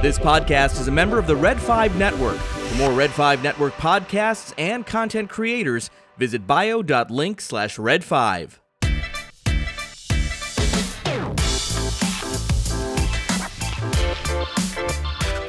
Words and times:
This 0.00 0.16
podcast 0.16 0.80
is 0.80 0.86
a 0.86 0.92
member 0.92 1.18
of 1.18 1.26
the 1.26 1.34
Red 1.34 1.60
5 1.60 1.96
Network. 1.96 2.36
For 2.36 2.76
more 2.76 2.92
Red 2.92 3.10
5 3.10 3.42
Network 3.42 3.72
podcasts 3.74 4.54
and 4.56 4.86
content 4.86 5.28
creators, 5.28 5.90
visit 6.16 6.46
bio.link 6.46 7.40
slash 7.40 7.80
red 7.80 8.04
5. 8.04 8.60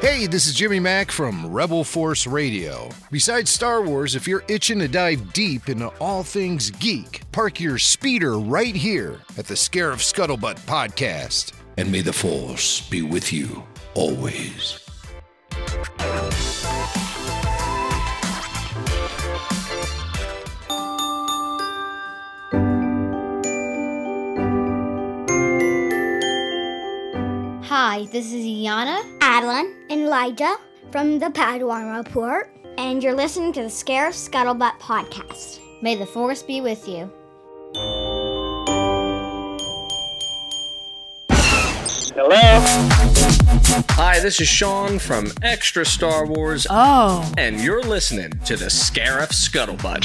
Hey, 0.02 0.26
this 0.26 0.48
is 0.48 0.56
Jimmy 0.56 0.80
Mack 0.80 1.12
from 1.12 1.54
Rebel 1.54 1.84
Force 1.84 2.26
Radio. 2.26 2.90
Besides 3.12 3.52
Star 3.52 3.84
Wars, 3.84 4.16
if 4.16 4.28
you're 4.28 4.44
itching 4.48 4.80
to 4.80 4.88
dive 4.88 5.32
deep 5.32 5.70
into 5.70 5.90
all 6.00 6.24
things 6.24 6.72
geek, 6.72 7.22
park 7.32 7.60
your 7.60 7.78
speeder 7.78 8.40
right 8.40 8.76
here 8.76 9.20
at 9.38 9.46
the 9.46 9.54
Scarif 9.54 10.02
Scuttlebutt 10.02 10.58
podcast. 10.62 11.54
And 11.78 11.92
may 11.92 12.02
the 12.02 12.12
Force 12.12 12.90
be 12.90 13.04
with 13.04 13.32
you 13.32 13.64
always. 14.00 14.80
Hi, 27.66 28.06
this 28.14 28.32
is 28.32 28.46
Iana 28.46 29.04
Adeline 29.20 29.76
and 29.90 30.02
Elijah 30.04 30.56
from 30.92 31.20
the 31.20 31.26
Padawan 31.26 31.98
Report, 31.98 32.50
and 32.78 33.04
you're 33.04 33.14
listening 33.14 33.52
to 33.54 33.64
the 33.64 33.68
Scarif 33.68 34.16
Scuttlebutt 34.16 34.80
podcast. 34.80 35.60
May 35.82 35.96
the 35.96 36.06
Force 36.06 36.42
be 36.42 36.62
with 36.62 36.88
you. 36.88 37.12
Hello. 42.16 43.09
Hi, 43.72 44.20
this 44.20 44.42
is 44.42 44.48
Sean 44.48 44.98
from 44.98 45.32
Extra 45.44 45.86
Star 45.86 46.26
Wars. 46.26 46.66
Oh. 46.72 47.32
And 47.38 47.62
you're 47.62 47.84
listening 47.84 48.32
to 48.46 48.56
the 48.56 48.66
Scarif 48.66 49.30
Scuttlebutt. 49.30 50.04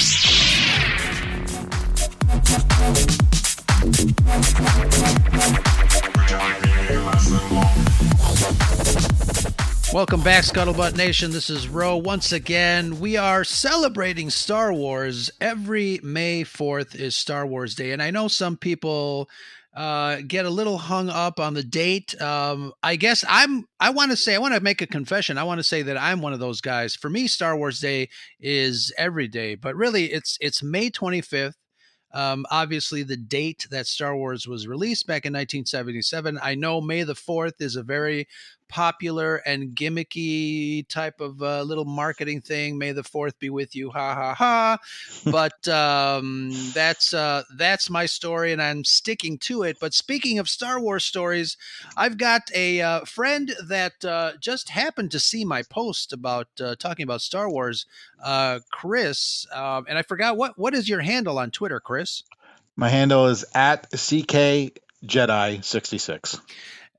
Welcome 9.91 10.21
back, 10.21 10.43
Scuttlebutt 10.43 10.95
Nation. 10.95 11.31
This 11.31 11.49
is 11.49 11.67
Ro 11.67 11.97
once 11.97 12.31
again. 12.33 12.99
We 12.99 13.17
are 13.17 13.43
celebrating 13.43 14.29
Star 14.29 14.71
Wars. 14.73 15.31
Every 15.41 15.99
May 16.03 16.43
4th 16.43 16.93
is 16.93 17.15
Star 17.15 17.47
Wars 17.47 17.73
Day. 17.73 17.93
And 17.93 18.01
I 18.03 18.11
know 18.11 18.27
some 18.27 18.57
people 18.57 19.27
uh, 19.75 20.21
get 20.25 20.45
a 20.45 20.49
little 20.49 20.77
hung 20.77 21.09
up 21.09 21.39
on 21.39 21.53
the 21.53 21.63
date. 21.63 22.19
Um, 22.21 22.71
I 22.81 22.95
guess 22.95 23.25
I'm, 23.27 23.65
I 23.79 23.89
want 23.89 24.11
to 24.11 24.17
say, 24.17 24.33
I 24.33 24.39
want 24.39 24.53
to 24.55 24.61
make 24.61 24.81
a 24.81 24.87
confession. 24.87 25.37
I 25.37 25.43
want 25.43 25.59
to 25.59 25.63
say 25.63 25.81
that 25.81 25.97
I'm 25.97 26.21
one 26.21 26.33
of 26.33 26.39
those 26.39 26.61
guys. 26.61 26.95
For 26.95 27.09
me, 27.09 27.27
Star 27.27 27.57
Wars 27.57 27.79
Day 27.79 28.09
is 28.39 28.93
every 28.97 29.27
day, 29.27 29.55
but 29.55 29.75
really 29.75 30.05
it's, 30.05 30.37
it's 30.39 30.63
May 30.63 30.89
25th. 30.89 31.55
Um, 32.13 32.45
obviously, 32.49 33.03
the 33.03 33.17
date 33.17 33.67
that 33.71 33.87
Star 33.87 34.15
Wars 34.15 34.47
was 34.47 34.69
released 34.69 35.05
back 35.05 35.25
in 35.25 35.33
1977. 35.33 36.39
I 36.41 36.55
know 36.55 36.79
May 36.79 37.03
the 37.03 37.13
4th 37.13 37.55
is 37.59 37.75
a 37.75 37.83
very 37.83 38.27
popular 38.67 39.37
and 39.37 39.75
gimmicky 39.75 40.87
type 40.87 41.21
of 41.21 41.41
uh, 41.41 41.61
little 41.61 41.85
marketing 41.85 42.41
thing. 42.41 42.77
May 42.77 42.91
the 42.91 43.03
fourth 43.03 43.37
be 43.39 43.49
with 43.49 43.75
you, 43.75 43.89
ha 43.91 44.15
ha 44.15 44.33
ha. 44.33 44.77
but 45.31 45.67
um, 45.67 46.51
that's 46.73 47.13
uh, 47.13 47.43
that's 47.57 47.89
my 47.89 48.05
story, 48.05 48.51
and 48.51 48.61
I'm 48.61 48.83
sticking 48.83 49.37
to 49.39 49.63
it. 49.63 49.77
But 49.79 49.93
speaking 49.93 50.39
of 50.39 50.49
Star 50.49 50.79
Wars 50.79 51.05
stories, 51.05 51.57
I've 51.97 52.17
got 52.17 52.49
a 52.53 52.81
uh, 52.81 53.05
friend 53.05 53.53
that 53.67 54.03
uh, 54.03 54.33
just 54.39 54.69
happened 54.69 55.11
to 55.11 55.19
see 55.19 55.45
my 55.45 55.63
post 55.63 56.13
about 56.13 56.47
uh, 56.59 56.75
talking 56.75 57.03
about 57.03 57.21
Star 57.21 57.49
Wars, 57.49 57.85
uh, 58.23 58.59
Chris, 58.71 59.47
um, 59.53 59.85
and 59.87 59.97
I 59.97 60.01
forgot 60.01 60.37
what 60.37 60.57
what 60.57 60.73
is 60.73 60.89
your 60.89 61.01
handle 61.01 61.39
on 61.39 61.51
Twitter, 61.51 61.79
Chris? 61.79 62.23
My 62.75 62.89
handle 62.89 63.27
is 63.27 63.45
at 63.53 63.89
ck 63.91 64.79
Jedi 65.05 65.63
sixty 65.63 65.97
six. 65.97 66.39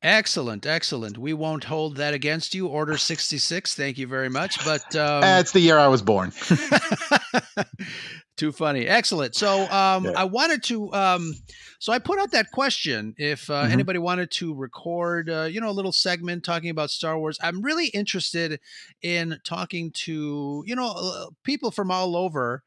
Excellent, 0.07 0.67
excellent. 0.67 1.19
We 1.19 1.33
won't 1.33 1.65
hold 1.65 1.97
that 1.97 2.15
against 2.15 2.55
you. 2.55 2.69
Order 2.69 2.97
66. 2.97 3.75
Thank 3.75 3.99
you 3.99 4.07
very 4.07 4.29
much. 4.29 4.65
But 4.65 4.95
um, 4.95 5.25
it's 5.25 5.51
the 5.51 5.59
year 5.59 5.79
I 5.79 5.89
was 5.89 6.01
born. 6.01 6.33
too 8.37 8.53
funny. 8.53 8.87
Excellent. 8.87 9.35
So 9.35 9.63
um, 9.69 10.05
yeah. 10.05 10.13
I 10.17 10.23
wanted 10.23 10.63
to. 10.65 10.93
Um, 10.93 11.35
so 11.81 11.93
I 11.93 11.99
put 11.99 12.21
out 12.21 12.31
that 12.31 12.53
question 12.53 13.17
if 13.19 13.51
uh, 13.51 13.65
mm-hmm. 13.65 13.73
anybody 13.73 13.99
wanted 13.99 14.31
to 14.33 14.55
record, 14.55 15.29
uh, 15.29 15.49
you 15.51 15.61
know, 15.61 15.71
a 15.71 15.73
little 15.73 15.91
segment 15.91 16.45
talking 16.45 16.71
about 16.71 16.91
Star 16.91 17.19
Wars. 17.19 17.37
I'm 17.43 17.61
really 17.61 17.89
interested 17.89 18.61
in 19.03 19.41
talking 19.43 19.91
to 20.05 20.63
you 20.65 20.77
know 20.77 20.95
uh, 20.97 21.27
people 21.43 21.73
from 21.73 21.91
all 21.91 22.15
over, 22.15 22.63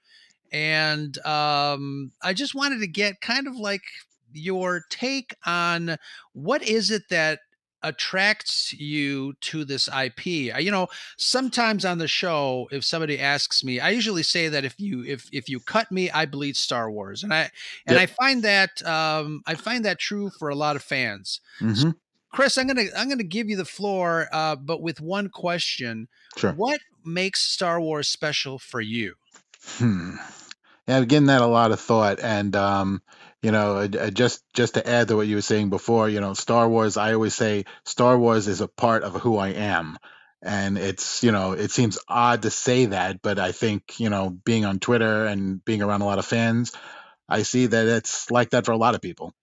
and 0.51 1.17
um, 1.25 2.11
I 2.21 2.33
just 2.33 2.53
wanted 2.53 2.81
to 2.81 2.87
get 2.87 3.21
kind 3.21 3.47
of 3.47 3.55
like 3.55 3.83
your 4.33 4.83
take 4.89 5.35
on 5.45 5.97
what 6.33 6.63
is 6.63 6.91
it 6.91 7.03
that 7.09 7.39
attracts 7.83 8.73
you 8.73 9.33
to 9.41 9.63
this 9.63 9.87
IP. 9.87 10.25
You 10.25 10.71
know, 10.71 10.87
sometimes 11.17 11.85
on 11.85 11.97
the 11.97 12.07
show 12.07 12.67
if 12.71 12.83
somebody 12.83 13.19
asks 13.19 13.63
me, 13.63 13.79
I 13.79 13.89
usually 13.89 14.23
say 14.23 14.49
that 14.49 14.65
if 14.65 14.79
you 14.79 15.03
if 15.05 15.27
if 15.31 15.49
you 15.49 15.59
cut 15.59 15.91
me, 15.91 16.09
I 16.11 16.25
bleed 16.25 16.57
Star 16.57 16.91
Wars. 16.91 17.23
And 17.23 17.33
I 17.33 17.49
and 17.87 17.97
yep. 17.97 18.01
I 18.01 18.05
find 18.05 18.43
that 18.43 18.85
um 18.85 19.41
I 19.45 19.55
find 19.55 19.85
that 19.85 19.99
true 19.99 20.29
for 20.37 20.49
a 20.49 20.55
lot 20.55 20.75
of 20.75 20.83
fans. 20.83 21.41
Mm-hmm. 21.61 21.73
So, 21.73 21.93
Chris, 22.31 22.57
I'm 22.57 22.67
going 22.67 22.87
to 22.87 22.99
I'm 22.99 23.07
going 23.07 23.17
to 23.17 23.23
give 23.23 23.49
you 23.49 23.57
the 23.57 23.65
floor 23.65 24.27
uh 24.31 24.55
but 24.55 24.81
with 24.81 25.01
one 25.01 25.29
question. 25.29 26.07
Sure. 26.37 26.53
What 26.53 26.81
makes 27.05 27.41
Star 27.41 27.79
Wars 27.79 28.07
special 28.07 28.59
for 28.59 28.81
you? 28.81 29.15
Hmm. 29.63 30.15
Yeah, 30.87 30.97
I'm 30.97 31.05
getting 31.05 31.27
that 31.27 31.41
a 31.41 31.47
lot 31.47 31.71
of 31.71 31.79
thought 31.79 32.19
and 32.19 32.55
um 32.55 33.01
you 33.41 33.51
know 33.51 33.77
uh, 33.77 33.87
uh, 33.99 34.09
just 34.09 34.43
just 34.53 34.75
to 34.75 34.87
add 34.87 35.07
to 35.07 35.15
what 35.15 35.27
you 35.27 35.35
were 35.35 35.41
saying 35.41 35.69
before 35.69 36.09
you 36.09 36.19
know 36.21 36.33
star 36.33 36.67
wars 36.67 36.97
i 36.97 37.13
always 37.13 37.35
say 37.35 37.65
star 37.85 38.17
wars 38.17 38.47
is 38.47 38.61
a 38.61 38.67
part 38.67 39.03
of 39.03 39.15
who 39.15 39.37
i 39.37 39.49
am. 39.49 39.97
And 40.41 40.77
it's 40.77 41.21
you 41.23 41.31
know 41.33 41.51
it 41.51 41.71
seems 41.71 41.99
odd 42.07 42.43
to 42.43 42.49
say 42.49 42.85
that 42.85 43.21
but 43.21 43.39
i 43.39 43.51
think 43.51 43.99
you 43.99 44.09
know 44.09 44.29
being 44.29 44.63
on 44.65 44.79
twitter 44.79 45.25
and 45.25 45.63
being 45.65 45.81
around 45.81 46.01
a 46.01 46.05
lot 46.05 46.19
of 46.19 46.25
fans 46.25 46.71
i 47.27 47.43
see 47.43 47.65
that 47.65 47.87
it's 47.87 48.31
like 48.31 48.51
that 48.51 48.65
for 48.65 48.71
a 48.71 48.77
lot 48.77 48.95
of 48.95 49.01
people 49.01 49.33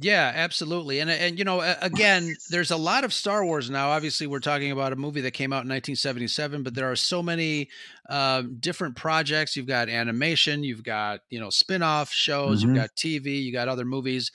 yeah, 0.00 0.32
absolutely. 0.34 1.00
And 1.00 1.10
and 1.10 1.38
you 1.38 1.44
know, 1.44 1.60
again, 1.80 2.36
there's 2.50 2.70
a 2.70 2.76
lot 2.76 3.04
of 3.04 3.12
Star 3.12 3.44
Wars 3.44 3.70
now. 3.70 3.90
Obviously, 3.90 4.26
we're 4.26 4.40
talking 4.40 4.70
about 4.70 4.92
a 4.92 4.96
movie 4.96 5.20
that 5.22 5.32
came 5.32 5.52
out 5.52 5.64
in 5.64 5.68
1977, 5.68 6.62
but 6.62 6.74
there 6.74 6.90
are 6.90 6.96
so 6.96 7.22
many 7.22 7.68
uh, 8.08 8.42
different 8.60 8.96
projects. 8.96 9.56
You've 9.56 9.66
got 9.66 9.88
animation, 9.88 10.62
you've 10.62 10.84
got 10.84 11.20
you 11.30 11.40
know 11.40 11.50
spin-off 11.50 12.12
shows, 12.12 12.60
mm-hmm. 12.60 12.74
you've 12.74 12.82
got 12.82 12.94
TV, 12.94 13.42
you 13.42 13.52
got 13.52 13.68
other 13.68 13.84
movies. 13.84 14.30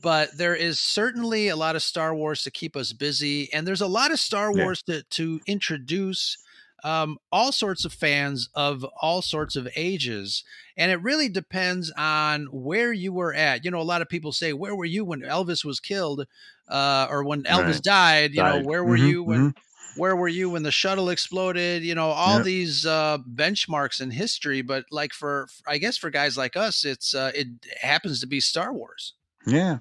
But 0.00 0.36
there 0.36 0.54
is 0.54 0.78
certainly 0.78 1.48
a 1.48 1.56
lot 1.56 1.74
of 1.74 1.82
Star 1.82 2.14
Wars 2.14 2.42
to 2.44 2.50
keep 2.50 2.76
us 2.76 2.92
busy, 2.92 3.52
and 3.52 3.66
there's 3.66 3.80
a 3.80 3.86
lot 3.88 4.12
of 4.12 4.20
Star 4.20 4.52
Wars 4.52 4.82
yeah. 4.86 4.96
to 4.96 5.02
to 5.02 5.40
introduce 5.46 6.38
um, 6.84 7.18
all 7.32 7.52
sorts 7.52 7.84
of 7.84 7.92
fans 7.92 8.48
of 8.54 8.84
all 9.00 9.22
sorts 9.22 9.56
of 9.56 9.68
ages. 9.76 10.44
And 10.76 10.90
it 10.90 11.02
really 11.02 11.28
depends 11.28 11.92
on 11.96 12.46
where 12.52 12.92
you 12.92 13.12
were 13.12 13.34
at. 13.34 13.64
You 13.64 13.70
know, 13.70 13.80
a 13.80 13.82
lot 13.82 14.02
of 14.02 14.08
people 14.08 14.32
say, 14.32 14.52
Where 14.52 14.74
were 14.74 14.84
you 14.84 15.04
when 15.04 15.22
Elvis 15.22 15.64
was 15.64 15.80
killed? 15.80 16.26
Uh, 16.68 17.06
or 17.10 17.24
when 17.24 17.42
Elvis 17.44 17.74
right. 17.74 17.82
died, 17.82 18.30
you 18.30 18.42
died. 18.42 18.62
know, 18.62 18.68
where 18.68 18.84
were 18.84 18.96
mm-hmm, 18.96 19.06
you 19.06 19.22
when 19.22 19.38
mm-hmm. 19.38 20.00
where 20.00 20.14
were 20.14 20.28
you 20.28 20.50
when 20.50 20.62
the 20.62 20.70
shuttle 20.70 21.08
exploded? 21.08 21.82
You 21.82 21.94
know, 21.94 22.10
all 22.10 22.36
yep. 22.36 22.44
these 22.44 22.86
uh, 22.86 23.18
benchmarks 23.18 24.00
in 24.00 24.10
history. 24.10 24.60
But 24.62 24.84
like 24.90 25.12
for, 25.12 25.48
I 25.66 25.78
guess 25.78 25.96
for 25.96 26.10
guys 26.10 26.36
like 26.36 26.56
us, 26.56 26.84
it's 26.84 27.14
uh, 27.14 27.32
it 27.34 27.48
happens 27.80 28.20
to 28.20 28.26
be 28.26 28.40
Star 28.40 28.72
Wars. 28.72 29.14
Yeah. 29.46 29.78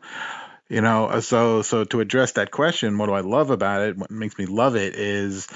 You 0.69 0.81
know, 0.81 1.08
uh, 1.08 1.22
so 1.22 1.62
so 1.62 1.84
to 1.85 2.00
address 2.00 2.34
that 2.34 2.52
question, 2.52 2.97
what 2.97 3.08
do 3.08 3.14
I 3.14 3.22
love 3.22 3.52
about 3.52 3.81
it? 3.81 3.97
What 3.97 4.12
makes 4.12 4.38
me 4.38 4.46
love 4.46 4.76
it 4.76 4.96
is 4.96 5.47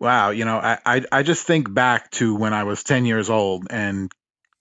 Wow, 0.00 0.30
you 0.30 0.44
know, 0.44 0.58
I, 0.58 0.78
I 0.84 1.02
I 1.10 1.22
just 1.22 1.46
think 1.46 1.72
back 1.72 2.10
to 2.12 2.34
when 2.34 2.52
I 2.52 2.64
was 2.64 2.82
10 2.82 3.06
years 3.06 3.30
old 3.30 3.66
and 3.70 4.10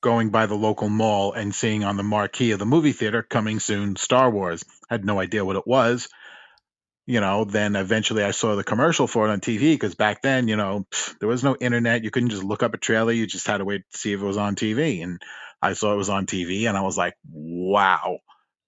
going 0.02 0.30
by 0.30 0.46
the 0.46 0.56
local 0.56 0.90
mall 0.90 1.34
and 1.34 1.54
seeing 1.54 1.84
on 1.84 1.98
the 1.98 2.04
marquee 2.04 2.52
of 2.52 2.60
the 2.60 2.66
movie 2.66 2.92
theater 2.92 3.24
coming 3.24 3.60
soon 3.60 3.96
Star 3.96 4.30
Wars. 4.30 4.64
I 4.90 4.94
had 4.96 5.06
no 5.06 5.20
idea 5.20 5.44
what 5.44 5.56
it 5.56 5.68
was. 5.68 6.08
You 7.08 7.20
know, 7.22 7.46
then 7.46 7.76
eventually 7.76 8.24
I 8.24 8.32
saw 8.32 8.56
the 8.56 8.64
commercial 8.64 9.06
for 9.08 9.28
it 9.28 9.32
on 9.32 9.40
TV 9.40 9.74
because 9.74 9.94
back 9.96 10.22
then, 10.24 10.48
you 10.48 10.56
know, 10.56 10.88
there 11.20 11.30
was 11.30 11.44
no 11.44 11.56
internet. 11.56 12.04
You 12.04 12.10
couldn't 12.10 12.30
just 12.30 12.44
look 12.44 12.64
up 12.64 12.74
a 12.74 12.78
trailer. 12.80 13.12
You 13.12 13.28
just 13.28 13.46
had 13.46 13.60
to 13.60 13.66
wait 13.66 13.84
to 13.92 13.98
see 13.98 14.14
if 14.14 14.22
it 14.22 14.26
was 14.26 14.38
on 14.38 14.56
TV. 14.56 15.04
And 15.04 15.22
I 15.62 15.74
saw 15.74 15.94
it 15.94 15.98
was 15.98 16.10
on 16.10 16.26
TV 16.26 16.66
and 16.68 16.78
I 16.78 16.82
was 16.82 16.98
like, 16.98 17.14
wow. 17.30 18.20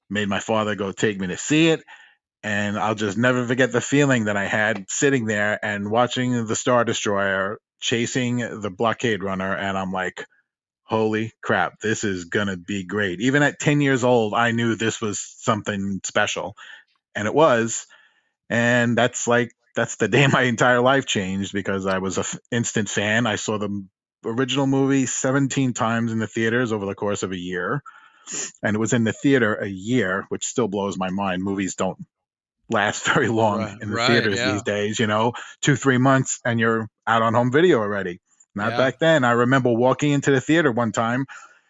Made 0.09 0.29
my 0.29 0.39
father 0.39 0.75
go 0.75 0.91
take 0.91 1.19
me 1.19 1.27
to 1.27 1.37
see 1.37 1.69
it 1.69 1.83
and 2.43 2.77
I'll 2.77 2.95
just 2.95 3.17
never 3.17 3.45
forget 3.45 3.71
the 3.71 3.81
feeling 3.81 4.25
that 4.25 4.37
I 4.37 4.45
had 4.45 4.85
sitting 4.89 5.25
there 5.25 5.59
and 5.63 5.89
watching 5.89 6.45
the 6.45 6.55
Star 6.55 6.83
Destroyer 6.83 7.59
chasing 7.79 8.37
the 8.37 8.69
blockade 8.69 9.23
runner. 9.23 9.55
And 9.55 9.77
I'm 9.77 9.91
like, 9.91 10.25
holy 10.83 11.33
crap, 11.41 11.79
this 11.81 12.03
is 12.03 12.29
to 12.29 12.57
be 12.57 12.85
great. 12.85 13.19
Even 13.21 13.43
at 13.43 13.59
10 13.59 13.81
years 13.81 14.03
old, 14.03 14.33
I 14.33 14.51
knew 14.51 14.75
this 14.75 15.01
was 15.01 15.19
something 15.39 15.99
special. 16.03 16.55
And 17.15 17.27
it 17.27 17.33
was. 17.33 17.87
And 18.49 18.97
that's 18.97 19.27
like 19.27 19.51
that's 19.75 19.97
the 19.97 20.07
day 20.07 20.27
my 20.31 20.43
entire 20.43 20.81
life 20.81 21.05
changed 21.05 21.53
because 21.53 21.85
I 21.85 21.97
was 21.97 22.17
a 22.17 22.25
instant 22.51 22.89
fan. 22.89 23.27
I 23.27 23.35
saw 23.35 23.57
the 23.57 23.85
original 24.25 24.67
movie 24.67 25.05
17 25.05 25.73
times 25.73 26.11
in 26.11 26.19
the 26.19 26.27
theaters 26.27 26.71
over 26.71 26.85
the 26.85 26.95
course 26.95 27.23
of 27.23 27.31
a 27.31 27.37
year. 27.37 27.81
And 28.61 28.75
it 28.75 28.79
was 28.79 28.93
in 28.93 29.05
the 29.05 29.13
theater 29.13 29.55
a 29.55 29.67
year, 29.67 30.25
which 30.29 30.45
still 30.45 30.67
blows 30.67 30.97
my 30.97 31.09
mind. 31.09 31.43
Movies 31.43 31.75
don't 31.75 31.97
last 32.69 33.05
very 33.13 33.27
long 33.29 33.67
Right, 33.67 33.77
in 33.81 33.89
the 33.91 33.97
right, 33.97 33.99
theaters 33.99 34.41
yeah. 34.41 34.41
these 34.41 34.63
days, 34.63 34.99
you 34.99 35.07
know, 35.07 35.33
two, 35.61 35.75
three 35.75 35.97
months 35.97 36.39
and 36.45 36.59
you're 36.59 36.87
out 37.05 37.21
on 37.21 37.33
home 37.33 37.51
video 37.51 37.79
already. 37.79 38.19
Not 38.55 38.75
Yeah. 38.75 38.75
back 38.75 38.99
then. 38.99 39.23
I 39.23 39.31
remember 39.31 39.71
walking 39.71 40.11
into 40.11 40.31
the 40.31 40.41
theater 40.41 40.71
one 40.71 40.91
time 40.91 41.25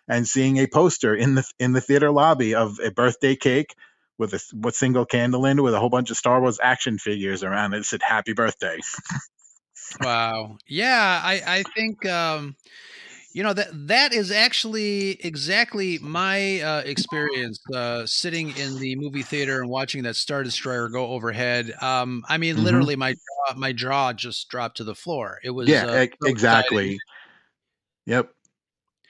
and 0.08 0.28
seeing 0.28 0.58
a 0.58 0.68
poster 0.68 1.16
in 1.16 1.36
the 1.36 1.50
in 1.60 1.74
the 1.74 1.82
theater 1.82 2.12
lobby 2.12 2.56
of 2.56 2.80
a 2.84 2.92
birthday 2.92 3.36
cake 3.36 3.76
with 4.18 4.34
a 4.34 4.42
with 4.56 4.76
single 4.76 5.06
candle 5.06 5.46
in 5.46 5.60
it 5.60 5.64
with 5.64 5.74
a 5.74 5.80
whole 5.80 5.90
bunch 5.90 6.12
of 6.12 6.18
Star 6.18 6.42
Wars 6.42 6.60
action 6.62 6.98
figures 7.00 7.44
around 7.44 7.74
it. 7.74 7.80
It 7.80 7.86
said 7.86 8.02
happy 8.04 8.34
birthday. 8.34 8.80
Wow. 10.00 10.58
Yeah, 10.68 11.22
I 11.24 11.42
I 11.60 11.64
think 11.64 12.06
um 12.06 12.56
you 13.34 13.44
know 13.44 13.54
that 13.54 13.68
that 13.88 14.14
is 14.14 14.32
actually 14.32 15.12
exactly 15.24 16.00
my 16.00 16.62
uh, 16.62 16.82
experience 16.86 17.60
uh, 17.74 18.06
sitting 18.06 18.50
in 18.52 18.80
the 18.80 18.96
movie 18.96 19.24
theater 19.24 19.62
and 19.62 19.70
watching 19.70 20.04
that 20.04 20.16
Star 20.16 20.44
Destroyer 20.44 20.90
go 20.90 21.08
overhead. 21.08 21.72
Um, 21.82 22.24
I 22.28 22.38
mean, 22.38 22.56
Mhm. 22.56 22.64
literally, 22.64 22.96
my 22.96 23.14
jaw, 23.14 23.54
my 23.56 23.74
jaw 23.74 24.14
just 24.14 24.50
dropped 24.50 24.78
to 24.78 24.84
the 24.84 24.96
floor. 24.96 25.40
It 25.44 25.52
was 25.52 25.70
yeah, 25.70 25.86
uh, 25.86 26.04
e- 26.04 26.12
so 26.22 26.28
exactly. 26.28 27.00
Yep. 28.06 28.32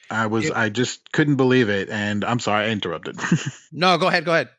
I 0.09 0.27
was 0.27 0.45
It- 0.45 0.53
I 0.55 0.69
just 0.69 1.11
couldn't 1.11 1.35
believe 1.35 1.69
it 1.69 1.89
and 1.89 2.23
I'm 2.23 2.39
sorry 2.39 2.65
I 2.65 2.69
interrupted. 2.69 3.17
No, 3.71 3.97
go 3.97 4.07
ahead, 4.07 4.23
go 4.25 4.31
ahead. 4.33 4.49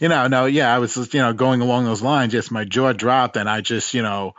you 0.00 0.08
know, 0.08 0.28
no, 0.28 0.46
yeah, 0.46 0.72
I 0.74 0.78
was 0.78 0.94
just, 0.94 1.12
you 1.14 1.20
know, 1.20 1.32
going 1.32 1.60
along 1.60 1.84
those 1.84 2.02
lines, 2.02 2.32
Yes, 2.32 2.50
my 2.50 2.64
jaw 2.64 2.92
dropped 2.92 3.36
and 3.36 3.48
I 3.48 3.60
just, 3.60 3.94
you 3.94 4.02
know, 4.02 4.34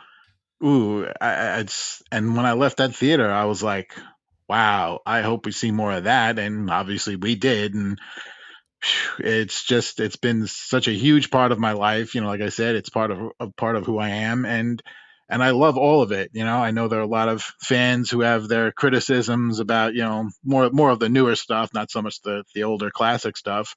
ooh, 0.64 1.06
I, 1.20 1.28
I- 1.34 1.58
it's 1.60 2.02
and 2.10 2.36
when 2.36 2.46
I 2.46 2.52
left 2.54 2.78
that 2.78 2.94
theater, 2.94 3.30
I 3.30 3.44
was 3.44 3.62
like, 3.62 3.94
wow, 4.48 5.00
I 5.06 5.22
hope 5.22 5.46
we 5.46 5.52
see 5.52 5.70
more 5.70 5.92
of 5.92 6.04
that. 6.04 6.38
And 6.38 6.70
obviously 6.70 7.16
we 7.16 7.34
did. 7.36 7.74
And 7.74 7.98
it's 9.18 9.64
just 9.64 10.00
it's 10.00 10.16
been 10.16 10.46
such 10.46 10.88
a 10.88 10.92
huge 10.92 11.30
part 11.30 11.52
of 11.52 11.58
my 11.58 11.72
life, 11.72 12.14
you 12.14 12.20
know, 12.20 12.28
like 12.28 12.40
I 12.40 12.50
said, 12.50 12.76
it's 12.76 12.90
part 12.90 13.10
of 13.10 13.32
a 13.40 13.48
part 13.52 13.76
of 13.76 13.86
who 13.86 13.98
I 13.98 14.10
am. 14.10 14.44
And 14.44 14.82
and 15.28 15.42
I 15.42 15.50
love 15.50 15.76
all 15.76 16.02
of 16.02 16.12
it, 16.12 16.30
you 16.34 16.44
know. 16.44 16.58
I 16.58 16.70
know 16.70 16.86
there 16.88 17.00
are 17.00 17.02
a 17.02 17.06
lot 17.06 17.28
of 17.28 17.42
fans 17.60 18.10
who 18.10 18.20
have 18.20 18.46
their 18.48 18.70
criticisms 18.72 19.58
about, 19.58 19.94
you 19.94 20.02
know, 20.02 20.28
more 20.44 20.70
more 20.70 20.90
of 20.90 21.00
the 21.00 21.08
newer 21.08 21.34
stuff, 21.36 21.70
not 21.74 21.90
so 21.90 22.02
much 22.02 22.20
the 22.22 22.44
the 22.54 22.64
older 22.64 22.90
classic 22.90 23.36
stuff. 23.36 23.74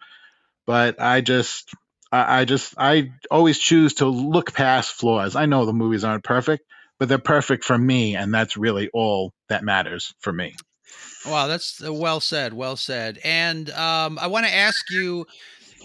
But 0.65 1.01
I 1.01 1.22
just 1.22 1.69
I, 2.12 2.42
I 2.42 2.45
just 2.45 2.75
I 2.77 3.12
always 3.31 3.60
choose 3.60 3.95
to 3.95 4.07
look 4.07 4.54
past 4.54 4.94
flaws. 4.94 5.36
I 5.36 5.45
know 5.48 5.65
the 5.65 5.74
movies 5.74 6.04
aren't 6.04 6.24
perfect, 6.24 6.63
but 7.00 7.10
they're 7.10 7.18
perfect 7.19 7.63
for 7.63 7.78
me, 7.78 8.16
and 8.16 8.34
that's 8.34 8.57
really 8.57 8.90
all 8.94 9.34
that 9.50 9.63
matters 9.63 10.13
for 10.19 10.34
me. 10.34 10.56
Wow, 11.25 11.48
that's 11.48 11.84
uh, 11.84 11.94
well 11.94 12.19
said. 12.19 12.54
Well 12.54 12.75
said. 12.78 13.19
And 13.24 13.69
um, 13.72 14.18
I 14.19 14.28
want 14.28 14.46
to 14.46 14.54
ask 14.54 14.90
you, 14.90 15.25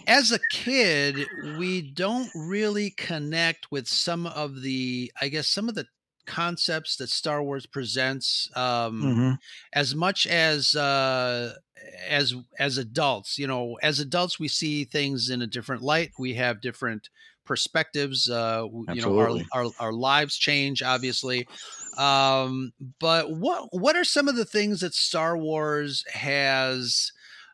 as 0.07 0.33
a 0.33 0.41
kid, 0.51 1.29
we 1.37 1.83
don't 1.83 2.31
really 2.35 2.91
connect 2.91 3.71
with 3.73 3.89
some 3.89 4.27
of 4.27 4.63
the, 4.63 5.13
I 5.21 5.29
guess, 5.29 5.49
some 5.49 5.69
of 5.69 5.75
the 5.75 5.87
concepts 6.27 6.97
that 6.97 7.11
Star 7.11 7.43
Wars 7.43 7.67
presents. 7.67 8.51
Um, 8.57 9.09
Mm-hmm. 9.09 9.35
as 9.73 9.95
much 9.95 10.27
as 10.27 10.75
uh 10.75 11.55
as 12.09 12.35
as 12.59 12.79
adults 12.79 13.39
you 13.39 13.47
know 13.47 13.77
as 13.83 14.01
adults 14.01 14.39
we 14.39 14.49
see 14.49 14.85
things 14.85 15.31
in 15.31 15.43
a 15.43 15.47
different 15.47 15.83
light 15.83 16.13
we 16.19 16.35
have 16.35 16.61
different 16.61 17.11
perspectives 17.44 18.29
uh 18.31 18.67
you 18.88 19.02
know 19.02 19.17
our, 19.19 19.38
our 19.52 19.70
our 19.79 19.93
lives 19.93 20.37
change 20.37 20.82
obviously 20.82 21.46
um 21.99 22.73
but 22.99 23.31
what 23.31 23.69
what 23.73 23.96
are 23.96 24.05
some 24.05 24.29
of 24.29 24.37
the 24.37 24.44
things 24.44 24.81
that 24.81 24.94
star 24.94 25.37
wars 25.37 26.05
has 26.12 27.12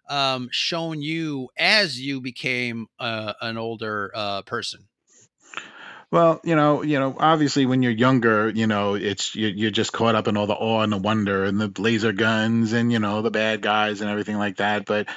um 0.08 0.48
shown 0.50 1.02
you 1.02 1.48
as 1.58 2.00
you 2.00 2.20
became 2.20 2.86
uh, 2.98 3.32
an 3.40 3.58
older 3.58 4.10
uh 4.14 4.42
person 4.42 4.88
Well, 6.10 6.40
you 6.42 6.56
know, 6.56 6.82
you 6.82 6.98
know, 6.98 7.14
obviously 7.18 7.66
when 7.66 7.82
you're 7.82 7.92
younger, 7.92 8.48
you 8.48 8.66
know, 8.66 8.94
it's 8.94 9.36
you, 9.36 9.46
you're 9.46 9.70
just 9.70 9.92
caught 9.92 10.16
up 10.16 10.26
in 10.26 10.36
all 10.36 10.48
the 10.48 10.54
awe 10.54 10.80
and 10.82 10.92
the 10.92 10.98
wonder 10.98 11.44
and 11.44 11.60
the 11.60 11.72
laser 11.80 12.12
guns 12.12 12.72
and 12.72 12.90
you 12.92 12.98
know 12.98 13.22
the 13.22 13.30
bad 13.30 13.62
guys 13.62 14.00
and 14.00 14.10
everything 14.10 14.36
like 14.36 14.56
that. 14.56 14.86
But 14.86 15.08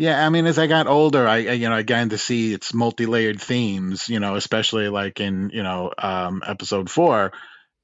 yeah, 0.00 0.24
I 0.24 0.30
mean, 0.30 0.46
as 0.46 0.58
I 0.58 0.66
got 0.66 0.86
older, 0.86 1.28
I, 1.28 1.34
I 1.34 1.52
you 1.52 1.68
know 1.68 1.74
I 1.74 1.82
began 1.82 2.08
to 2.08 2.16
see 2.16 2.54
its 2.54 2.72
multi-layered 2.72 3.38
themes. 3.38 4.08
You 4.08 4.18
know, 4.18 4.34
especially 4.34 4.88
like 4.88 5.20
in 5.20 5.50
you 5.52 5.62
know 5.62 5.92
um, 5.98 6.42
episode 6.46 6.90
four. 6.90 7.32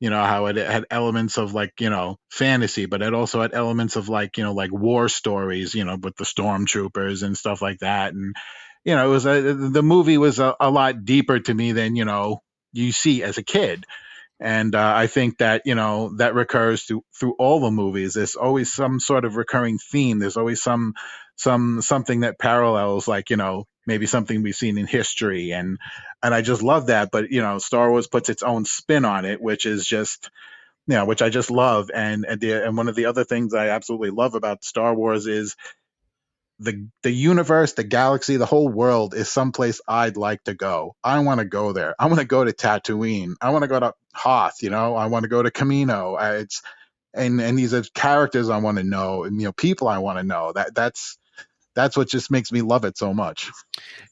You 0.01 0.09
know 0.09 0.25
how 0.25 0.47
it 0.47 0.57
had 0.57 0.87
elements 0.91 1.37
of 1.37 1.53
like 1.53 1.75
you 1.79 1.91
know 1.91 2.17
fantasy, 2.31 2.87
but 2.87 3.03
it 3.03 3.13
also 3.13 3.43
had 3.43 3.53
elements 3.53 3.97
of 3.97 4.09
like 4.09 4.39
you 4.39 4.45
know 4.45 4.55
like 4.55 4.73
war 4.73 5.11
stories. 5.11 5.75
You 5.75 5.85
know, 5.85 5.99
with 6.03 6.17
the 6.17 6.25
stormtroopers 6.25 7.23
and 7.23 7.37
stuff 7.37 7.61
like 7.61 7.81
that. 7.81 8.15
And 8.15 8.35
you 8.83 8.95
know, 8.95 9.07
it 9.07 9.11
was 9.11 9.27
a, 9.27 9.53
the 9.53 9.83
movie 9.83 10.17
was 10.17 10.39
a, 10.39 10.57
a 10.59 10.71
lot 10.71 11.05
deeper 11.05 11.39
to 11.39 11.53
me 11.53 11.73
than 11.73 11.97
you 11.97 12.07
know 12.07 12.41
you 12.73 12.93
see 12.93 13.25
as 13.25 13.37
a 13.37 13.43
kid. 13.43 13.85
And 14.41 14.75
uh, 14.75 14.93
I 14.97 15.07
think 15.07 15.37
that 15.39 15.63
you 15.67 15.75
know 15.75 16.17
that 16.17 16.35
recurs 16.35 16.85
through 16.85 17.03
through 17.21 17.35
all 17.39 17.61
the 17.61 17.71
movies. 17.71 18.15
There's 18.15 18.37
always 18.37 18.73
some 18.73 19.01
sort 19.01 19.27
of 19.27 19.37
recurring 19.37 19.77
theme. 19.77 20.19
There's 20.19 20.39
always 20.39 20.63
some 20.63 20.95
some 21.37 21.83
something 21.83 22.21
that 22.21 22.39
parallels, 22.39 23.07
like 23.07 23.31
you 23.31 23.37
know 23.37 23.67
maybe 23.87 24.07
something 24.07 24.43
we've 24.43 24.55
seen 24.55 24.79
in 24.79 24.87
history, 24.87 25.53
and 25.53 25.79
and 26.23 26.35
I 26.35 26.43
just 26.43 26.63
love 26.63 26.87
that. 26.89 27.11
But 27.13 27.31
you 27.31 27.43
know, 27.43 27.59
Star 27.59 27.91
Wars 27.91 28.09
puts 28.09 28.29
its 28.29 28.43
own 28.43 28.65
spin 28.65 29.05
on 29.05 29.25
it, 29.25 29.41
which 29.41 29.67
is 29.67 29.87
just 29.87 30.31
you 30.87 30.95
know, 30.95 31.05
which 31.05 31.23
I 31.23 31.29
just 31.29 31.51
love. 31.51 31.91
And 31.93 32.25
and, 32.25 32.41
the, 32.41 32.65
and 32.65 32.77
one 32.77 32.89
of 32.89 32.95
the 32.95 33.07
other 33.07 33.25
things 33.25 33.55
I 33.55 33.69
absolutely 33.69 34.11
love 34.11 34.35
about 34.35 34.65
Star 34.65 34.95
Wars 34.95 35.27
is 35.27 35.57
the 36.59 36.89
the 37.03 37.11
universe, 37.11 37.75
the 37.75 37.85
galaxy, 37.85 38.37
the 38.37 38.47
whole 38.47 38.69
world 38.69 39.15
is 39.15 39.29
someplace 39.29 39.81
I'd 39.87 40.17
like 40.17 40.43
to 40.45 40.55
go. 40.55 40.95
I 41.05 41.19
want 41.21 41.41
to 41.41 41.45
go 41.45 41.73
there. 41.73 41.95
I 41.99 42.07
want 42.07 42.21
to 42.21 42.27
go 42.27 42.45
to 42.45 42.53
Tatooine. 42.53 43.35
I 43.41 43.51
want 43.51 43.63
to 43.63 43.69
go 43.69 43.81
to 43.81 43.93
Hoth. 44.15 44.63
You 44.63 44.71
know, 44.71 44.97
I 44.97 45.07
want 45.07 45.25
to 45.25 45.29
go 45.29 45.43
to 45.43 45.51
Kamino. 45.51 46.41
It's 46.41 46.63
and 47.13 47.41
and 47.41 47.59
these 47.59 47.75
are 47.75 47.83
characters 47.95 48.49
I 48.49 48.59
want 48.59 48.79
to 48.79 48.85
know, 48.85 49.25
and 49.25 49.41
you 49.41 49.49
know, 49.49 49.53
people 49.53 49.89
I 49.89 49.99
want 49.99 50.19
to 50.19 50.25
know. 50.25 50.53
That 50.53 50.75
that's 50.75 51.19
that's 51.77 51.97
what 51.97 52.09
just 52.09 52.31
makes 52.31 52.51
me 52.51 52.63
love 52.63 52.85
it 52.85 52.99
so 52.99 53.15
much. 53.15 53.53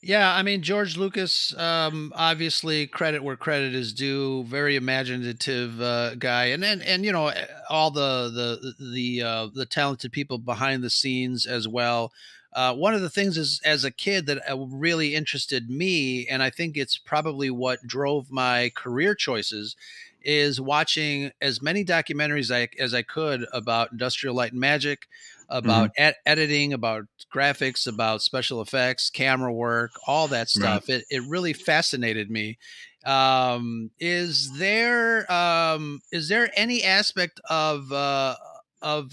Yeah, 0.02 0.32
I 0.32 0.42
mean 0.42 0.62
George 0.62 0.96
Lucas, 0.96 1.56
um, 1.58 2.12
obviously 2.14 2.86
credit 2.86 3.24
where 3.24 3.36
credit 3.36 3.74
is 3.74 3.92
due. 3.92 4.44
Very 4.44 4.76
imaginative 4.76 5.80
uh, 5.80 6.14
guy, 6.14 6.44
and 6.46 6.62
and 6.62 6.82
and 6.82 7.04
you 7.04 7.10
know 7.10 7.32
all 7.70 7.90
the 7.90 8.30
the 8.30 8.92
the 8.92 9.22
uh, 9.22 9.48
the 9.52 9.66
talented 9.66 10.12
people 10.12 10.38
behind 10.38 10.84
the 10.84 10.90
scenes 10.90 11.46
as 11.46 11.66
well. 11.66 12.12
Uh, 12.52 12.72
one 12.72 12.94
of 12.94 13.00
the 13.00 13.10
things 13.10 13.36
is 13.36 13.60
as 13.64 13.82
a 13.82 13.90
kid 13.90 14.26
that 14.26 14.38
uh, 14.48 14.56
really 14.56 15.14
interested 15.14 15.68
me, 15.68 16.28
and 16.28 16.40
I 16.40 16.50
think 16.50 16.76
it's 16.76 16.98
probably 16.98 17.50
what 17.50 17.84
drove 17.84 18.30
my 18.30 18.70
career 18.76 19.16
choices, 19.16 19.74
is 20.22 20.60
watching 20.60 21.32
as 21.40 21.60
many 21.60 21.84
documentaries 21.84 22.54
I, 22.54 22.68
as 22.80 22.94
I 22.94 23.02
could 23.02 23.46
about 23.52 23.90
industrial 23.90 24.36
light 24.36 24.52
and 24.52 24.60
magic, 24.60 25.06
about 25.48 25.90
ed- 25.96 26.16
editing, 26.26 26.72
about 26.72 27.04
graphics, 27.32 27.86
about 27.86 28.22
special 28.22 28.60
effects, 28.60 29.10
camera 29.10 29.52
work, 29.52 29.92
all 30.06 30.28
that 30.28 30.48
stuff. 30.48 30.88
It 30.88 31.04
it 31.10 31.22
really 31.28 31.52
fascinated 31.52 32.30
me. 32.30 32.58
Um, 33.04 33.90
is 34.00 34.56
there 34.58 35.30
um, 35.30 36.00
is 36.10 36.28
there 36.28 36.50
any 36.56 36.82
aspect 36.82 37.40
of 37.48 37.92
uh, 37.92 38.36
of 38.82 39.12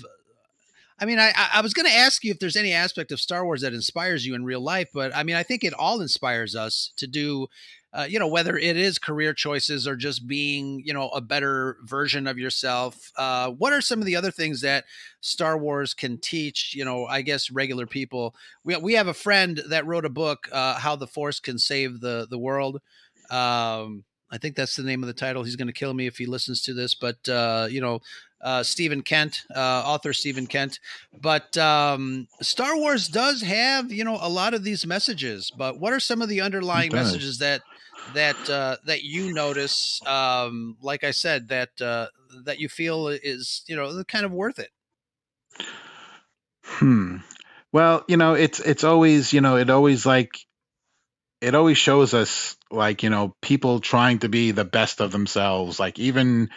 I 0.99 1.05
mean, 1.05 1.17
I 1.17 1.33
I 1.35 1.61
was 1.61 1.73
going 1.73 1.89
to 1.89 1.97
ask 1.97 2.23
you 2.23 2.31
if 2.31 2.39
there's 2.39 2.55
any 2.55 2.73
aspect 2.73 3.11
of 3.11 3.19
Star 3.19 3.43
Wars 3.43 3.61
that 3.61 3.73
inspires 3.73 4.25
you 4.25 4.35
in 4.35 4.45
real 4.45 4.61
life, 4.61 4.89
but 4.93 5.15
I 5.15 5.23
mean, 5.23 5.35
I 5.35 5.43
think 5.43 5.63
it 5.63 5.73
all 5.73 5.99
inspires 5.99 6.55
us 6.55 6.93
to 6.97 7.07
do, 7.07 7.47
uh, 7.93 8.05
you 8.07 8.19
know, 8.19 8.27
whether 8.27 8.57
it 8.57 8.77
is 8.77 8.97
career 8.97 9.33
choices 9.33 9.87
or 9.87 9.95
just 9.95 10.27
being, 10.27 10.81
you 10.85 10.93
know, 10.93 11.09
a 11.09 11.21
better 11.21 11.77
version 11.83 12.25
of 12.25 12.37
yourself. 12.37 13.11
Uh, 13.17 13.49
what 13.49 13.73
are 13.73 13.81
some 13.81 13.99
of 13.99 14.05
the 14.05 14.15
other 14.15 14.31
things 14.31 14.61
that 14.61 14.85
Star 15.19 15.57
Wars 15.57 15.93
can 15.93 16.17
teach? 16.17 16.73
You 16.73 16.85
know, 16.85 17.05
I 17.05 17.21
guess 17.21 17.51
regular 17.51 17.85
people. 17.85 18.33
We 18.63 18.77
we 18.77 18.93
have 18.93 19.07
a 19.07 19.13
friend 19.13 19.61
that 19.69 19.85
wrote 19.85 20.05
a 20.05 20.09
book, 20.09 20.47
uh, 20.51 20.75
"How 20.75 20.95
the 20.95 21.07
Force 21.07 21.39
Can 21.39 21.57
Save 21.57 21.99
the 21.99 22.27
the 22.29 22.39
World." 22.39 22.81
Um, 23.29 24.03
I 24.31 24.37
think 24.37 24.55
that's 24.55 24.75
the 24.75 24.83
name 24.83 25.03
of 25.03 25.07
the 25.07 25.13
title. 25.13 25.43
He's 25.43 25.57
going 25.57 25.67
to 25.67 25.73
kill 25.73 25.93
me 25.93 26.07
if 26.07 26.17
he 26.17 26.25
listens 26.25 26.61
to 26.63 26.73
this, 26.73 26.95
but 26.95 27.27
uh, 27.27 27.67
you 27.69 27.81
know, 27.81 27.99
uh, 28.41 28.63
Stephen 28.63 29.01
Kent, 29.01 29.43
uh, 29.53 29.83
author 29.85 30.13
Stephen 30.13 30.47
Kent. 30.47 30.79
But 31.21 31.57
um, 31.57 32.27
Star 32.41 32.77
Wars 32.77 33.07
does 33.07 33.41
have, 33.41 33.91
you 33.91 34.03
know, 34.03 34.17
a 34.21 34.29
lot 34.29 34.53
of 34.53 34.63
these 34.63 34.85
messages. 34.85 35.51
But 35.55 35.79
what 35.79 35.93
are 35.93 35.99
some 35.99 36.21
of 36.21 36.29
the 36.29 36.41
underlying 36.41 36.93
messages 36.93 37.39
that 37.39 37.61
that 38.13 38.49
uh, 38.49 38.77
that 38.85 39.03
you 39.03 39.33
notice? 39.33 40.01
Um, 40.05 40.77
like 40.81 41.03
I 41.03 41.11
said, 41.11 41.49
that 41.49 41.81
uh, 41.81 42.07
that 42.45 42.59
you 42.59 42.69
feel 42.69 43.07
is, 43.07 43.63
you 43.67 43.75
know, 43.75 44.03
kind 44.03 44.25
of 44.25 44.31
worth 44.31 44.59
it. 44.59 44.69
Hmm. 46.63 47.17
Well, 47.71 48.03
you 48.07 48.17
know, 48.17 48.33
it's 48.33 48.59
it's 48.59 48.83
always, 48.83 49.33
you 49.33 49.41
know, 49.41 49.57
it 49.57 49.69
always 49.69 50.05
like 50.05 50.31
it 51.41 51.55
always 51.55 51.77
shows 51.77 52.13
us 52.13 52.55
like 52.69 53.03
you 53.03 53.09
know 53.09 53.35
people 53.41 53.79
trying 53.79 54.19
to 54.19 54.29
be 54.29 54.51
the 54.51 54.63
best 54.63 55.01
of 55.01 55.11
themselves 55.11 55.79
like 55.79 55.99
even 55.99 56.49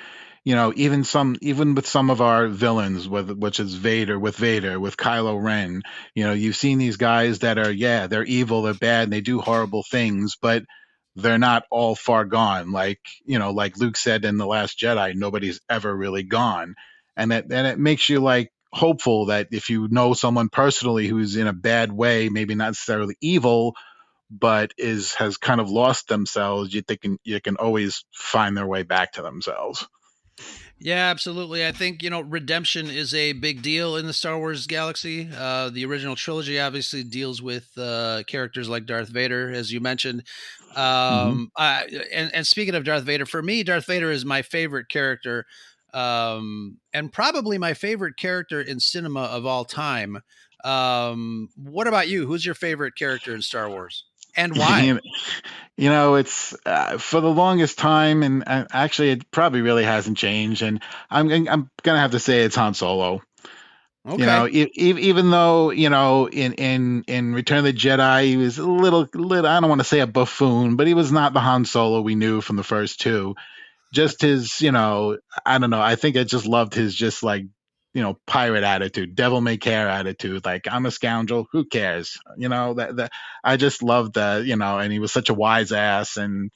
you 0.44 0.54
know 0.54 0.72
even 0.76 1.02
some 1.04 1.36
even 1.40 1.74
with 1.74 1.86
some 1.86 2.10
of 2.10 2.20
our 2.20 2.48
villains 2.48 3.08
with 3.08 3.30
which 3.30 3.58
is 3.58 3.74
Vader 3.74 4.18
with 4.18 4.36
Vader 4.36 4.78
with 4.78 4.96
Kylo 4.96 5.42
Ren 5.42 5.82
you 6.14 6.24
know 6.24 6.32
you've 6.32 6.56
seen 6.56 6.78
these 6.78 6.98
guys 6.98 7.40
that 7.40 7.58
are 7.58 7.72
yeah 7.72 8.06
they're 8.06 8.24
evil 8.24 8.62
they're 8.62 8.74
bad 8.74 9.04
and 9.04 9.12
they 9.12 9.22
do 9.22 9.40
horrible 9.40 9.82
things 9.90 10.36
but 10.40 10.62
they're 11.16 11.38
not 11.38 11.64
all 11.71 11.94
far 11.94 12.25
gone 12.25 12.73
like 12.73 13.00
you 13.25 13.38
know 13.38 13.52
like 13.52 13.78
Luke 13.78 13.97
said 13.97 14.25
in 14.25 14.37
the 14.38 14.47
last 14.47 14.78
Jedi 14.78 15.14
nobody's 15.14 15.61
ever 15.71 15.94
really 15.94 16.25
gone 16.25 16.75
and 17.16 17.33
it 17.33 17.47
and 17.50 17.66
it 17.66 17.78
makes 17.78 18.09
you 18.09 18.21
like 18.21 18.52
hopeful 18.73 19.26
that 19.26 19.49
if 19.52 19.71
you 19.71 19.88
know 19.90 20.14
someone 20.14 20.49
personally 20.49 21.06
who's 21.06 21.37
in 21.37 21.47
a 21.47 21.52
bad 21.52 21.92
way 21.92 22.28
maybe 22.28 22.54
not 22.54 22.68
necessarily 22.68 23.16
evil 23.21 23.75
but 24.30 24.73
is 24.78 25.14
has 25.14 25.37
kind 25.37 25.61
of 25.61 25.71
lost 25.71 26.09
themselves, 26.09 26.75
you 26.75 26.83
think 26.83 27.02
you 27.25 27.40
can 27.40 27.56
always 27.56 28.04
find 28.12 28.56
their 28.56 28.66
way 28.66 28.83
back 28.83 29.12
to 29.12 29.23
themselves. 29.23 29.87
Yeah, 30.85 31.09
absolutely. 31.09 31.67
I 31.67 31.73
think 31.73 32.03
you 32.03 32.11
know 32.11 32.21
redemption 32.21 32.91
is 32.91 33.14
a 33.14 33.33
big 33.33 33.62
deal 33.62 33.97
in 33.97 34.05
the 34.05 34.12
Star 34.12 34.37
Wars 34.37 34.67
galaxy. 34.67 35.26
Uh, 35.35 35.71
the 35.71 35.87
original 35.87 36.14
trilogy 36.14 36.61
obviously 36.61 37.03
deals 37.03 37.41
with 37.41 37.67
uh, 37.79 38.23
characters 38.26 38.69
like 38.69 38.85
Darth 38.85 39.09
Vader, 39.09 39.50
as 39.50 39.73
you 39.73 39.81
mentioned. 39.81 40.25
Um, 40.76 40.85
mm-hmm. 40.85 41.45
I, 41.57 41.85
and, 42.12 42.35
and 42.35 42.47
speaking 42.47 42.75
of 42.75 42.85
Darth 42.85 43.05
Vader, 43.05 43.25
for 43.25 43.43
me, 43.43 43.62
Darth 43.62 43.87
Vader 43.87 44.11
is 44.11 44.26
my 44.26 44.43
favorite 44.43 44.91
character, 44.91 45.47
um, 45.95 46.76
and 46.93 47.11
probably 47.11 47.57
my 47.57 47.73
favorite 47.73 48.19
character 48.19 48.61
in 48.61 48.79
cinema 48.79 49.23
of 49.23 49.47
all 49.47 49.64
time. 49.64 50.19
Um, 50.64 51.49
what 51.57 51.87
about 51.87 52.09
you? 52.09 52.26
Who's 52.26 52.45
your 52.45 52.55
favorite 52.55 52.95
character 52.95 53.35
in 53.35 53.41
Star 53.41 53.71
Wars? 53.71 54.05
And 54.37 54.57
why? 54.57 54.99
you 55.76 55.88
know, 55.91 56.14
it's 56.14 56.55
uh, 56.64 56.99
for 56.99 57.21
the 57.21 57.31
longest 57.31 57.79
time, 57.79 58.23
and 58.23 58.45
uh, 58.47 58.67
actually, 58.71 59.11
it 59.11 59.31
probably 59.31 59.61
really 59.61 59.85
hasn't 59.85 60.17
changed. 60.17 60.62
And 60.62 60.81
I'm 61.11 61.31
I'm 61.49 61.71
gonna 61.83 62.00
have 62.00 62.12
to 62.12 62.21
say 62.21 62.43
it's 62.43 62.57
Han 62.57 62.75
Solo. 62.75 63.23
Okay. 64.07 64.21
You 64.21 64.26
know, 64.26 64.47
e- 64.47 64.71
even 64.76 65.31
though 65.31 65.71
you 65.71 65.88
know 65.88 66.29
in 66.29 66.53
in 66.55 67.05
in 67.07 67.35
Return 67.35 67.59
of 67.59 67.64
the 67.64 67.73
Jedi 67.73 68.26
he 68.26 68.37
was 68.37 68.59
a 68.59 68.67
little 68.67 69.09
little 69.14 69.47
I 69.50 69.59
don't 69.61 69.69
want 69.69 69.81
to 69.81 69.87
say 69.87 70.00
a 70.00 70.07
buffoon, 70.07 70.76
but 70.76 70.87
he 70.87 70.95
was 70.95 71.11
not 71.11 71.33
the 71.33 71.41
Han 71.41 71.64
Solo 71.64 72.03
we 72.03 72.14
knew 72.14 72.41
from 72.41 72.57
the 72.57 72.62
first 72.62 73.00
two. 73.00 73.35
Just 73.93 74.21
his, 74.21 74.61
you 74.61 74.73
know, 74.73 75.19
I 75.47 75.59
don't 75.59 75.71
know. 75.71 75.81
I 75.81 75.95
think 75.95 76.17
I 76.17 76.25
just 76.25 76.47
loved 76.47 76.75
his 76.75 76.95
just 76.95 77.23
like 77.23 77.45
you 77.94 78.02
know 78.02 78.18
pirate 78.26 78.64
attitude 78.64 79.14
devil 79.14 79.40
may 79.40 79.56
care 79.56 79.88
attitude 79.88 80.44
like 80.44 80.66
i'm 80.70 80.86
a 80.86 80.90
scoundrel 80.90 81.46
who 81.52 81.64
cares? 81.64 82.18
You 82.36 82.48
know 82.48 82.74
that, 82.74 82.96
that 82.96 83.12
i 83.44 83.56
just 83.56 83.82
loved 83.82 84.14
that 84.14 84.44
you 84.44 84.56
know 84.56 84.78
and 84.78 84.92
he 84.92 84.98
was 84.98 85.12
such 85.12 85.30
a 85.30 85.34
wise 85.34 85.72
ass 85.72 86.16
and 86.16 86.50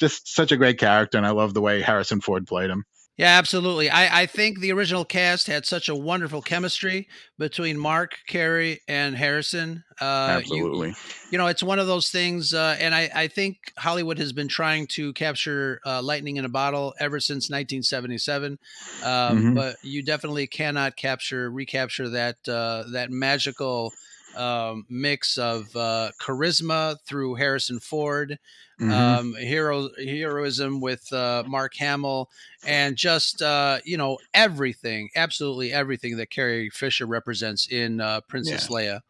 just 0.00 0.28
such 0.34 0.52
a 0.52 0.56
great 0.56 0.78
character 0.78 1.18
and 1.18 1.26
i 1.26 1.30
love 1.30 1.54
the 1.54 1.60
way 1.60 1.82
harrison 1.82 2.20
ford 2.20 2.46
played 2.46 2.70
him 2.70 2.84
yeah, 3.20 3.36
absolutely. 3.36 3.90
I, 3.90 4.22
I 4.22 4.26
think 4.26 4.60
the 4.60 4.72
original 4.72 5.04
cast 5.04 5.46
had 5.46 5.66
such 5.66 5.90
a 5.90 5.94
wonderful 5.94 6.40
chemistry 6.40 7.06
between 7.38 7.76
Mark, 7.76 8.16
Carrie, 8.26 8.80
and 8.88 9.14
Harrison. 9.14 9.84
Uh, 10.00 10.38
absolutely. 10.38 10.88
You, 10.88 10.94
you, 11.32 11.36
know, 11.36 11.46
it's 11.46 11.62
one 11.62 11.78
of 11.78 11.86
those 11.86 12.08
things, 12.08 12.54
uh, 12.54 12.78
and 12.80 12.94
I, 12.94 13.10
I 13.14 13.28
think 13.28 13.58
Hollywood 13.76 14.18
has 14.20 14.32
been 14.32 14.48
trying 14.48 14.86
to 14.92 15.12
capture 15.12 15.82
uh, 15.84 16.00
lightning 16.00 16.38
in 16.38 16.46
a 16.46 16.48
bottle 16.48 16.94
ever 16.98 17.20
since 17.20 17.50
1977. 17.50 18.52
Um, 18.52 18.58
mm-hmm. 19.04 19.54
But 19.54 19.76
you 19.82 20.02
definitely 20.02 20.46
cannot 20.46 20.96
capture, 20.96 21.50
recapture 21.50 22.08
that 22.08 22.36
uh, 22.48 22.84
that 22.92 23.10
magical 23.10 23.92
um, 24.36 24.86
mix 24.88 25.38
of 25.38 25.74
uh, 25.76 26.10
charisma 26.20 26.96
through 27.06 27.34
Harrison 27.34 27.80
Ford, 27.80 28.38
mm-hmm. 28.80 28.92
um, 28.92 29.34
hero 29.34 29.88
heroism 29.98 30.80
with 30.80 31.12
uh, 31.12 31.44
Mark 31.46 31.74
Hamill, 31.76 32.28
and 32.66 32.96
just 32.96 33.42
uh, 33.42 33.78
you 33.84 33.96
know 33.96 34.18
everything, 34.34 35.10
absolutely 35.16 35.72
everything 35.72 36.16
that 36.16 36.30
Carrie 36.30 36.70
Fisher 36.70 37.06
represents 37.06 37.66
in 37.66 38.00
uh, 38.00 38.20
Princess 38.22 38.68
yeah. 38.70 38.76
Leia. 38.76 39.00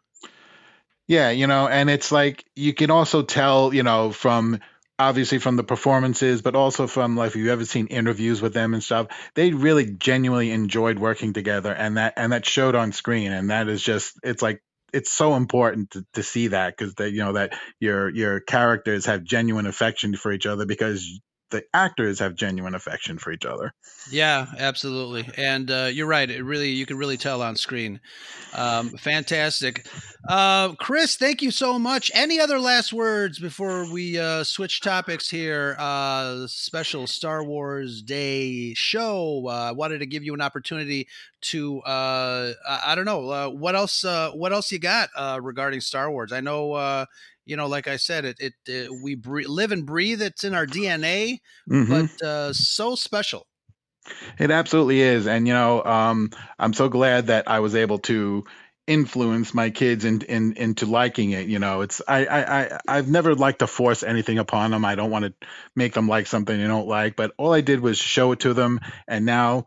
Yeah, 1.06 1.30
you 1.30 1.48
know, 1.48 1.66
and 1.66 1.90
it's 1.90 2.12
like 2.12 2.44
you 2.54 2.72
can 2.72 2.92
also 2.92 3.22
tell, 3.22 3.74
you 3.74 3.82
know, 3.82 4.12
from 4.12 4.60
obviously 5.00 5.38
from 5.38 5.56
the 5.56 5.64
performances, 5.64 6.42
but 6.42 6.54
also 6.54 6.86
from 6.86 7.16
like 7.16 7.30
if 7.30 7.36
you've 7.36 7.48
ever 7.48 7.64
seen 7.64 7.88
interviews 7.88 8.40
with 8.40 8.54
them 8.54 8.74
and 8.74 8.84
stuff, 8.84 9.08
they 9.34 9.52
really 9.52 9.86
genuinely 9.86 10.52
enjoyed 10.52 10.98
working 11.00 11.32
together, 11.32 11.72
and 11.72 11.96
that 11.96 12.14
and 12.16 12.32
that 12.32 12.46
showed 12.46 12.76
on 12.76 12.92
screen, 12.92 13.32
and 13.32 13.50
that 13.50 13.68
is 13.68 13.82
just 13.82 14.20
it's 14.22 14.42
like 14.42 14.62
it's 14.92 15.12
so 15.12 15.34
important 15.36 15.90
to, 15.92 16.04
to 16.14 16.22
see 16.22 16.48
that 16.48 16.76
because 16.76 16.94
that 16.96 17.12
you 17.12 17.18
know 17.18 17.34
that 17.34 17.54
your 17.80 18.08
your 18.10 18.40
characters 18.40 19.06
have 19.06 19.24
genuine 19.24 19.66
affection 19.66 20.16
for 20.16 20.32
each 20.32 20.46
other 20.46 20.66
because 20.66 21.20
the 21.50 21.64
actors 21.74 22.18
have 22.18 22.34
genuine 22.34 22.74
affection 22.74 23.18
for 23.18 23.32
each 23.32 23.44
other. 23.44 23.74
Yeah, 24.10 24.46
absolutely, 24.58 25.28
and 25.36 25.70
uh, 25.70 25.90
you're 25.92 26.06
right. 26.06 26.28
It 26.28 26.42
really 26.42 26.70
you 26.70 26.86
can 26.86 26.96
really 26.96 27.16
tell 27.16 27.42
on 27.42 27.56
screen. 27.56 28.00
Um, 28.54 28.90
fantastic, 28.90 29.86
uh, 30.28 30.72
Chris. 30.74 31.16
Thank 31.16 31.42
you 31.42 31.50
so 31.50 31.78
much. 31.78 32.10
Any 32.14 32.40
other 32.40 32.58
last 32.58 32.92
words 32.92 33.38
before 33.38 33.90
we 33.92 34.18
uh, 34.18 34.44
switch 34.44 34.80
topics 34.80 35.28
here? 35.28 35.76
Uh, 35.78 36.46
special 36.46 37.06
Star 37.06 37.44
Wars 37.44 38.02
Day 38.02 38.74
show. 38.74 39.44
Uh, 39.46 39.68
I 39.68 39.72
wanted 39.72 39.98
to 39.98 40.06
give 40.06 40.24
you 40.24 40.34
an 40.34 40.40
opportunity 40.40 41.08
to 41.42 41.80
uh, 41.80 42.52
I, 42.68 42.82
I, 42.86 42.94
don't 42.94 43.06
know 43.06 43.50
what 43.50 43.74
else 43.74 44.04
what 44.04 44.52
else 44.52 44.70
you 44.70 44.78
got 44.78 45.10
regarding 45.42 45.80
Star 45.80 46.10
Wars. 46.10 46.32
I 46.32 46.40
know 46.40 47.06
you 47.50 47.56
know, 47.56 47.66
like 47.66 47.88
I 47.88 47.96
said, 47.96 48.24
it, 48.24 48.36
it, 48.38 48.52
it 48.66 48.90
we 49.02 49.16
bre- 49.16 49.48
live 49.48 49.72
and 49.72 49.84
breathe. 49.84 50.22
It's 50.22 50.44
in 50.44 50.54
our 50.54 50.66
DNA, 50.66 51.40
mm-hmm. 51.68 51.90
but 51.90 52.24
uh, 52.24 52.52
so 52.52 52.94
special. 52.94 53.44
It 54.38 54.52
absolutely 54.52 55.00
is, 55.00 55.26
and 55.26 55.48
you 55.48 55.52
know, 55.52 55.84
um, 55.84 56.30
I'm 56.60 56.72
so 56.72 56.88
glad 56.88 57.26
that 57.26 57.48
I 57.48 57.58
was 57.58 57.74
able 57.74 57.98
to 57.98 58.44
influence 58.86 59.52
my 59.52 59.70
kids 59.70 60.04
in, 60.04 60.22
in, 60.22 60.52
into 60.54 60.86
liking 60.86 61.32
it. 61.32 61.48
You 61.48 61.58
know, 61.58 61.80
it's 61.80 62.00
I, 62.06 62.24
I 62.24 62.60
I 62.60 62.78
I've 62.86 63.08
never 63.08 63.34
liked 63.34 63.58
to 63.58 63.66
force 63.66 64.04
anything 64.04 64.38
upon 64.38 64.70
them. 64.70 64.84
I 64.84 64.94
don't 64.94 65.10
want 65.10 65.24
to 65.24 65.34
make 65.74 65.92
them 65.92 66.06
like 66.06 66.28
something 66.28 66.56
they 66.56 66.68
don't 66.68 66.88
like, 66.88 67.16
but 67.16 67.32
all 67.36 67.52
I 67.52 67.62
did 67.62 67.80
was 67.80 67.98
show 67.98 68.30
it 68.30 68.40
to 68.40 68.54
them, 68.54 68.80
and 69.08 69.26
now 69.26 69.66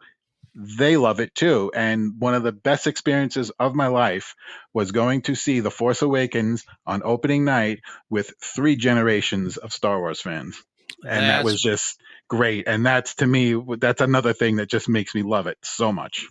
they 0.55 0.97
love 0.97 1.19
it 1.19 1.33
too. 1.33 1.71
And 1.75 2.19
one 2.19 2.35
of 2.35 2.43
the 2.43 2.51
best 2.51 2.87
experiences 2.87 3.51
of 3.59 3.75
my 3.75 3.87
life 3.87 4.35
was 4.73 4.91
going 4.91 5.23
to 5.23 5.35
see 5.35 5.59
The 5.59 5.71
Force 5.71 6.01
Awakens 6.01 6.65
on 6.85 7.01
opening 7.03 7.45
night 7.45 7.81
with 8.09 8.33
three 8.41 8.75
generations 8.75 9.57
of 9.57 9.73
Star 9.73 9.99
Wars 9.99 10.21
fans. 10.21 10.61
And 11.05 11.25
that's, 11.25 11.39
that 11.39 11.43
was 11.43 11.61
just 11.61 11.99
great. 12.29 12.67
And 12.67 12.85
that's 12.85 13.15
to 13.15 13.27
me, 13.27 13.61
that's 13.77 14.01
another 14.01 14.33
thing 14.33 14.57
that 14.57 14.69
just 14.69 14.87
makes 14.87 15.13
me 15.15 15.23
love 15.23 15.47
it 15.47 15.57
so 15.63 15.91
much. 15.91 16.27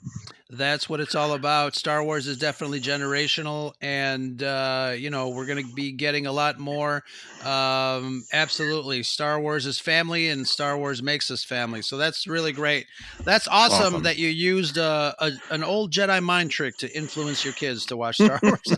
That's 0.55 0.87
what 0.87 1.01
it's 1.01 1.15
all 1.15 1.33
about. 1.33 1.75
Star 1.75 2.05
Wars 2.05 2.27
is 2.27 2.37
definitely 2.37 2.79
generational, 2.79 3.73
and 3.81 4.43
uh, 4.43 4.93
you 4.95 5.09
know 5.09 5.31
we're 5.31 5.47
going 5.47 5.67
to 5.67 5.75
be 5.75 5.93
getting 5.93 6.27
a 6.27 6.33
lot 6.33 6.59
more. 6.59 7.03
Um, 7.43 8.23
absolutely, 8.35 9.03
Star 9.03 9.41
Wars 9.41 9.65
is 9.65 9.79
family, 9.79 10.29
and 10.29 10.47
Star 10.47 10.77
Wars 10.77 11.03
makes 11.03 11.31
us 11.31 11.43
family. 11.43 11.81
So 11.81 11.97
that's 11.97 12.27
really 12.27 12.53
great. 12.53 12.85
That's 13.25 13.49
awesome, 13.49 13.87
awesome. 13.87 14.03
that 14.03 14.19
you 14.19 14.29
used 14.29 14.77
uh, 14.77 15.15
a, 15.19 15.33
an 15.49 15.65
old 15.65 15.91
Jedi 15.91 16.23
mind 16.23 16.51
trick 16.51 16.77
to 16.79 16.97
influence 16.97 17.47
your 17.47 17.55
kids 17.55 17.87
to 17.87 17.97
watch 17.97 18.17
Star 18.17 18.39
Wars. 18.43 18.77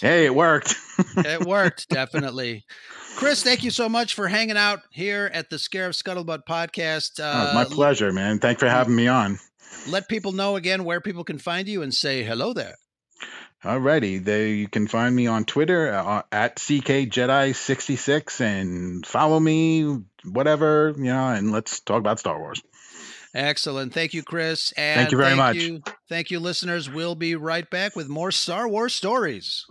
hey, 0.00 0.26
it 0.26 0.34
worked. 0.36 0.76
it 1.16 1.44
worked 1.44 1.88
definitely. 1.88 2.64
Chris, 3.16 3.42
thank 3.42 3.64
you 3.64 3.72
so 3.72 3.88
much 3.88 4.14
for 4.14 4.28
hanging 4.28 4.56
out 4.56 4.82
here 4.90 5.28
at 5.34 5.50
the 5.50 5.56
Scarif 5.56 6.00
Scuttlebutt 6.00 6.44
podcast. 6.48 7.18
Uh, 7.18 7.50
oh, 7.50 7.54
my 7.54 7.64
pleasure, 7.64 8.12
man. 8.12 8.38
Thanks 8.38 8.60
for 8.60 8.68
having 8.68 8.94
me 8.94 9.08
on. 9.08 9.40
Let 9.88 10.08
people 10.08 10.32
know 10.32 10.56
again 10.56 10.84
where 10.84 11.00
people 11.00 11.24
can 11.24 11.38
find 11.38 11.68
you 11.68 11.82
and 11.82 11.92
say 11.94 12.22
hello 12.22 12.52
there. 12.52 12.76
Alrighty, 13.64 14.24
there 14.24 14.46
you 14.46 14.68
can 14.68 14.86
find 14.86 15.14
me 15.14 15.26
on 15.26 15.44
Twitter 15.44 15.92
uh, 15.92 16.22
at 16.32 16.56
ckjedi66 16.56 18.40
and 18.40 19.04
follow 19.04 19.38
me, 19.38 19.98
whatever 20.24 20.94
you 20.96 21.04
know, 21.04 21.28
and 21.28 21.52
let's 21.52 21.80
talk 21.80 21.98
about 21.98 22.18
Star 22.18 22.38
Wars. 22.38 22.62
Excellent, 23.34 23.92
thank 23.92 24.14
you, 24.14 24.22
Chris. 24.22 24.72
And 24.72 24.98
thank 24.98 25.12
you 25.12 25.18
very 25.18 25.36
thank 25.36 25.38
much. 25.38 25.56
You, 25.56 25.82
thank 26.08 26.30
you, 26.30 26.40
listeners. 26.40 26.88
We'll 26.88 27.14
be 27.14 27.36
right 27.36 27.68
back 27.68 27.94
with 27.94 28.08
more 28.08 28.32
Star 28.32 28.66
Wars 28.66 28.94
stories. 28.94 29.66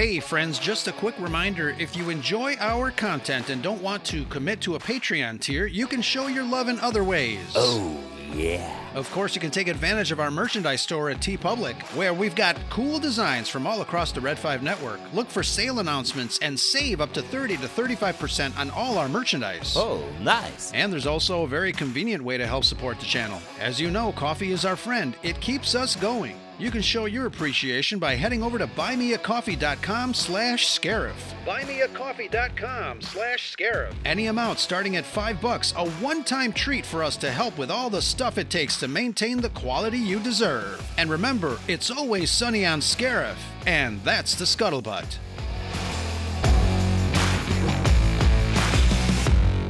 Hey, 0.00 0.18
friends, 0.18 0.58
just 0.58 0.88
a 0.88 0.92
quick 0.92 1.14
reminder 1.18 1.76
if 1.78 1.94
you 1.94 2.08
enjoy 2.08 2.56
our 2.58 2.90
content 2.90 3.50
and 3.50 3.62
don't 3.62 3.82
want 3.82 4.02
to 4.06 4.24
commit 4.24 4.62
to 4.62 4.76
a 4.76 4.78
Patreon 4.78 5.40
tier, 5.40 5.66
you 5.66 5.86
can 5.86 6.00
show 6.00 6.26
your 6.26 6.42
love 6.42 6.70
in 6.70 6.80
other 6.80 7.04
ways. 7.04 7.52
Oh, 7.54 8.02
yeah. 8.32 8.74
Of 8.94 9.10
course, 9.10 9.34
you 9.34 9.42
can 9.42 9.50
take 9.50 9.68
advantage 9.68 10.10
of 10.10 10.18
our 10.18 10.30
merchandise 10.30 10.80
store 10.80 11.10
at 11.10 11.18
TeePublic, 11.18 11.82
where 11.94 12.14
we've 12.14 12.34
got 12.34 12.56
cool 12.70 12.98
designs 12.98 13.50
from 13.50 13.66
all 13.66 13.82
across 13.82 14.10
the 14.10 14.22
Red 14.22 14.38
5 14.38 14.62
network. 14.62 15.00
Look 15.12 15.28
for 15.28 15.42
sale 15.42 15.80
announcements 15.80 16.38
and 16.38 16.58
save 16.58 17.02
up 17.02 17.12
to 17.12 17.20
30 17.20 17.58
to 17.58 17.66
35% 17.66 18.58
on 18.58 18.70
all 18.70 18.96
our 18.96 19.06
merchandise. 19.06 19.74
Oh, 19.76 20.02
nice. 20.22 20.72
And 20.72 20.90
there's 20.90 21.06
also 21.06 21.42
a 21.42 21.46
very 21.46 21.74
convenient 21.74 22.24
way 22.24 22.38
to 22.38 22.46
help 22.46 22.64
support 22.64 22.98
the 23.00 23.04
channel. 23.04 23.38
As 23.60 23.78
you 23.78 23.90
know, 23.90 24.12
coffee 24.12 24.52
is 24.52 24.64
our 24.64 24.76
friend. 24.76 25.14
It 25.22 25.38
keeps 25.42 25.74
us 25.74 25.94
going. 25.94 26.38
You 26.60 26.70
can 26.70 26.82
show 26.82 27.06
your 27.06 27.24
appreciation 27.24 27.98
by 27.98 28.16
heading 28.16 28.42
over 28.42 28.58
to 28.58 28.66
buymeacoffee.com 28.66 30.12
slash 30.12 30.66
scarif. 30.66 31.14
Buymeacoffee.com 31.46 33.00
slash 33.00 33.56
scarif. 33.56 33.94
Any 34.04 34.26
amount 34.26 34.58
starting 34.58 34.96
at 34.96 35.06
five 35.06 35.40
bucks, 35.40 35.72
a 35.74 35.88
one-time 35.88 36.52
treat 36.52 36.84
for 36.84 37.02
us 37.02 37.16
to 37.16 37.30
help 37.30 37.56
with 37.56 37.70
all 37.70 37.88
the 37.88 38.02
stuff 38.02 38.36
it 38.36 38.50
takes 38.50 38.78
to 38.80 38.88
maintain 38.88 39.40
the 39.40 39.48
quality 39.48 39.96
you 39.96 40.20
deserve. 40.20 40.86
And 40.98 41.08
remember, 41.08 41.58
it's 41.66 41.90
always 41.90 42.30
sunny 42.30 42.66
on 42.66 42.80
Scarif, 42.82 43.36
and 43.64 44.04
that's 44.04 44.34
the 44.34 44.44
scuttlebutt. 44.44 45.16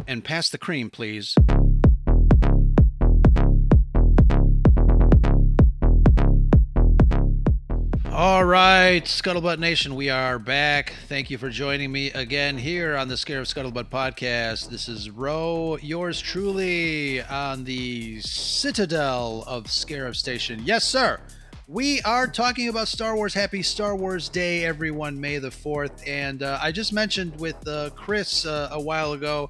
And 0.08 0.24
pass 0.24 0.48
the 0.48 0.58
cream, 0.58 0.90
please. 0.90 1.36
All 8.22 8.44
right, 8.44 9.02
Scuttlebutt 9.02 9.58
Nation, 9.58 9.94
we 9.94 10.10
are 10.10 10.38
back. 10.38 10.92
Thank 11.08 11.30
you 11.30 11.38
for 11.38 11.48
joining 11.48 11.90
me 11.90 12.10
again 12.10 12.58
here 12.58 12.94
on 12.94 13.08
the 13.08 13.14
Scarif 13.14 13.50
Scuttlebutt 13.50 13.88
podcast. 13.88 14.68
This 14.68 14.90
is 14.90 15.08
Ro, 15.08 15.78
yours 15.80 16.20
truly, 16.20 17.22
on 17.22 17.64
the 17.64 18.20
Citadel 18.20 19.42
of 19.46 19.68
Scarif 19.68 20.16
Station. 20.16 20.60
Yes, 20.66 20.84
sir. 20.84 21.18
We 21.66 22.02
are 22.02 22.26
talking 22.26 22.68
about 22.68 22.88
Star 22.88 23.16
Wars. 23.16 23.32
Happy 23.32 23.62
Star 23.62 23.96
Wars 23.96 24.28
Day, 24.28 24.66
everyone, 24.66 25.18
May 25.18 25.38
the 25.38 25.48
4th. 25.48 26.06
And 26.06 26.42
uh, 26.42 26.58
I 26.60 26.72
just 26.72 26.92
mentioned 26.92 27.40
with 27.40 27.66
uh, 27.66 27.88
Chris 27.96 28.44
uh, 28.44 28.68
a 28.70 28.78
while 28.78 29.14
ago 29.14 29.48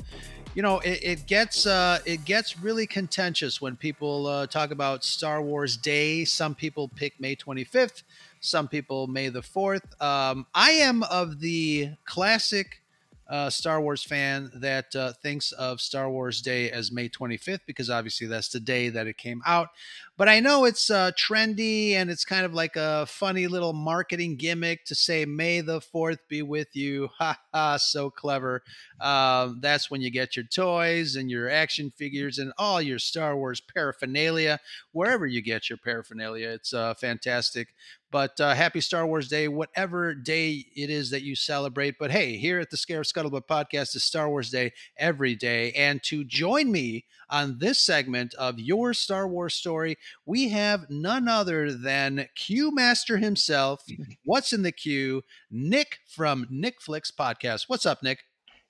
you 0.55 0.63
know 0.63 0.81
it, 0.81 1.01
it 1.03 1.27
gets 1.27 1.67
uh, 1.67 1.99
it 2.05 2.25
gets 2.25 2.59
really 2.59 2.87
contentious 2.87 3.61
when 3.61 3.77
people 3.77 4.27
uh, 4.27 4.47
talk 4.47 4.71
about 4.71 5.05
Star 5.05 5.41
Wars 5.41 5.77
Day. 5.77 6.25
Some 6.25 6.55
people 6.55 6.89
pick 6.89 7.21
May 7.21 7.37
25th, 7.37 8.03
some 8.41 8.69
people 8.69 9.07
May 9.07 9.29
the 9.29 9.43
4th. 9.43 10.01
Um, 10.03 10.47
I 10.55 10.71
am 10.73 11.03
of 11.05 11.41
the 11.41 11.91
classic 12.05 12.83
uh, 13.31 13.49
Star 13.49 13.81
Wars 13.81 14.03
fan 14.03 14.51
that 14.57 14.95
uh, 14.97 15.13
thinks 15.23 15.53
of 15.53 15.81
Star 15.81 16.11
Wars 16.11 16.43
Day 16.43 16.69
as 16.69 16.91
May 16.91 17.09
25th 17.09 17.61
because 17.65 17.89
obviously 17.89 18.27
that's 18.27 18.49
the 18.49 18.59
day 18.59 18.89
that 18.89 19.07
it 19.07 19.17
came 19.17 19.41
out. 19.47 19.69
But 20.17 20.29
I 20.29 20.41
know 20.41 20.65
it's 20.65 20.91
uh, 20.91 21.13
trendy 21.13 21.93
and 21.93 22.11
it's 22.11 22.25
kind 22.25 22.45
of 22.45 22.53
like 22.53 22.75
a 22.75 23.07
funny 23.07 23.47
little 23.47 23.73
marketing 23.73 24.37
gimmick 24.37 24.85
to 24.87 24.97
say 24.97 25.25
May 25.25 25.61
the 25.61 25.81
4th 25.81 26.19
be 26.29 26.43
with 26.43 26.75
you. 26.75 27.09
Ha 27.21 27.39
ha, 27.53 27.77
so 27.77 28.11
clever. 28.11 28.63
Um, 29.01 29.59
that's 29.61 29.91
when 29.91 30.01
you 30.01 30.11
get 30.11 30.37
your 30.37 30.47
toys 30.47 31.17
and 31.17 31.31
your 31.31 31.51
action 31.51 31.91
figures 31.91 32.39
and 32.39 32.53
all 32.57 32.81
your 32.81 32.99
Star 32.99 33.37
Wars 33.37 33.61
paraphernalia, 33.61 34.59
wherever 34.93 35.27
you 35.27 35.43
get 35.43 35.69
your 35.69 35.77
paraphernalia. 35.77 36.49
It's 36.49 36.73
uh, 36.73 36.95
fantastic. 36.95 37.69
But 38.11 38.41
uh, 38.41 38.55
happy 38.55 38.81
Star 38.81 39.07
Wars 39.07 39.29
Day, 39.29 39.47
whatever 39.49 40.15
day 40.15 40.65
it 40.75 40.91
is 40.91 41.11
that 41.11 41.23
you 41.23 41.37
celebrate. 41.37 41.97
But 41.99 42.11
hey, 42.11 42.37
here 42.37 42.59
at 42.59 42.71
the 42.71 42.77
Scarif 42.77 43.11
Scuttlebutt 43.11 43.47
podcast 43.47 43.95
is 43.95 44.05
Star 44.05 44.29
Wars 44.29 44.51
Day 44.51 44.73
every 44.97 45.35
day. 45.37 45.73
And 45.73 46.03
to 46.05 46.25
join 46.25 46.73
me 46.73 47.05
on 47.29 47.59
this 47.59 47.79
segment 47.79 48.35
of 48.35 48.59
Your 48.59 48.93
Star 48.95 49.29
Wars 49.29 49.55
Story, 49.55 49.97
we 50.27 50.49
have 50.49 50.91
none 50.91 51.29
other 51.29 51.73
than 51.73 52.29
Q 52.35 52.75
Master 52.75 53.19
himself. 53.19 53.85
What's 54.25 54.53
in 54.53 54.63
the 54.63 54.73
queue? 54.73 55.23
Nick 55.51 55.99
from 56.09 56.47
Nick 56.51 56.81
Flicks 56.81 57.11
Podcast. 57.11 57.65
What's 57.69 57.87
up, 57.87 58.03
Nick? 58.03 58.21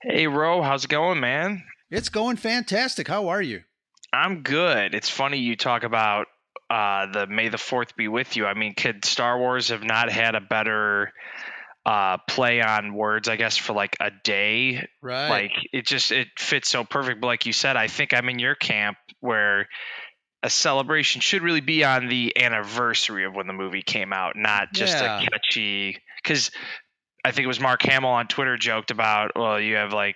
Hey, 0.01 0.27
Ro, 0.27 0.61
how's 0.61 0.85
it 0.85 0.89
going, 0.89 1.19
man? 1.19 1.63
It's 1.89 2.09
going 2.09 2.37
fantastic. 2.37 3.07
How 3.07 3.27
are 3.29 3.41
you? 3.41 3.61
I'm 4.13 4.43
good. 4.43 4.93
It's 4.93 5.09
funny 5.09 5.37
you 5.37 5.55
talk 5.55 5.83
about 5.83 6.27
uh, 6.71 7.11
the 7.11 7.27
May 7.27 7.49
the 7.49 7.57
Fourth 7.57 7.95
be 7.97 8.07
with 8.07 8.37
you. 8.37 8.45
I 8.45 8.53
mean, 8.53 8.73
could 8.73 9.03
Star 9.03 9.37
Wars 9.37 9.69
have 9.69 9.83
not 9.83 10.09
had 10.09 10.35
a 10.35 10.41
better 10.41 11.11
uh, 11.85 12.17
play 12.29 12.61
on 12.61 12.93
words? 12.93 13.27
I 13.27 13.35
guess 13.35 13.57
for 13.57 13.73
like 13.73 13.97
a 13.99 14.09
day, 14.23 14.87
right? 15.01 15.29
Like 15.29 15.51
it 15.73 15.85
just 15.85 16.11
it 16.11 16.27
fits 16.37 16.69
so 16.69 16.83
perfect. 16.85 17.19
But 17.19 17.27
like 17.27 17.45
you 17.45 17.53
said, 17.53 17.75
I 17.75 17.87
think 17.87 18.13
I'm 18.13 18.29
in 18.29 18.39
your 18.39 18.55
camp 18.55 18.97
where 19.19 19.67
a 20.43 20.49
celebration 20.49 21.21
should 21.21 21.43
really 21.43 21.61
be 21.61 21.83
on 21.83 22.07
the 22.07 22.41
anniversary 22.41 23.25
of 23.25 23.35
when 23.35 23.47
the 23.47 23.53
movie 23.53 23.83
came 23.83 24.13
out, 24.13 24.33
not 24.35 24.73
just 24.73 24.97
Yeah. 24.97 25.21
a 25.21 25.25
catchy. 25.27 25.97
Because 26.23 26.51
I 27.23 27.31
think 27.31 27.43
it 27.43 27.47
was 27.47 27.59
Mark 27.59 27.83
Hamill 27.83 28.09
on 28.11 28.27
Twitter 28.27 28.57
joked 28.57 28.89
about, 28.91 29.33
well, 29.35 29.59
you 29.59 29.75
have 29.75 29.93
like 29.93 30.15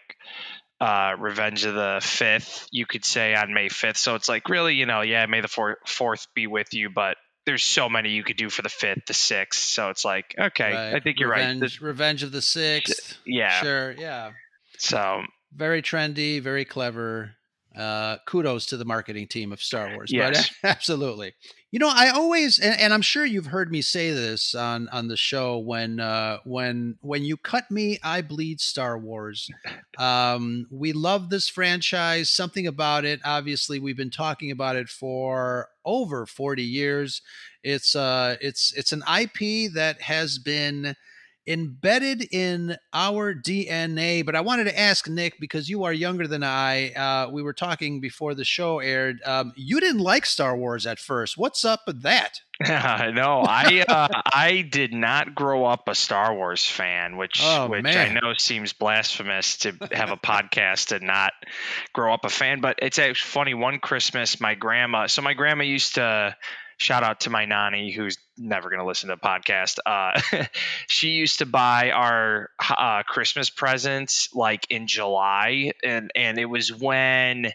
uh, 0.81 1.15
Revenge 1.17 1.65
of 1.65 1.73
the 1.75 1.99
Fifth, 2.03 2.67
you 2.71 2.85
could 2.85 3.05
say 3.05 3.33
on 3.35 3.53
May 3.53 3.69
fifth. 3.69 3.97
So 3.97 4.15
it's 4.15 4.27
like 4.29 4.49
really, 4.49 4.75
you 4.75 4.85
know, 4.85 5.01
yeah, 5.01 5.25
May 5.25 5.41
the 5.41 5.47
4th 5.47 6.27
be 6.35 6.47
with 6.47 6.73
you, 6.73 6.89
but 6.89 7.17
there's 7.45 7.63
so 7.63 7.87
many 7.89 8.09
you 8.09 8.23
could 8.23 8.37
do 8.37 8.49
for 8.49 8.61
the 8.61 8.69
fifth, 8.69 9.05
the 9.07 9.13
sixth. 9.13 9.61
So 9.61 9.89
it's 9.89 10.03
like, 10.03 10.33
okay, 10.37 10.73
Right. 10.73 10.95
I 10.95 10.99
think 10.99 11.19
you're 11.19 11.29
Revenge, 11.29 11.61
right. 11.61 11.71
The- 11.79 11.85
Revenge 11.85 12.23
of 12.23 12.31
the 12.31 12.41
Sixth. 12.41 13.17
yeah. 13.25 13.61
Sure. 13.61 13.91
Yeah. 13.91 14.31
So 14.77 15.21
Very 15.55 15.81
trendy, 15.81 16.41
very 16.41 16.65
clever. 16.65 17.35
Uh, 17.75 18.17
kudos 18.25 18.65
to 18.67 18.77
the 18.77 18.85
marketing 18.85 19.27
team 19.27 19.51
of 19.51 19.61
Star 19.61 19.89
Wars. 19.95 20.11
Yes. 20.11 20.51
But 20.61 20.69
absolutely. 20.69 21.33
You 21.71 21.79
know, 21.79 21.91
I 21.93 22.09
always 22.09 22.57
and, 22.57 22.79
and 22.79 22.93
I'm 22.93 23.01
sure 23.01 23.25
you've 23.25 23.47
heard 23.47 23.69
me 23.69 23.81
say 23.81 24.11
this 24.11 24.55
on 24.55 24.87
on 24.89 25.09
the 25.09 25.17
show 25.17 25.57
when 25.57 25.99
uh 25.99 26.37
when 26.45 26.97
when 27.01 27.23
you 27.25 27.35
cut 27.35 27.69
me, 27.69 27.99
I 28.01 28.21
bleed 28.21 28.61
Star 28.61 28.97
Wars. 28.97 29.49
Um 29.97 30.67
we 30.71 30.91
love 30.91 31.29
this 31.29 31.47
franchise, 31.47 32.29
something 32.29 32.67
about 32.67 33.05
it. 33.05 33.21
Obviously, 33.23 33.79
we've 33.79 33.95
been 33.95 34.09
talking 34.09 34.51
about 34.51 34.75
it 34.75 34.89
for 34.89 35.69
over 35.85 36.25
40 36.25 36.63
years. 36.63 37.21
It's 37.63 37.95
uh 37.95 38.35
it's 38.41 38.73
it's 38.73 38.91
an 38.91 39.03
IP 39.07 39.71
that 39.73 40.01
has 40.01 40.37
been 40.37 40.95
embedded 41.47 42.27
in 42.31 42.77
our 42.93 43.33
DNA. 43.33 44.25
But 44.25 44.35
I 44.35 44.41
wanted 44.41 44.65
to 44.65 44.79
ask 44.79 45.07
Nick 45.07 45.39
because 45.39 45.69
you 45.69 45.83
are 45.83 45.93
younger 45.93 46.27
than 46.27 46.43
I. 46.43 46.91
Uh, 46.91 47.29
we 47.31 47.41
were 47.43 47.53
talking 47.53 47.99
before 48.01 48.33
the 48.33 48.45
show 48.45 48.79
aired. 48.79 49.21
Um, 49.25 49.53
you 49.55 49.79
didn't 49.79 50.01
like 50.01 50.25
Star 50.25 50.57
Wars 50.57 50.85
at 50.85 50.99
first. 50.99 51.37
What's 51.37 51.63
up 51.65 51.81
with 51.87 52.01
that? 52.03 52.39
no, 52.67 53.41
I 53.45 53.83
uh, 53.87 54.21
I 54.31 54.61
did 54.61 54.93
not 54.93 55.35
grow 55.35 55.65
up 55.65 55.89
a 55.89 55.95
Star 55.95 56.33
Wars 56.33 56.65
fan, 56.65 57.17
which 57.17 57.41
Oh, 57.43 57.67
which 57.67 57.83
man. 57.83 58.17
I 58.17 58.19
know 58.19 58.33
seems 58.37 58.71
blasphemous 58.71 59.57
to 59.57 59.73
have 59.91 60.11
a 60.11 60.17
podcast 60.17 60.95
and 60.95 61.05
not 61.05 61.33
grow 61.91 62.13
up 62.13 62.23
a 62.23 62.29
fan. 62.29 62.61
But 62.61 62.79
it's 62.81 62.97
actually 62.97 63.29
funny. 63.29 63.53
One 63.53 63.79
Christmas, 63.79 64.39
my 64.39 64.55
grandma. 64.55 65.07
So 65.07 65.21
my 65.21 65.33
grandma 65.33 65.65
used 65.65 65.95
to 65.95 66.35
shout 66.77 67.03
out 67.03 67.21
to 67.21 67.29
my 67.29 67.43
nanny, 67.45 67.91
who's 67.91 68.17
never 68.37 68.69
going 68.69 68.79
to 68.79 68.85
listen 68.85 69.09
to 69.09 69.15
the 69.15 69.27
podcast. 69.27 69.79
Uh, 69.85 70.45
she 70.87 71.09
used 71.09 71.39
to 71.39 71.45
buy 71.45 71.91
our 71.91 72.49
uh, 72.69 73.03
Christmas 73.03 73.49
presents 73.49 74.29
like 74.33 74.67
in 74.69 74.87
July, 74.87 75.73
and 75.83 76.11
and 76.15 76.37
it 76.37 76.45
was 76.45 76.73
when 76.73 77.51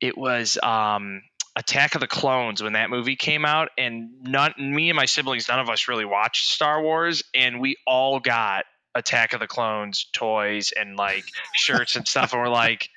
it 0.00 0.16
was 0.16 0.58
um 0.62 1.22
Attack 1.56 1.96
of 1.96 2.00
the 2.00 2.06
Clones 2.06 2.62
when 2.62 2.74
that 2.74 2.88
movie 2.88 3.16
came 3.16 3.44
out, 3.44 3.70
and 3.76 4.10
none, 4.22 4.54
me 4.56 4.90
and 4.90 4.96
my 4.96 5.06
siblings, 5.06 5.48
none 5.48 5.58
of 5.58 5.68
us 5.68 5.88
really 5.88 6.04
watched 6.04 6.46
Star 6.50 6.80
Wars, 6.80 7.24
and 7.34 7.60
we 7.60 7.76
all 7.84 8.20
got 8.20 8.64
Attack 8.94 9.32
of 9.32 9.40
the 9.40 9.48
Clones 9.48 10.06
toys 10.12 10.72
and 10.78 10.96
like 10.96 11.24
shirts 11.54 11.96
and 11.96 12.06
stuff, 12.06 12.32
and 12.32 12.40
we're 12.40 12.48
like, 12.48 12.88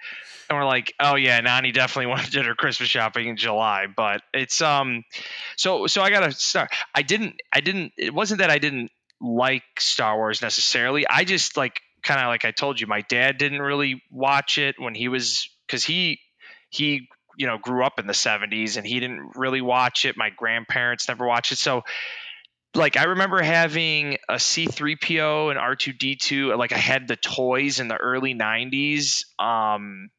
and 0.52 0.60
we're 0.60 0.66
like, 0.66 0.94
oh 1.00 1.16
yeah, 1.16 1.40
Nani 1.40 1.72
definitely 1.72 2.22
did 2.30 2.46
her 2.46 2.56
Christmas 2.56 2.90
shopping 2.90 3.30
in 3.30 3.38
July, 3.38 3.88
but 3.88 4.22
it's 4.34 4.62
um, 4.62 5.06
so 5.56 5.88
so 5.88 6.02
I 6.02 6.10
gotta 6.10 6.34
start. 6.34 6.72
I 6.94 7.04
didn't, 7.04 7.42
I 7.54 7.62
didn't. 7.62 7.94
It 7.98 8.14
wasn't 8.14 8.40
that 8.40 8.50
I 8.50 8.60
didn't 8.60 8.92
like 9.22 9.64
Star 9.80 10.18
Wars 10.18 10.42
necessarily. 10.42 11.08
I 11.08 11.24
just 11.24 11.56
like 11.56 11.80
kind 12.04 12.20
of 12.20 12.28
like 12.28 12.44
I 12.44 12.52
told 12.52 12.82
you, 12.82 12.88
my 12.88 13.00
dad 13.00 13.38
didn't 13.38 13.62
really 13.62 14.04
watch 14.12 14.58
it 14.58 14.76
when 14.78 14.94
he 14.94 15.08
was 15.08 15.50
because 15.68 15.86
he 15.86 16.20
he 16.70 17.08
you 17.38 17.48
know 17.48 17.58
grew 17.58 17.86
up 17.86 17.98
in 17.98 18.06
the 18.06 18.14
70s 18.14 18.76
and 18.76 18.86
he 18.86 19.00
didn't 19.00 19.32
really 19.36 19.62
watch 19.62 20.04
it 20.04 20.18
my 20.18 20.30
grandparents 20.32 21.08
never 21.08 21.26
watched 21.26 21.54
it 21.54 21.58
so 21.58 21.82
like 22.76 22.98
i 22.98 23.06
remember 23.06 23.42
having 23.42 24.18
a 24.28 24.34
c3po 24.34 25.50
and 25.50 25.58
r2d2 25.58 26.58
like 26.58 26.74
i 26.74 26.78
had 26.78 27.08
the 27.08 27.16
toys 27.16 27.80
in 27.80 27.88
the 27.88 27.96
early 27.96 28.36
90s 28.36 29.24
um 29.40 30.10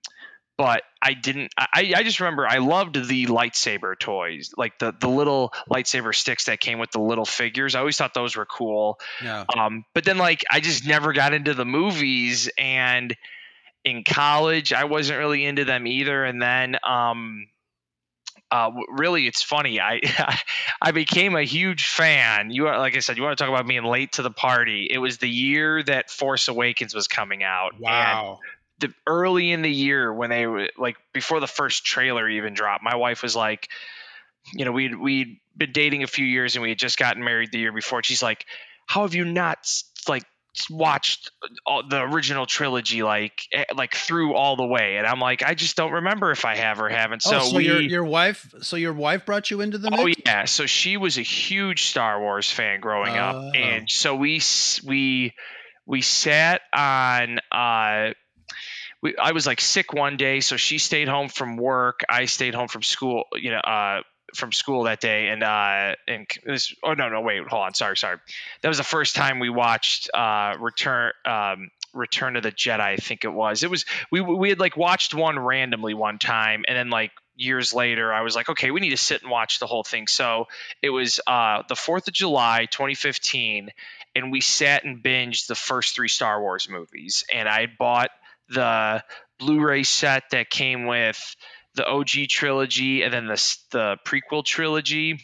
but 0.56 0.82
I 1.00 1.14
didn't. 1.14 1.52
I, 1.58 1.92
I 1.96 2.02
just 2.02 2.20
remember 2.20 2.46
I 2.46 2.58
loved 2.58 2.94
the 3.08 3.26
lightsaber 3.26 3.98
toys, 3.98 4.52
like 4.56 4.78
the 4.78 4.94
the 4.98 5.08
little 5.08 5.52
lightsaber 5.70 6.14
sticks 6.14 6.44
that 6.44 6.60
came 6.60 6.78
with 6.78 6.90
the 6.90 7.00
little 7.00 7.24
figures. 7.24 7.74
I 7.74 7.80
always 7.80 7.96
thought 7.96 8.14
those 8.14 8.36
were 8.36 8.46
cool. 8.46 9.00
Yeah. 9.22 9.44
Um, 9.56 9.84
but 9.94 10.04
then 10.04 10.18
like 10.18 10.44
I 10.50 10.60
just 10.60 10.86
never 10.86 11.12
got 11.12 11.32
into 11.32 11.54
the 11.54 11.64
movies, 11.64 12.50
and 12.58 13.16
in 13.84 14.04
college 14.04 14.72
I 14.72 14.84
wasn't 14.84 15.18
really 15.18 15.44
into 15.44 15.64
them 15.64 15.86
either. 15.86 16.24
And 16.24 16.40
then 16.40 16.76
um, 16.84 17.48
uh, 18.50 18.70
really, 18.90 19.26
it's 19.26 19.42
funny. 19.42 19.80
I 19.80 20.00
I 20.82 20.92
became 20.92 21.34
a 21.34 21.42
huge 21.42 21.86
fan. 21.86 22.50
You 22.50 22.68
are 22.68 22.78
like 22.78 22.94
I 22.94 23.00
said, 23.00 23.16
you 23.16 23.22
want 23.22 23.38
to 23.38 23.42
talk 23.42 23.52
about 23.52 23.66
being 23.66 23.84
late 23.84 24.12
to 24.12 24.22
the 24.22 24.30
party. 24.30 24.86
It 24.90 24.98
was 24.98 25.18
the 25.18 25.28
year 25.28 25.82
that 25.82 26.10
Force 26.10 26.48
Awakens 26.48 26.94
was 26.94 27.08
coming 27.08 27.42
out. 27.42 27.80
Wow. 27.80 28.40
The 28.82 28.92
early 29.06 29.50
in 29.52 29.62
the 29.62 29.70
year 29.72 30.12
when 30.12 30.28
they 30.30 30.46
were 30.46 30.68
like 30.76 30.96
before 31.14 31.40
the 31.40 31.46
first 31.46 31.84
trailer 31.86 32.28
even 32.28 32.52
dropped, 32.54 32.84
my 32.84 32.96
wife 32.96 33.22
was 33.22 33.34
like, 33.34 33.68
you 34.52 34.64
know, 34.64 34.72
we'd 34.72 34.94
we'd 34.94 35.38
been 35.56 35.72
dating 35.72 36.02
a 36.02 36.06
few 36.06 36.26
years 36.26 36.56
and 36.56 36.62
we 36.62 36.68
had 36.68 36.78
just 36.78 36.98
gotten 36.98 37.24
married 37.24 37.50
the 37.52 37.58
year 37.58 37.72
before. 37.72 38.02
She's 38.02 38.22
like, 38.22 38.44
how 38.86 39.02
have 39.02 39.14
you 39.14 39.24
not 39.24 39.58
like 40.08 40.24
watched 40.68 41.30
all, 41.64 41.82
the 41.88 42.02
original 42.02 42.44
trilogy 42.44 43.02
like 43.02 43.40
eh, 43.52 43.64
like 43.74 43.94
through 43.94 44.34
all 44.34 44.56
the 44.56 44.66
way? 44.66 44.96
And 44.98 45.06
i'm 45.06 45.18
like 45.18 45.42
i 45.42 45.54
just 45.54 45.76
don't 45.76 45.92
remember 45.92 46.30
if 46.30 46.44
i 46.44 46.56
have 46.56 46.78
or 46.80 46.90
haven't. 46.90 47.22
So, 47.22 47.36
oh, 47.36 47.40
so 47.50 47.56
we, 47.56 47.64
your 47.64 47.80
your 47.80 48.04
wife 48.04 48.52
so 48.60 48.76
your 48.76 48.92
wife 48.92 49.24
brought 49.24 49.50
you 49.50 49.62
into 49.62 49.78
the 49.78 49.88
oh 49.96 50.08
yeah. 50.26 50.44
So 50.44 50.66
she 50.66 50.98
was 50.98 51.16
a 51.16 51.22
huge 51.22 51.84
star 51.84 52.20
wars 52.20 52.50
fan 52.50 52.80
growing 52.80 53.16
Oh. 53.16 53.20
up 53.20 53.54
and 53.54 53.88
so 53.90 54.14
we 54.16 54.42
we 54.84 55.32
we 55.86 56.02
sat 56.02 56.60
on 56.74 57.38
uh 57.50 58.10
we, 59.02 59.16
I 59.16 59.32
was 59.32 59.46
like 59.46 59.60
sick 59.60 59.92
one 59.92 60.16
day, 60.16 60.40
so 60.40 60.56
she 60.56 60.78
stayed 60.78 61.08
home 61.08 61.28
from 61.28 61.56
work. 61.56 62.04
I 62.08 62.26
stayed 62.26 62.54
home 62.54 62.68
from 62.68 62.82
school, 62.82 63.24
you 63.34 63.50
know, 63.50 63.58
uh, 63.58 64.02
from 64.34 64.52
school 64.52 64.84
that 64.84 65.00
day, 65.00 65.28
and 65.28 65.42
uh, 65.42 65.96
and 66.08 66.26
this. 66.44 66.74
Oh 66.82 66.94
no, 66.94 67.08
no, 67.08 67.20
wait, 67.20 67.42
hold 67.46 67.62
on, 67.62 67.74
sorry, 67.74 67.96
sorry. 67.96 68.18
That 68.62 68.68
was 68.68 68.78
the 68.78 68.84
first 68.84 69.16
time 69.16 69.40
we 69.40 69.50
watched 69.50 70.08
uh, 70.14 70.54
Return. 70.58 71.12
Um, 71.24 71.70
Return 71.94 72.36
of 72.36 72.42
the 72.42 72.50
Jedi, 72.50 72.80
I 72.80 72.96
think 72.96 73.24
it 73.24 73.28
was. 73.28 73.62
It 73.62 73.70
was 73.70 73.84
we 74.10 74.22
we 74.22 74.48
had 74.48 74.58
like 74.58 74.78
watched 74.78 75.14
one 75.14 75.38
randomly 75.38 75.92
one 75.92 76.18
time, 76.18 76.64
and 76.66 76.74
then 76.74 76.88
like 76.88 77.10
years 77.36 77.74
later, 77.74 78.10
I 78.10 78.22
was 78.22 78.34
like, 78.34 78.48
okay, 78.48 78.70
we 78.70 78.80
need 78.80 78.90
to 78.90 78.96
sit 78.96 79.20
and 79.20 79.30
watch 79.30 79.58
the 79.58 79.66
whole 79.66 79.84
thing. 79.84 80.06
So 80.06 80.46
it 80.80 80.88
was 80.88 81.20
uh, 81.26 81.64
the 81.68 81.76
Fourth 81.76 82.08
of 82.08 82.14
July, 82.14 82.66
2015, 82.70 83.68
and 84.16 84.32
we 84.32 84.40
sat 84.40 84.84
and 84.84 85.02
binged 85.02 85.48
the 85.48 85.54
first 85.54 85.94
three 85.94 86.08
Star 86.08 86.40
Wars 86.40 86.66
movies, 86.66 87.24
and 87.30 87.46
I 87.46 87.66
bought 87.66 88.10
the 88.52 89.02
Blu-ray 89.38 89.82
set 89.82 90.24
that 90.30 90.50
came 90.50 90.86
with 90.86 91.18
the 91.74 91.86
OG 91.86 92.28
trilogy 92.28 93.02
and 93.02 93.12
then 93.12 93.26
the 93.26 93.56
the 93.70 93.96
prequel 94.06 94.44
trilogy, 94.44 95.18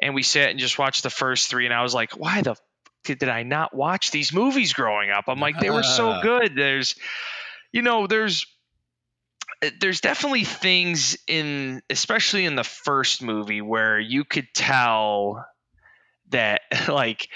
and 0.00 0.14
we 0.14 0.22
sat 0.22 0.50
and 0.50 0.58
just 0.58 0.78
watched 0.78 1.02
the 1.02 1.10
first 1.10 1.48
three. 1.48 1.64
And 1.64 1.74
I 1.74 1.82
was 1.82 1.94
like, 1.94 2.12
why 2.16 2.42
the 2.42 2.52
f- 2.52 2.60
did 3.04 3.28
I 3.28 3.42
not 3.42 3.74
watch 3.74 4.10
these 4.10 4.32
movies 4.32 4.74
growing 4.74 5.10
up? 5.10 5.24
I'm 5.28 5.40
like, 5.40 5.58
they 5.58 5.70
were 5.70 5.82
so 5.82 6.10
Ah. 6.10 6.20
good. 6.20 6.54
There's, 6.54 6.94
you 7.72 7.82
know, 7.82 8.06
there's 8.06 8.44
there's 9.80 10.00
definitely 10.00 10.44
things 10.44 11.16
in 11.26 11.82
especially 11.90 12.44
in 12.44 12.54
the 12.54 12.62
first 12.64 13.22
movie 13.22 13.60
where 13.60 13.98
you 13.98 14.24
could 14.24 14.46
tell 14.54 15.44
that 16.30 16.60
like 16.88 17.28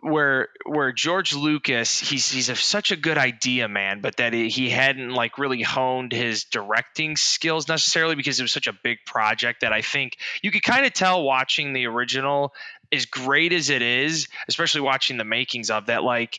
where 0.00 0.48
where 0.64 0.92
George 0.92 1.34
Lucas 1.34 1.98
he's 1.98 2.30
he's 2.30 2.48
a, 2.48 2.56
such 2.56 2.92
a 2.92 2.96
good 2.96 3.18
idea 3.18 3.68
man 3.68 4.00
but 4.00 4.16
that 4.18 4.32
he, 4.32 4.70
hadn't 4.70 5.10
like 5.10 5.38
really 5.38 5.62
honed 5.62 6.12
his 6.12 6.44
directing 6.44 7.16
skills 7.16 7.68
necessarily 7.68 8.14
because 8.14 8.38
it 8.38 8.44
was 8.44 8.52
such 8.52 8.68
a 8.68 8.72
big 8.72 8.98
project 9.04 9.62
that 9.62 9.72
I 9.72 9.82
think 9.82 10.16
you 10.42 10.50
could 10.50 10.62
kind 10.62 10.86
of 10.86 10.92
tell 10.92 11.22
watching 11.22 11.72
the 11.72 11.86
original 11.86 12.54
as 12.92 13.06
great 13.06 13.52
as 13.52 13.70
it 13.70 13.82
is 13.82 14.28
especially 14.46 14.82
watching 14.82 15.16
the 15.16 15.24
makings 15.24 15.70
of 15.70 15.86
that 15.86 16.04
like 16.04 16.38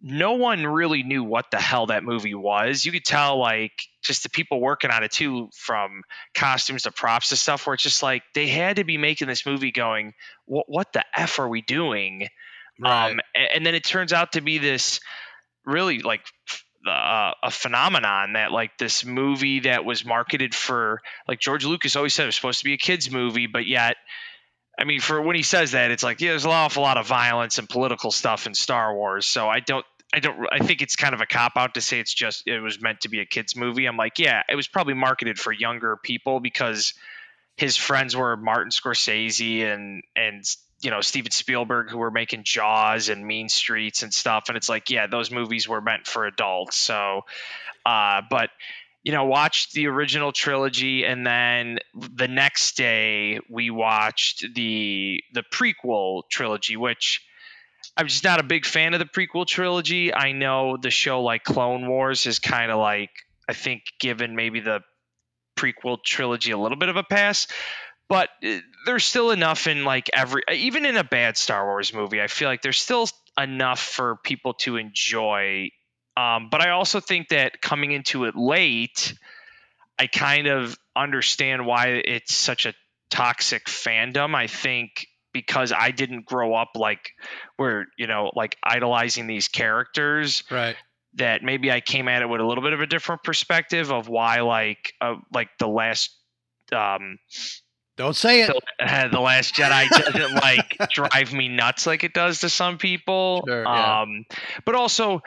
no 0.00 0.34
one 0.34 0.64
really 0.64 1.02
knew 1.02 1.24
what 1.24 1.50
the 1.50 1.58
hell 1.58 1.86
that 1.86 2.04
movie 2.04 2.34
was. 2.34 2.84
You 2.84 2.92
could 2.92 3.04
tell, 3.04 3.38
like, 3.38 3.72
just 4.00 4.22
the 4.22 4.28
people 4.28 4.60
working 4.60 4.90
on 4.90 5.02
it 5.02 5.10
too, 5.10 5.50
from 5.52 6.02
costumes 6.34 6.84
to 6.84 6.92
props 6.92 7.30
to 7.30 7.36
stuff, 7.36 7.66
where 7.66 7.74
it's 7.74 7.82
just 7.82 8.02
like 8.02 8.22
they 8.34 8.46
had 8.46 8.76
to 8.76 8.84
be 8.84 8.96
making 8.96 9.26
this 9.26 9.44
movie 9.44 9.72
going, 9.72 10.14
what, 10.44 10.66
what 10.68 10.92
the 10.92 11.04
F 11.16 11.40
are 11.40 11.48
we 11.48 11.62
doing? 11.62 12.28
Right. 12.78 13.12
Um, 13.12 13.20
a- 13.36 13.54
and 13.56 13.66
then 13.66 13.74
it 13.74 13.84
turns 13.84 14.12
out 14.12 14.32
to 14.32 14.40
be 14.40 14.58
this 14.58 15.00
really 15.64 16.00
like 16.00 16.22
uh, 16.86 17.32
a 17.42 17.50
phenomenon 17.50 18.34
that 18.34 18.52
like 18.52 18.78
this 18.78 19.04
movie 19.04 19.60
that 19.60 19.84
was 19.84 20.04
marketed 20.04 20.54
for 20.54 21.00
like 21.26 21.40
George 21.40 21.64
Lucas 21.64 21.96
always 21.96 22.14
said 22.14 22.24
it 22.24 22.26
was 22.26 22.36
supposed 22.36 22.60
to 22.60 22.64
be 22.64 22.74
a 22.74 22.78
kids 22.78 23.10
movie, 23.10 23.46
but 23.46 23.66
yet 23.66 23.96
I 24.78 24.84
mean, 24.84 25.00
for 25.00 25.20
when 25.20 25.34
he 25.34 25.42
says 25.42 25.72
that, 25.72 25.90
it's 25.90 26.04
like 26.04 26.20
yeah, 26.20 26.30
there's 26.30 26.44
an 26.44 26.52
awful 26.52 26.82
lot 26.82 26.98
of 26.98 27.06
violence 27.06 27.58
and 27.58 27.68
political 27.68 28.12
stuff 28.12 28.46
in 28.46 28.54
Star 28.54 28.94
Wars. 28.94 29.26
So 29.26 29.48
I 29.48 29.58
don't, 29.58 29.84
I 30.14 30.20
don't, 30.20 30.46
I 30.52 30.60
think 30.60 30.82
it's 30.82 30.94
kind 30.94 31.14
of 31.14 31.20
a 31.20 31.26
cop 31.26 31.52
out 31.56 31.74
to 31.74 31.80
say 31.80 31.98
it's 31.98 32.14
just 32.14 32.44
it 32.46 32.60
was 32.60 32.80
meant 32.80 33.00
to 33.00 33.08
be 33.08 33.20
a 33.20 33.26
kids 33.26 33.56
movie. 33.56 33.86
I'm 33.86 33.96
like, 33.96 34.20
yeah, 34.20 34.42
it 34.48 34.54
was 34.54 34.68
probably 34.68 34.94
marketed 34.94 35.38
for 35.38 35.52
younger 35.52 35.96
people 35.96 36.38
because 36.38 36.94
his 37.56 37.76
friends 37.76 38.14
were 38.14 38.36
Martin 38.36 38.70
Scorsese 38.70 39.64
and 39.64 40.02
and 40.14 40.44
you 40.80 40.90
know 40.90 41.00
Steven 41.00 41.30
Spielberg 41.30 41.90
who 41.90 41.98
were 41.98 42.10
making 42.10 42.44
Jaws 42.44 43.08
and 43.08 43.26
Mean 43.26 43.48
Streets 43.48 44.02
and 44.02 44.12
stuff. 44.12 44.44
And 44.48 44.56
it's 44.56 44.68
like, 44.68 44.90
yeah, 44.90 45.06
those 45.06 45.30
movies 45.30 45.68
were 45.68 45.80
meant 45.80 46.06
for 46.06 46.26
adults. 46.26 46.76
So, 46.76 47.22
uh, 47.84 48.22
but 48.30 48.50
you 49.02 49.12
know, 49.12 49.24
watched 49.24 49.72
the 49.72 49.86
original 49.86 50.32
trilogy, 50.32 51.04
and 51.04 51.26
then 51.26 51.78
the 51.94 52.28
next 52.28 52.76
day 52.76 53.40
we 53.48 53.70
watched 53.70 54.44
the 54.54 55.22
the 55.32 55.42
prequel 55.42 56.22
trilogy, 56.28 56.76
which 56.76 57.22
I'm 57.96 58.06
just 58.06 58.24
not 58.24 58.40
a 58.40 58.44
big 58.44 58.66
fan 58.66 58.94
of 58.94 59.00
the 59.00 59.06
prequel 59.06 59.46
trilogy. 59.46 60.12
I 60.12 60.32
know 60.32 60.76
the 60.76 60.90
show 60.90 61.22
like 61.22 61.44
Clone 61.44 61.88
Wars 61.88 62.26
is 62.26 62.38
kind 62.38 62.70
of 62.70 62.78
like 62.78 63.10
I 63.48 63.54
think 63.54 63.82
given 63.98 64.36
maybe 64.36 64.60
the 64.60 64.80
prequel 65.56 65.98
trilogy 66.02 66.52
a 66.52 66.58
little 66.58 66.78
bit 66.78 66.88
of 66.88 66.96
a 66.96 67.02
pass, 67.02 67.48
but 68.08 68.30
uh, 68.44 68.58
there's 68.86 69.04
still 69.04 69.30
enough 69.30 69.66
in 69.66 69.84
like 69.84 70.10
every 70.14 70.42
even 70.52 70.84
in 70.84 70.96
a 70.96 71.04
bad 71.04 71.36
Star 71.36 71.64
Wars 71.64 71.92
movie, 71.92 72.20
I 72.20 72.26
feel 72.26 72.48
like 72.48 72.62
there's 72.62 72.80
still 72.80 73.08
enough 73.38 73.80
for 73.80 74.16
people 74.24 74.54
to 74.54 74.76
enjoy 74.76 75.70
um, 76.18 76.48
but 76.50 76.60
I 76.60 76.70
also 76.70 76.98
think 76.98 77.28
that 77.28 77.62
coming 77.62 77.92
into 77.92 78.24
it 78.24 78.34
late, 78.34 79.14
I 80.00 80.08
kind 80.08 80.48
of 80.48 80.76
understand 80.96 81.64
why 81.64 82.02
it's 82.04 82.34
such 82.34 82.66
a 82.66 82.74
toxic 83.08 83.66
fandom. 83.66 84.34
I 84.34 84.48
think 84.48 85.06
because 85.32 85.72
I 85.72 85.92
didn't 85.92 86.26
grow 86.26 86.54
up 86.54 86.70
like 86.74 87.10
where, 87.56 87.86
you 87.96 88.08
know, 88.08 88.32
like 88.34 88.56
idolizing 88.64 89.28
these 89.28 89.46
characters 89.46 90.42
right. 90.50 90.74
that 91.14 91.44
maybe 91.44 91.70
I 91.70 91.80
came 91.80 92.08
at 92.08 92.22
it 92.22 92.28
with 92.28 92.40
a 92.40 92.44
little 92.44 92.64
bit 92.64 92.72
of 92.72 92.80
a 92.80 92.86
different 92.86 93.22
perspective 93.22 93.92
of 93.92 94.08
why 94.08 94.40
like 94.40 94.94
uh, 95.00 95.16
like 95.32 95.50
the 95.60 95.68
last 95.68 96.10
um 96.72 97.18
Don't 97.98 98.14
say 98.14 98.42
it. 98.42 98.56
the, 98.78 99.08
the 99.10 99.20
last 99.20 99.54
Jedi 99.56 99.88
doesn't 99.88 100.34
like 100.36 100.78
drive 100.90 101.32
me 101.32 101.48
nuts 101.48 101.84
like 101.84 102.04
it 102.04 102.14
does 102.14 102.40
to 102.40 102.48
some 102.48 102.78
people. 102.78 103.42
Sure, 103.46 103.64
yeah. 103.64 104.02
Um, 104.02 104.24
but 104.64 104.76
also, 104.76 105.20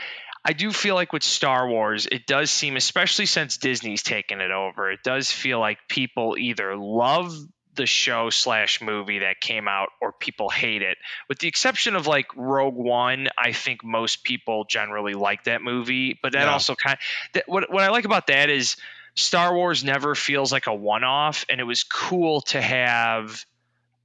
I 0.46 0.54
do 0.54 0.72
feel 0.72 0.96
like 0.96 1.12
with 1.12 1.22
Star 1.22 1.68
Wars, 1.68 2.08
it 2.10 2.26
does 2.26 2.50
seem, 2.50 2.78
especially 2.78 3.26
since 3.26 3.58
Disney's 3.58 4.04
taken 4.04 4.40
it 4.40 4.52
over, 4.52 4.90
it 4.90 5.02
does 5.04 5.30
feel 5.30 5.60
like 5.60 5.80
people 5.90 6.38
either 6.40 6.78
love 6.78 7.34
the 7.76 7.86
show 7.86 8.30
slash 8.30 8.82
movie 8.82 9.20
that 9.20 9.42
came 9.42 9.68
out 9.68 9.90
or 10.02 10.14
people 10.14 10.50
hate 10.50 10.82
it. 10.82 10.98
With 11.28 11.40
the 11.40 11.50
exception 11.50 11.98
of 11.98 12.08
like 12.08 12.28
Rogue 12.38 12.76
One, 12.76 13.28
I 13.38 13.52
think 13.52 13.84
most 13.84 14.24
people 14.24 14.64
generally 14.64 15.14
like 15.14 15.44
that 15.44 15.62
movie. 15.62 16.18
But 16.22 16.34
that 16.34 16.48
also 16.48 16.76
kind 16.76 16.98
that, 17.34 17.44
what 17.48 17.72
what 17.72 17.84
I 17.84 17.90
like 17.90 18.06
about 18.06 18.28
that 18.28 18.50
is 18.50 18.78
Star 19.15 19.54
Wars 19.54 19.84
never 19.84 20.15
feels 20.15 20.52
like 20.52 20.67
a 20.67 20.74
one 20.74 21.04
off, 21.04 21.45
and 21.50 21.60
it 21.60 21.65
was 21.65 21.84
cool 21.84 22.41
to 22.41 22.62
have 22.62 23.45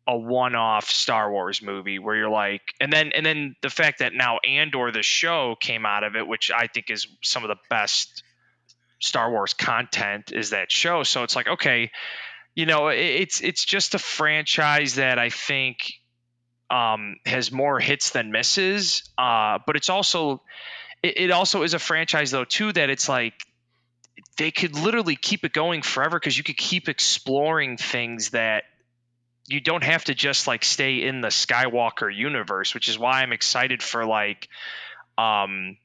a 0.09 0.16
one-off 0.16 0.88
Star 0.88 1.31
Wars 1.31 1.61
movie 1.61 1.99
where 1.99 2.14
you're 2.14 2.31
like, 2.31 2.62
and 2.81 2.92
then 2.92 3.12
and 3.12 3.27
then 3.27 3.57
the 3.62 3.71
fact 3.71 3.99
that 3.99 4.14
now 4.14 4.38
Andor 4.38 4.92
the 4.92 5.03
show 5.03 5.57
came 5.61 5.85
out 5.85 6.05
of 6.05 6.14
it, 6.14 6.27
which 6.27 6.51
I 6.55 6.69
think 6.69 6.90
is 6.90 7.09
some 7.23 7.42
of 7.42 7.49
the 7.49 7.57
best 7.69 8.23
Star 9.01 9.31
Wars 9.31 9.53
content 9.53 10.33
is 10.33 10.51
that 10.51 10.71
show. 10.71 11.03
So 11.03 11.23
it's 11.23 11.35
like, 11.35 11.49
okay, 11.49 11.90
you 12.55 12.66
know, 12.66 12.88
it, 12.88 12.99
it's 12.99 13.40
it's 13.40 13.64
just 13.64 13.95
a 13.95 13.99
franchise 13.99 14.95
that 14.95 15.19
I 15.19 15.31
think 15.31 15.95
um, 16.71 17.16
has 17.25 17.51
more 17.51 17.81
hits 17.81 18.11
than 18.11 18.31
misses, 18.31 19.03
uh, 19.19 19.59
but 19.66 19.77
it's 19.77 19.88
also 19.88 20.42
it, 21.03 21.19
it 21.19 21.31
also 21.31 21.62
is 21.62 21.75
a 21.75 21.79
franchise 21.81 22.31
though 22.31 22.45
too 22.45 22.73
that 22.73 22.90
it's 22.90 23.09
like 23.09 23.35
they 24.37 24.51
could 24.51 24.79
literally 24.79 25.17
keep 25.17 25.45
it 25.45 25.53
going 25.53 25.83
forever 25.83 26.19
because 26.19 26.37
you 26.37 26.45
could 26.45 26.57
keep 26.57 26.89
exploring 26.89 27.77
things 27.77 28.31
that 28.31 28.65
you 29.47 29.61
don't 29.61 29.85
have 29.85 30.05
to 30.05 30.15
just 30.15 30.47
like 30.47 30.65
stay 30.65 31.03
in 31.03 31.21
the 31.21 31.29
Skywalker 31.29 32.15
universe, 32.15 32.75
which 32.75 32.89
is 32.89 32.99
why 32.99 33.23
I'm 33.23 33.33
excited 33.33 33.83
for 33.83 34.05
like 34.05 34.49
um 35.19 35.77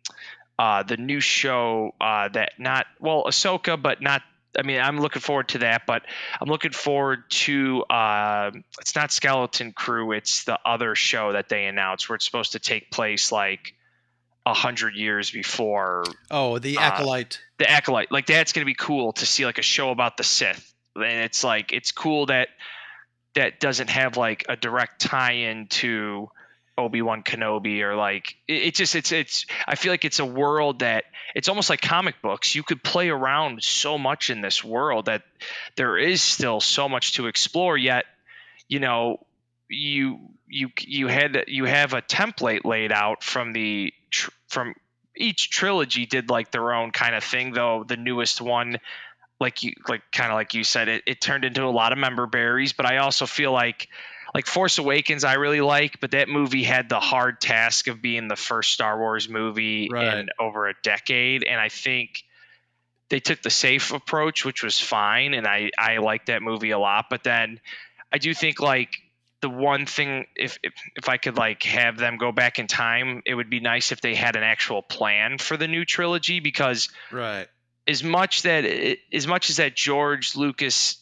uh 0.60 0.84
the 0.84 0.98
new 0.98 1.20
show 1.20 1.94
uh 2.02 2.28
that 2.30 2.54
not 2.58 2.86
well 3.00 3.24
Ahsoka 3.26 3.82
but 3.82 4.02
not 4.02 4.22
I 4.58 4.64
mean, 4.64 4.82
I'm 4.82 5.00
looking 5.00 5.22
forward 5.22 5.50
to 5.50 5.60
that, 5.60 5.84
but 5.86 6.04
I'm 6.40 6.50
looking 6.50 6.72
forward 6.72 7.30
to 7.30 7.84
uh, 7.84 8.52
it's 8.80 8.96
not 8.96 9.12
Skeleton 9.12 9.72
Crew, 9.72 10.12
it's 10.12 10.44
the 10.44 10.60
other 10.66 10.96
show 10.96 11.34
that 11.34 11.50
they 11.50 11.66
announced 11.66 12.10
where 12.10 12.18
it's 12.18 12.26
supposed 12.26 12.52
to 12.54 12.60
take 12.60 12.92
place 12.92 13.32
like 13.32 13.76
a 14.46 14.54
hundred 14.54 14.96
years 14.96 15.32
before. 15.32 16.04
Oh, 16.30 16.60
the 16.60 16.78
uh, 16.78 16.82
acolyte. 16.82 17.40
The 17.62 17.70
acolyte. 17.70 18.12
Like 18.12 18.26
that's 18.26 18.54
going 18.54 18.64
to 18.64 18.70
be 18.70 18.76
cool 18.76 19.14
to 19.14 19.26
see 19.26 19.46
like 19.46 19.60
a 19.60 19.64
show 19.64 19.92
about 19.92 20.18
the 20.18 20.24
sith. 20.24 20.74
And 20.96 21.06
it's 21.06 21.44
like 21.44 21.72
it's 21.72 21.92
cool 21.92 22.26
that 22.26 22.50
that 23.36 23.60
doesn't 23.60 23.90
have 23.90 24.18
like 24.18 24.46
a 24.50 24.56
direct 24.56 25.02
tie-in 25.02 25.68
to 25.68 26.30
obi-wan 26.78 27.22
kenobi 27.22 27.82
or 27.82 27.96
like 27.96 28.36
it, 28.48 28.64
it 28.64 28.76
just 28.76 28.96
it's 28.96 29.12
it's 29.12 29.46
i 29.68 29.76
feel 29.76 29.92
like 29.92 30.06
it's 30.06 30.20
a 30.20 30.26
world 30.26 30.80
that 30.80 31.04
it's 31.36 31.50
almost 31.50 31.70
like 31.70 31.82
comic 31.82 32.22
books. 32.22 32.56
You 32.56 32.64
could 32.64 32.82
play 32.84 33.10
around 33.10 33.62
so 33.62 33.98
much 33.98 34.30
in 34.30 34.42
this 34.42 34.64
world 34.64 35.06
that 35.06 35.22
there 35.76 35.98
is 35.98 36.22
still 36.22 36.60
so 36.60 36.90
much 36.90 37.14
to 37.14 37.28
explore 37.28 37.78
yet 37.78 38.06
you 38.68 38.80
know 38.80 39.26
you 39.70 40.20
you 40.48 40.70
you 40.80 41.08
had 41.08 41.46
you 41.48 41.66
have 41.66 41.94
a 41.94 42.02
template 42.02 42.66
laid 42.66 42.92
out 42.92 43.24
from 43.24 43.54
the 43.54 43.94
from 44.48 44.74
each 45.18 45.50
trilogy 45.50 46.06
did 46.06 46.30
like 46.30 46.52
their 46.52 46.74
own 46.74 46.92
kind 46.92 47.16
of 47.16 47.24
thing 47.24 47.54
though 47.54 47.84
the 47.88 47.98
newest 47.98 48.42
one 48.42 48.78
like 49.40 49.64
you 49.64 49.74
like 49.88 50.02
kind 50.12 50.32
of 50.32 50.36
like 50.36 50.54
you 50.54 50.64
said 50.64 50.88
it, 50.88 51.04
it 51.06 51.20
turned 51.20 51.46
into 51.46 51.64
a 51.64 51.70
lot 51.70 51.92
of 51.92 51.98
member 51.98 52.28
berries 52.28 52.74
but 52.74 52.86
i 52.86 52.98
also 52.98 53.26
feel 53.26 53.52
like 53.52 53.88
like 54.34 54.46
force 54.48 54.78
awakens 54.78 55.24
i 55.24 55.34
really 55.34 55.62
like 55.62 56.00
but 56.00 56.12
that 56.12 56.30
movie 56.30 56.64
had 56.64 56.88
the 56.90 57.00
hard 57.00 57.42
task 57.42 57.88
of 57.88 58.02
being 58.02 58.28
the 58.28 58.36
first 58.36 58.72
star 58.72 58.98
wars 58.98 59.28
movie 59.28 59.90
Right. 59.92 60.20
in 60.20 60.30
over 60.40 60.70
a 60.70 60.74
decade 60.84 61.44
and 61.44 61.60
i 61.60 61.70
think 61.70 62.24
they 63.10 63.20
took 63.20 63.42
the 63.42 63.50
safe 63.50 63.92
approach 63.92 64.46
which 64.46 64.64
was 64.64 64.80
fine 64.80 65.34
and 65.34 65.46
i 65.46 65.72
i 65.78 65.98
like 65.98 66.28
that 66.28 66.42
movie 66.42 66.72
a 66.72 66.80
lot 66.80 67.08
but 67.10 67.24
then 67.24 67.60
i 68.14 68.18
do 68.18 68.34
think 68.34 68.62
like 68.62 68.90
the 69.42 69.50
one 69.50 69.86
thing 69.86 70.26
if, 70.36 70.58
if 70.64 70.74
if 70.96 71.10
I 71.10 71.18
could 71.18 71.36
like 71.36 71.64
have 71.64 71.98
them 71.98 72.18
go 72.18 72.32
back 72.32 72.60
in 72.60 72.68
time, 72.68 73.22
it 73.26 73.34
would 73.36 73.50
be 73.50 73.60
nice 73.60 73.92
if 73.92 74.02
they 74.02 74.16
had 74.16 74.36
an 74.36 74.44
actual 74.44 74.82
plan 74.82 75.38
for 75.38 75.58
the 75.58 75.68
new 75.68 75.84
trilogy 75.86 76.40
because 76.40 76.90
Right. 77.12 77.48
as 77.88 78.04
much 78.04 78.44
that 78.44 78.64
as 79.12 79.28
much 79.28 79.50
as 79.50 79.58
that 79.58 79.76
George 79.76 80.36
Lucas 80.36 80.98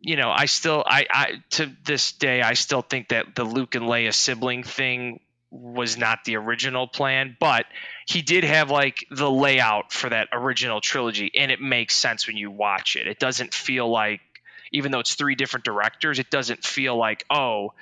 you 0.00 0.16
know, 0.16 0.30
I 0.30 0.46
still 0.46 0.84
I 0.86 1.06
I 1.10 1.32
to 1.52 1.72
this 1.84 2.12
day 2.12 2.42
I 2.42 2.54
still 2.54 2.82
think 2.82 3.08
that 3.08 3.34
the 3.34 3.44
Luke 3.44 3.74
and 3.74 3.86
Leia 3.86 4.12
sibling 4.12 4.62
thing 4.62 5.20
was 5.50 5.96
not 5.96 6.24
the 6.24 6.36
original 6.36 6.86
plan, 6.88 7.36
but 7.38 7.64
he 8.06 8.20
did 8.22 8.44
have 8.44 8.70
like 8.70 9.06
the 9.10 9.30
layout 9.30 9.92
for 9.92 10.10
that 10.10 10.28
original 10.32 10.80
trilogy 10.80 11.30
and 11.38 11.50
it 11.50 11.60
makes 11.60 11.94
sense 11.94 12.26
when 12.26 12.36
you 12.36 12.50
watch 12.50 12.96
it. 12.96 13.06
It 13.06 13.18
doesn't 13.18 13.54
feel 13.54 13.88
like 13.88 14.20
even 14.72 14.92
though 14.92 15.00
it's 15.00 15.14
three 15.14 15.34
different 15.34 15.64
directors, 15.64 16.18
it 16.18 16.30
doesn't 16.30 16.64
feel 16.64 16.96
like, 16.96 17.24
oh, 17.30 17.72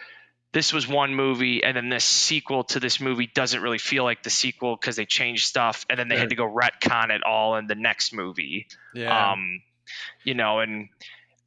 this 0.52 0.72
was 0.72 0.86
one 0.86 1.14
movie 1.14 1.64
and 1.64 1.76
then 1.76 1.88
this 1.88 2.04
sequel 2.04 2.64
to 2.64 2.78
this 2.78 3.00
movie 3.00 3.30
doesn't 3.34 3.62
really 3.62 3.78
feel 3.78 4.04
like 4.04 4.22
the 4.22 4.30
sequel 4.30 4.76
because 4.76 4.96
they 4.96 5.06
changed 5.06 5.46
stuff 5.46 5.86
and 5.88 5.98
then 5.98 6.08
they 6.08 6.18
had 6.18 6.28
to 6.28 6.36
go 6.36 6.44
retcon 6.44 7.10
it 7.10 7.22
all 7.24 7.56
in 7.56 7.66
the 7.66 7.74
next 7.74 8.12
movie. 8.12 8.66
Yeah. 8.94 9.32
Um, 9.32 9.62
you 10.24 10.34
know, 10.34 10.60
and 10.60 10.90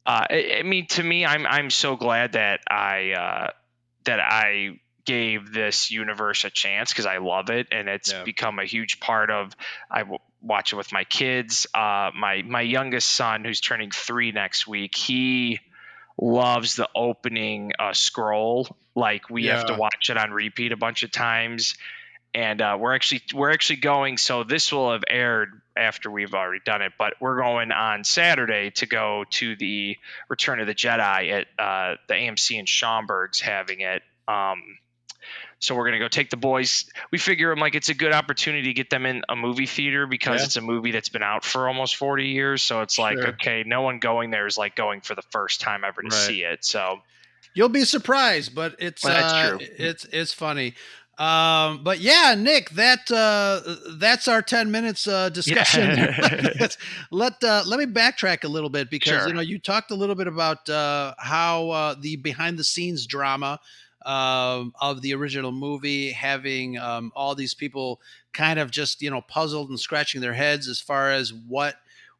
uh, 0.04 0.24
I, 0.28 0.56
I 0.58 0.62
mean, 0.62 0.86
to 0.88 1.02
me, 1.02 1.24
I'm 1.24 1.46
I'm 1.46 1.70
so 1.70 1.96
glad 1.96 2.32
that 2.32 2.60
I 2.68 3.12
uh, 3.12 3.50
that 4.04 4.20
I 4.20 4.80
gave 5.06 5.52
this 5.52 5.90
universe 5.90 6.44
a 6.44 6.50
chance 6.50 6.92
because 6.92 7.06
I 7.06 7.18
love 7.18 7.48
it 7.50 7.68
and 7.72 7.88
it's 7.88 8.12
Yeah. 8.12 8.24
become 8.24 8.58
a 8.58 8.64
huge 8.64 9.00
part 9.00 9.30
of. 9.30 9.54
I 9.90 10.00
w- 10.00 10.18
watch 10.42 10.72
it 10.72 10.76
with 10.76 10.92
my 10.92 11.04
kids. 11.04 11.66
Uh, 11.72 12.10
my 12.14 12.42
my 12.44 12.60
youngest 12.60 13.08
son, 13.08 13.44
who's 13.44 13.60
turning 13.60 13.90
three 13.90 14.32
next 14.32 14.66
week, 14.66 14.94
he 14.94 15.60
loves 16.20 16.76
the 16.76 16.88
opening 16.94 17.72
uh, 17.78 17.92
scroll. 17.92 18.76
Like 18.94 19.28
we 19.30 19.46
have 19.46 19.66
to 19.66 19.74
watch 19.74 20.10
it 20.10 20.16
on 20.16 20.30
repeat 20.30 20.72
a 20.72 20.76
bunch 20.76 21.02
of 21.02 21.10
times 21.10 21.76
and 22.34 22.60
uh, 22.60 22.76
we're 22.78 22.94
actually 22.94 23.22
we're 23.34 23.50
actually 23.52 23.76
going. 23.76 24.18
So 24.18 24.42
this 24.44 24.72
will 24.72 24.92
have 24.92 25.04
aired 25.08 25.60
after 25.76 26.10
we've 26.10 26.34
already 26.34 26.60
done 26.64 26.80
it, 26.82 26.92
but 26.98 27.14
we're 27.20 27.38
going 27.40 27.70
on 27.72 28.04
Saturday 28.04 28.70
to 28.72 28.86
go 28.86 29.24
to 29.30 29.56
the 29.56 29.96
Return 30.28 30.60
of 30.60 30.66
the 30.66 30.74
Jedi 30.74 31.30
at 31.32 31.46
uh, 31.58 31.96
the 32.08 32.14
AMC 32.14 32.58
in 32.58 32.64
Schaumburg's 32.66 33.40
having 33.40 33.80
it. 33.80 34.02
Um, 34.28 34.62
so 35.58 35.74
we're 35.74 35.86
gonna 35.86 35.98
go 35.98 36.08
take 36.08 36.30
the 36.30 36.36
boys. 36.36 36.84
We 37.10 37.18
figure 37.18 37.50
I'm 37.52 37.58
like 37.58 37.74
it's 37.74 37.88
a 37.88 37.94
good 37.94 38.12
opportunity 38.12 38.68
to 38.68 38.74
get 38.74 38.90
them 38.90 39.06
in 39.06 39.22
a 39.28 39.36
movie 39.36 39.66
theater 39.66 40.06
because 40.06 40.40
Yeah. 40.40 40.44
it's 40.46 40.56
a 40.56 40.60
movie 40.60 40.90
that's 40.92 41.08
been 41.08 41.22
out 41.22 41.44
for 41.44 41.66
almost 41.68 41.96
40 41.96 42.28
years. 42.28 42.62
So 42.62 42.82
it's 42.82 42.98
like 42.98 43.16
Sure. 43.18 43.28
okay, 43.28 43.64
no 43.66 43.82
one 43.82 43.98
going 43.98 44.30
there 44.30 44.46
is 44.46 44.58
like 44.58 44.76
going 44.76 45.00
for 45.00 45.14
the 45.14 45.22
first 45.30 45.60
time 45.60 45.82
ever 45.84 46.02
to 46.02 46.08
Right. 46.08 46.12
see 46.14 46.42
it. 46.42 46.64
So 46.64 47.02
You'll 47.54 47.70
be 47.70 47.84
surprised, 47.84 48.54
but 48.54 48.76
it's 48.78 49.02
Well, 49.02 49.14
that's 49.14 49.32
uh, 49.32 49.48
true. 49.56 49.66
it's 49.78 50.04
it's 50.12 50.32
funny. 50.34 50.74
Um, 51.18 51.82
but 51.82 51.98
yeah, 52.00 52.34
Nick, 52.36 52.68
that 52.70 53.10
uh, 53.10 53.60
that's 53.96 54.28
our 54.28 54.42
ten 54.42 54.70
minutes 54.70 55.08
uh, 55.08 55.30
discussion. 55.30 55.96
Let's- 56.60 56.76
let 57.10 57.42
uh, 57.42 57.62
let 57.66 57.78
me 57.78 57.86
backtrack 57.86 58.44
a 58.44 58.48
little 58.48 58.68
bit 58.68 58.90
because 58.90 59.20
Sure. 59.20 59.28
you 59.28 59.32
know 59.32 59.40
you 59.40 59.58
talked 59.58 59.90
a 59.90 59.94
little 59.94 60.14
bit 60.14 60.26
about 60.26 60.68
uh, 60.68 61.14
how 61.16 61.70
uh, 61.70 61.94
the 61.98 62.16
behind 62.16 62.58
the 62.58 62.64
scenes 62.64 63.06
drama 63.06 63.58
um, 64.06 64.72
of 64.80 65.02
the 65.02 65.14
original 65.14 65.52
movie, 65.52 66.12
having 66.12 66.78
um, 66.78 67.12
all 67.14 67.34
these 67.34 67.54
people 67.54 68.00
kind 68.32 68.58
of 68.58 68.70
just 68.70 69.02
you 69.02 69.10
know 69.10 69.20
puzzled 69.20 69.68
and 69.68 69.80
scratching 69.80 70.20
their 70.20 70.34
heads 70.34 70.68
as 70.68 70.80
far 70.80 71.10
as 71.10 71.32
what 71.32 71.76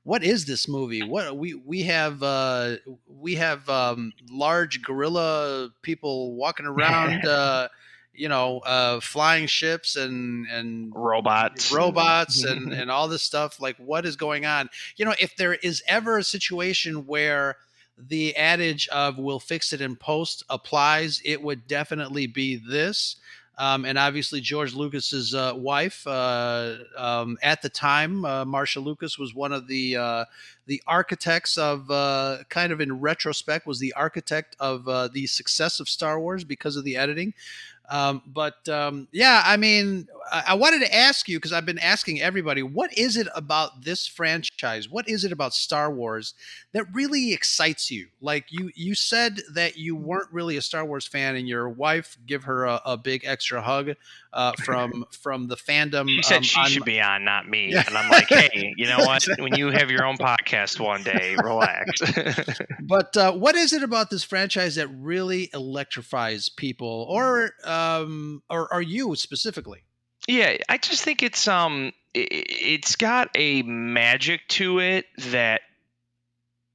what 0.07 0.23
is 0.23 0.45
this 0.45 0.69
movie? 0.69 1.03
What 1.03 1.37
we 1.37 1.55
we 1.55 1.83
have 1.83 2.23
uh, 2.23 2.77
we 3.09 3.35
have 3.35 3.69
um, 3.69 4.13
large 4.31 4.81
gorilla 4.83 5.71
people 5.83 6.35
walking 6.35 6.65
around, 6.65 7.25
uh, 7.27 7.69
you 8.15 8.29
know, 8.29 8.61
uh, 8.61 9.01
flying 9.01 9.49
ships 9.49 9.97
and 9.97 10.47
and 10.47 10.93
robots, 10.95 11.73
robots 11.73 12.45
and 12.45 12.73
and 12.75 12.89
all 12.89 13.09
this 13.09 13.25
stuff. 13.25 13.61
Like, 13.61 13.77
what 13.79 14.07
is 14.07 14.15
going 14.15 14.47
on? 14.47 14.71
You 14.97 15.07
know, 15.07 15.15
if 15.19 15.37
there 15.37 15.55
is 15.55 15.83
ever 15.89 16.19
a 16.19 16.25
situation 16.25 17.07
where 17.07 17.57
the 17.99 18.37
adage 18.37 18.89
of 18.89 19.19
"we'll 19.19 19.41
fix 19.41 19.73
it 19.73 19.81
in 19.81 19.97
post" 19.97 20.45
applies, 20.49 21.21
it 21.25 21.43
would 21.43 21.67
definitely 21.67 22.27
be 22.27 22.57
this. 22.57 23.17
Um, 23.59 23.87
and 23.87 23.97
obviously, 23.97 24.43
George 24.43 24.75
Lucas's 24.75 25.35
uh, 25.35 25.55
wife, 25.57 26.07
uh, 26.07 26.75
um, 26.97 27.39
at 27.43 27.63
the 27.63 27.71
time, 27.71 28.25
uh, 28.27 28.45
Marcia 28.45 28.81
Lucas 28.81 29.19
was 29.19 29.35
one 29.35 29.53
of 29.53 29.67
the 29.67 29.97
uh, 29.97 30.25
the 30.67 30.83
architects 30.87 31.57
of, 31.57 31.91
uh, 31.91 32.39
kind 32.51 32.73
of 32.73 32.81
in 32.81 33.01
retrospect, 33.01 33.67
was 33.67 33.79
the 33.79 33.95
architect 33.95 34.57
of 34.61 34.87
uh, 34.89 35.09
the 35.09 35.27
success 35.27 35.81
of 35.81 35.89
Star 35.89 36.21
Wars 36.21 36.45
because 36.45 36.77
of 36.77 36.85
the 36.85 36.97
editing. 36.97 37.33
Um, 37.89 38.23
but 38.27 38.69
um, 38.69 39.09
yeah, 39.13 39.43
I 39.45 39.57
mean, 39.57 40.09
I, 40.31 40.45
I 40.49 40.55
wanted 40.55 40.81
to 40.81 40.95
ask 40.95 41.29
you 41.29 41.39
because 41.39 41.53
I've 41.53 41.67
been 41.67 41.79
asking 41.79 42.21
everybody, 42.21 42.63
what 42.63 42.97
is 42.97 43.17
it 43.17 43.29
about 43.35 43.83
this 43.85 44.07
franchise? 44.07 44.89
What 44.89 45.09
is 45.09 45.25
it 45.25 45.33
about 45.33 45.55
Star 45.55 45.91
Wars 45.93 46.35
that 46.73 46.85
really 46.93 47.33
excites 47.33 47.91
you? 47.91 48.09
Like 48.21 48.47
you, 48.51 48.71
you 48.75 48.95
said 48.95 49.41
that 49.55 49.77
you 49.77 49.95
weren't 49.97 50.33
really 50.33 50.57
a 50.57 50.63
Star 50.63 50.85
Wars 50.85 51.07
fan, 51.07 51.37
and 51.37 51.49
your 51.49 51.69
wife 51.69 52.17
give 52.27 52.45
her 52.45 52.65
a, 52.65 52.81
a 52.85 52.97
big 52.97 53.25
extra 53.25 53.63
hug 53.63 53.93
uh, 54.33 54.53
from 54.65 55.07
from 55.11 55.49
the 55.49 55.57
fandom. 55.57 56.09
She 56.09 56.23
said 56.23 56.39
um, 56.39 56.43
she 56.43 56.61
on- 56.61 56.67
should 56.69 56.85
be 56.85 57.01
on, 57.01 57.25
not 57.25 57.49
me. 57.49 57.73
Yeah. 57.73 57.85
And 57.87 57.97
I'm 57.97 58.11
like, 58.11 58.29
hey, 58.29 58.75
you 58.77 58.87
know 58.87 58.99
what? 59.07 59.27
When 59.39 59.55
you 59.55 59.71
have 59.71 59.91
your 59.91 60.05
own 60.05 60.17
podcast 60.17 60.81
one 60.81 61.03
day, 61.03 61.37
relax. 61.43 62.01
But 62.81 63.17
uh, 63.17 63.33
what 63.33 63.57
is 63.57 63.73
it 63.73 63.83
about 63.83 64.11
this 64.11 64.23
franchise 64.23 64.77
that 64.77 64.87
really 64.89 65.51
electrifies 65.53 66.49
people, 66.49 67.07
or 67.09 67.51
um, 67.77 68.43
or 68.49 68.73
are 68.73 68.83
you 68.83 69.15
specifically? 69.17 69.83
yeah, 70.29 70.57
I 70.69 70.79
just 70.79 71.03
think 71.03 71.23
it's 71.23 71.47
um, 71.47 71.93
it's 72.15 72.97
got 72.97 73.31
a 73.35 73.63
magic 73.63 74.41
to 74.49 74.81
it 74.81 75.07
that 75.31 75.61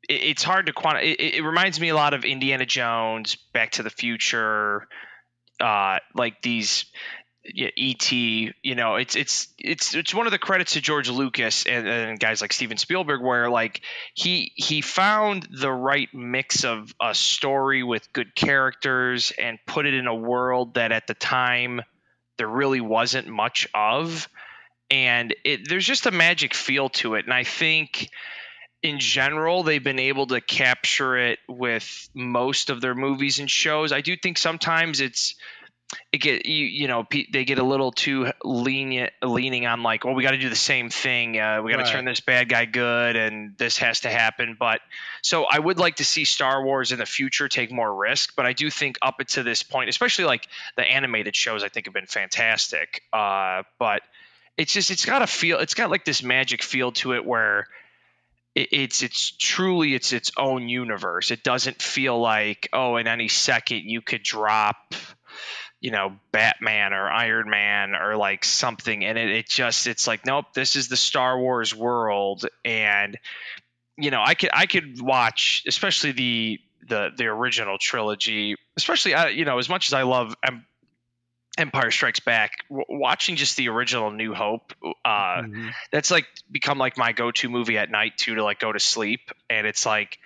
it's 0.07 0.43
hard 0.43 0.67
to 0.67 0.73
quantify. 0.73 1.03
It, 1.03 1.35
it 1.35 1.43
reminds 1.43 1.79
me 1.79 1.89
a 1.89 1.95
lot 1.95 2.13
of 2.13 2.23
Indiana 2.23 2.65
Jones, 2.65 3.35
Back 3.53 3.71
to 3.73 3.83
the 3.83 3.89
Future, 3.89 4.87
uh, 5.59 5.99
like 6.15 6.41
these 6.41 6.85
ET, 7.43 8.11
you 8.11 8.75
know, 8.75 8.95
it's 8.97 9.15
it's 9.15 9.47
it's 9.57 9.95
it's 9.95 10.13
one 10.13 10.27
of 10.27 10.31
the 10.31 10.37
credits 10.37 10.73
to 10.73 10.81
George 10.81 11.09
Lucas 11.09 11.65
and, 11.65 11.87
and 11.87 12.19
guys 12.19 12.39
like 12.39 12.53
Steven 12.53 12.77
Spielberg, 12.77 13.21
where 13.21 13.49
like 13.49 13.81
he 14.13 14.51
he 14.55 14.81
found 14.81 15.47
the 15.51 15.71
right 15.71 16.07
mix 16.13 16.63
of 16.63 16.93
a 17.01 17.15
story 17.15 17.81
with 17.81 18.13
good 18.13 18.35
characters 18.35 19.33
and 19.39 19.57
put 19.65 19.87
it 19.87 19.95
in 19.95 20.05
a 20.05 20.13
world 20.13 20.75
that 20.75 20.91
at 20.91 21.07
the 21.07 21.15
time 21.15 21.81
there 22.37 22.47
really 22.47 22.81
wasn't 22.81 23.27
much 23.27 23.67
of, 23.73 24.29
and 24.91 25.33
it 25.43 25.67
there's 25.67 25.85
just 25.85 26.05
a 26.05 26.11
magic 26.11 26.53
feel 26.53 26.89
to 26.89 27.15
it, 27.15 27.25
and 27.25 27.33
I 27.33 27.43
think 27.43 28.07
in 28.83 28.99
general 28.99 29.63
they've 29.63 29.83
been 29.83 29.99
able 29.99 30.27
to 30.27 30.41
capture 30.41 31.17
it 31.17 31.39
with 31.47 32.07
most 32.13 32.69
of 32.69 32.81
their 32.81 32.95
movies 32.95 33.39
and 33.39 33.49
shows. 33.49 33.91
I 33.91 34.01
do 34.01 34.15
think 34.15 34.37
sometimes 34.37 35.01
it's 35.01 35.35
it 36.11 36.19
get 36.19 36.45
you 36.45 36.65
you 36.65 36.87
know 36.87 37.05
they 37.31 37.45
get 37.45 37.57
a 37.59 37.63
little 37.63 37.91
too 37.91 38.31
lenient 38.43 39.11
leaning 39.23 39.65
on 39.65 39.83
like 39.83 40.05
well 40.05 40.13
we 40.13 40.23
got 40.23 40.31
to 40.31 40.37
do 40.37 40.49
the 40.49 40.55
same 40.55 40.89
thing 40.89 41.39
uh, 41.39 41.61
we 41.63 41.71
got 41.71 41.77
to 41.77 41.83
Right. 41.83 41.91
turn 41.91 42.05
this 42.05 42.19
bad 42.19 42.49
guy 42.49 42.65
good 42.65 43.15
and 43.15 43.57
this 43.57 43.77
has 43.79 44.01
to 44.01 44.09
happen 44.09 44.55
but 44.59 44.81
so 45.21 45.45
i 45.45 45.57
would 45.59 45.79
like 45.79 45.97
to 45.97 46.05
see 46.05 46.25
star 46.25 46.63
wars 46.63 46.91
in 46.91 46.99
the 46.99 47.05
future 47.05 47.47
take 47.49 47.71
more 47.71 47.93
risk 47.93 48.33
but 48.35 48.45
i 48.45 48.53
do 48.53 48.69
think 48.69 48.97
up 49.01 49.17
to 49.19 49.43
this 49.43 49.63
point 49.63 49.89
especially 49.89 50.25
like 50.25 50.47
the 50.77 50.83
animated 50.83 51.35
shows 51.35 51.63
i 51.63 51.69
think 51.69 51.85
have 51.87 51.93
been 51.93 52.05
fantastic 52.05 53.01
uh, 53.13 53.63
but 53.79 54.01
it's 54.57 54.73
just 54.73 54.91
it's 54.91 55.05
got 55.05 55.21
a 55.21 55.27
feel 55.27 55.59
it's 55.59 55.73
got 55.73 55.89
like 55.89 56.05
this 56.05 56.23
magic 56.23 56.61
feel 56.61 56.91
to 56.91 57.13
it 57.13 57.25
where 57.25 57.67
it's 58.53 59.01
it's 59.01 59.31
truly 59.31 59.95
it's 59.95 60.11
its 60.11 60.31
own 60.37 60.67
universe 60.67 61.31
it 61.31 61.41
doesn't 61.41 61.81
feel 61.81 62.19
like 62.19 62.67
oh 62.73 62.97
in 62.97 63.07
any 63.07 63.29
second 63.29 63.83
you 63.85 64.01
could 64.01 64.21
drop 64.23 64.93
you 65.81 65.91
know 65.91 66.13
batman 66.31 66.93
or 66.93 67.09
iron 67.09 67.49
man 67.49 67.95
or 67.95 68.15
like 68.15 68.45
something 68.45 69.03
and 69.03 69.17
it, 69.17 69.29
it 69.29 69.49
just 69.49 69.87
it's 69.87 70.07
like 70.07 70.25
nope 70.25 70.45
this 70.53 70.75
is 70.75 70.87
the 70.87 70.95
star 70.95 71.37
wars 71.39 71.75
world 71.75 72.45
and 72.63 73.17
you 73.97 74.11
know 74.11 74.21
i 74.23 74.35
could 74.35 74.51
i 74.53 74.67
could 74.67 75.01
watch 75.01 75.63
especially 75.67 76.11
the 76.11 76.59
the 76.87 77.09
the 77.17 77.25
original 77.25 77.77
trilogy 77.79 78.55
especially 78.77 79.13
uh, 79.15 79.27
you 79.27 79.43
know 79.43 79.57
as 79.57 79.67
much 79.69 79.89
as 79.89 79.93
i 79.93 80.03
love 80.03 80.35
em- 80.43 80.65
empire 81.57 81.91
strikes 81.91 82.19
back 82.21 82.51
w- 82.69 82.85
watching 82.87 83.35
just 83.35 83.57
the 83.57 83.67
original 83.67 84.09
new 84.11 84.33
hope 84.33 84.73
uh 85.03 85.41
Mhm. 85.41 85.71
that's 85.91 86.09
like 86.11 86.25
become 86.49 86.77
like 86.77 86.97
my 86.97 87.11
go-to 87.11 87.49
movie 87.49 87.77
at 87.77 87.89
night 87.91 88.17
too 88.17 88.35
to 88.35 88.43
like 88.43 88.59
go 88.59 88.71
to 88.71 88.79
sleep 88.79 89.31
and 89.49 89.67
it's 89.67 89.85
like 89.85 90.17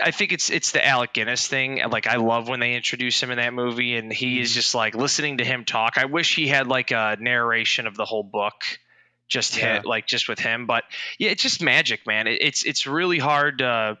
I 0.00 0.12
think 0.12 0.32
it's 0.32 0.50
it's 0.50 0.70
the 0.72 0.84
Alec 0.86 1.12
Guinness 1.12 1.48
thing. 1.48 1.80
Like 1.90 2.06
I 2.06 2.16
love 2.16 2.48
when 2.48 2.60
they 2.60 2.74
introduce 2.74 3.20
him 3.22 3.30
in 3.30 3.38
that 3.38 3.52
movie, 3.52 3.96
and 3.96 4.12
he 4.12 4.40
is 4.40 4.54
just 4.54 4.74
like 4.74 4.94
listening 4.94 5.38
to 5.38 5.44
him 5.44 5.64
talk. 5.64 5.98
I 5.98 6.04
wish 6.04 6.36
he 6.36 6.46
had 6.46 6.66
like 6.68 6.92
a 6.92 7.16
narration 7.18 7.86
of 7.86 7.96
the 7.96 8.04
whole 8.04 8.22
book, 8.22 8.62
just 9.28 9.56
Yeah. 9.56 9.74
hit 9.74 9.84
like 9.86 10.06
just 10.06 10.28
with 10.28 10.38
him. 10.38 10.66
But 10.66 10.84
yeah, 11.18 11.30
it's 11.30 11.42
just 11.42 11.60
magic, 11.62 12.06
man. 12.06 12.26
It, 12.28 12.38
it's 12.42 12.64
it's 12.64 12.86
really 12.86 13.18
hard 13.18 13.58
to 13.58 13.98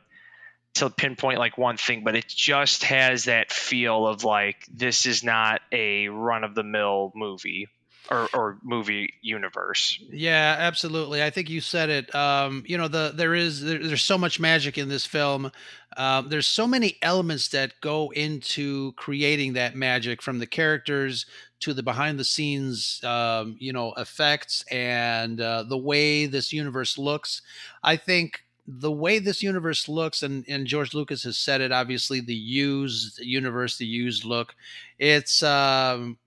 to 0.74 0.90
pinpoint 0.90 1.38
like 1.38 1.56
one 1.58 1.78
thing, 1.78 2.04
but 2.04 2.14
it 2.14 2.28
just 2.28 2.84
has 2.84 3.24
that 3.24 3.50
feel 3.50 4.06
of 4.06 4.24
like 4.24 4.64
this 4.72 5.06
is 5.06 5.24
not 5.24 5.62
a 5.72 6.08
run 6.08 6.44
of 6.44 6.54
the 6.54 6.62
mill 6.62 7.12
movie 7.14 7.68
or 8.10 8.28
or 8.34 8.58
movie 8.62 9.14
universe. 9.22 9.98
Yeah, 10.10 10.56
absolutely. 10.58 11.22
I 11.22 11.30
think 11.30 11.50
you 11.50 11.60
said 11.60 11.90
it. 11.90 12.14
Um, 12.14 12.64
you 12.66 12.78
know, 12.78 12.88
the 12.88 13.12
there 13.14 13.34
is 13.34 13.62
there, 13.62 13.78
there's 13.78 14.02
so 14.02 14.18
much 14.18 14.40
magic 14.40 14.78
in 14.78 14.88
this 14.88 15.06
film. 15.06 15.50
Um, 15.96 16.28
there's 16.28 16.46
so 16.46 16.66
many 16.66 16.96
elements 17.02 17.48
that 17.48 17.80
go 17.80 18.10
into 18.10 18.92
creating 18.92 19.54
that 19.54 19.74
magic, 19.74 20.20
from 20.22 20.38
the 20.38 20.46
characters 20.46 21.26
to 21.60 21.72
the 21.72 21.82
behind 21.82 22.18
the 22.18 22.24
scenes, 22.24 23.00
um, 23.02 23.56
you 23.58 23.72
know, 23.72 23.94
effects 23.94 24.64
and 24.70 25.40
uh, 25.40 25.62
the 25.62 25.78
way 25.78 26.26
this 26.26 26.52
universe 26.52 26.98
looks. 26.98 27.40
I 27.82 27.96
think 27.96 28.42
the 28.66 28.92
way 28.92 29.18
this 29.18 29.42
universe 29.42 29.88
looks, 29.88 30.22
and 30.22 30.44
and 30.48 30.66
George 30.66 30.92
Lucas 30.92 31.22
has 31.22 31.38
said 31.38 31.60
it. 31.60 31.72
Obviously, 31.72 32.20
the 32.20 32.34
used 32.34 33.18
universe, 33.20 33.78
the 33.78 33.86
used 33.86 34.24
look. 34.24 34.54
It's 34.98 35.42
um, 35.42 36.18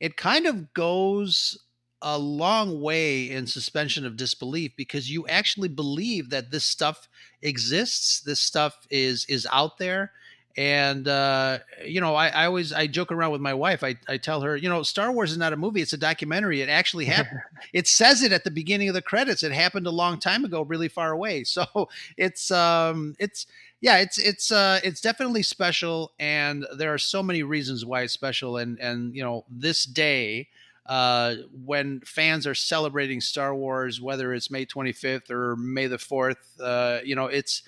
it 0.00 0.16
kind 0.16 0.46
of 0.46 0.72
goes 0.74 1.58
a 2.02 2.18
long 2.18 2.80
way 2.82 3.30
in 3.30 3.46
suspension 3.46 4.04
of 4.04 4.16
disbelief 4.16 4.72
because 4.76 5.10
you 5.10 5.26
actually 5.28 5.68
believe 5.68 6.30
that 6.30 6.50
this 6.50 6.64
stuff 6.64 7.08
exists 7.42 8.20
this 8.20 8.40
stuff 8.40 8.86
is 8.90 9.24
is 9.28 9.46
out 9.52 9.78
there. 9.78 10.12
And 10.58 11.06
uh 11.06 11.58
you 11.84 12.00
know 12.00 12.14
I, 12.14 12.28
I 12.28 12.46
always 12.46 12.72
i 12.72 12.86
joke 12.86 13.12
around 13.12 13.32
with 13.32 13.40
my 13.40 13.54
wife. 13.54 13.82
I, 13.84 13.96
I 14.08 14.16
tell 14.16 14.40
her 14.42 14.56
you 14.56 14.68
know 14.68 14.82
star 14.82 15.12
wars 15.12 15.30
is 15.32 15.36
not 15.38 15.52
a 15.52 15.56
movie 15.56 15.82
it's 15.82 15.92
a 15.92 15.98
documentary. 15.98 16.60
It 16.62 16.68
actually 16.68 17.04
happened. 17.16 17.40
It 17.72 17.86
says 17.88 18.22
it 18.22 18.32
at 18.32 18.44
the 18.44 18.50
beginning 18.50 18.88
of 18.88 18.94
the 18.94 19.02
credits. 19.02 19.42
It 19.42 19.52
happened 19.52 19.86
a 19.86 19.90
long 19.90 20.18
time 20.18 20.44
ago 20.44 20.62
really 20.62 20.88
far 20.88 21.12
away. 21.12 21.44
So 21.56 21.88
it's 22.16 22.50
um 22.50 23.16
it's 23.18 23.46
yeah 23.80 23.98
it's 23.98 24.18
it's 24.18 24.50
uh 24.50 24.80
it's 24.82 25.00
definitely 25.00 25.42
special 25.42 26.12
and 26.18 26.66
there 26.76 26.92
are 26.92 26.98
so 26.98 27.22
many 27.22 27.42
reasons 27.42 27.84
why 27.84 28.02
it's 28.02 28.12
special 28.12 28.56
and 28.56 28.78
and 28.80 29.14
you 29.14 29.22
know 29.22 29.44
this 29.50 29.84
day 29.84 30.48
uh 30.86 31.34
when 31.64 32.00
fans 32.00 32.46
are 32.46 32.54
celebrating 32.54 33.20
star 33.20 33.54
wars 33.54 34.00
whether 34.00 34.32
it's 34.32 34.50
may 34.50 34.64
25th 34.64 35.30
or 35.30 35.56
may 35.56 35.86
the 35.86 35.98
4th 35.98 36.38
uh 36.60 36.98
you 37.04 37.14
know 37.14 37.26
it's 37.26 37.62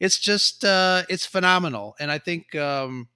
it's 0.00 0.18
just 0.18 0.64
uh 0.64 1.02
it's 1.08 1.26
phenomenal 1.26 1.96
and 2.00 2.10
i 2.10 2.18
think 2.18 2.54
um 2.56 3.08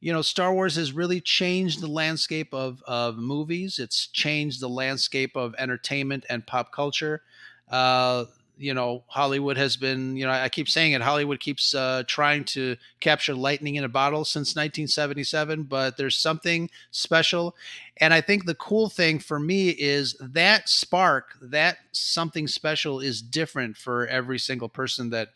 you 0.00 0.12
know 0.12 0.22
star 0.22 0.52
wars 0.52 0.76
has 0.76 0.92
really 0.92 1.20
changed 1.20 1.80
the 1.80 1.86
landscape 1.88 2.52
of 2.52 2.82
of 2.86 3.16
movies. 3.16 3.78
It's 3.78 4.06
changed 4.08 4.60
the 4.60 4.68
landscape 4.68 5.36
of 5.36 5.54
entertainment 5.58 6.24
and 6.28 6.46
pop 6.46 6.72
culture. 6.72 7.22
Uh 7.70 8.24
you 8.58 8.74
know 8.74 9.02
hollywood 9.06 9.56
has 9.56 9.76
been 9.76 10.16
you 10.16 10.26
know 10.26 10.32
i 10.32 10.48
keep 10.48 10.68
saying 10.68 10.92
it 10.92 11.00
hollywood 11.00 11.40
keeps 11.40 11.74
uh, 11.74 12.02
trying 12.06 12.44
to 12.44 12.76
capture 13.00 13.34
lightning 13.34 13.76
in 13.76 13.84
a 13.84 13.88
bottle 13.88 14.24
since 14.24 14.54
1977 14.56 15.64
but 15.64 15.96
there's 15.96 16.16
something 16.16 16.68
special 16.90 17.56
and 17.98 18.12
i 18.12 18.20
think 18.20 18.44
the 18.44 18.54
cool 18.54 18.88
thing 18.88 19.18
for 19.18 19.40
me 19.40 19.70
is 19.70 20.14
that 20.20 20.68
spark 20.68 21.36
that 21.40 21.78
something 21.92 22.46
special 22.46 23.00
is 23.00 23.22
different 23.22 23.76
for 23.76 24.06
every 24.06 24.38
single 24.38 24.68
person 24.68 25.10
that 25.10 25.28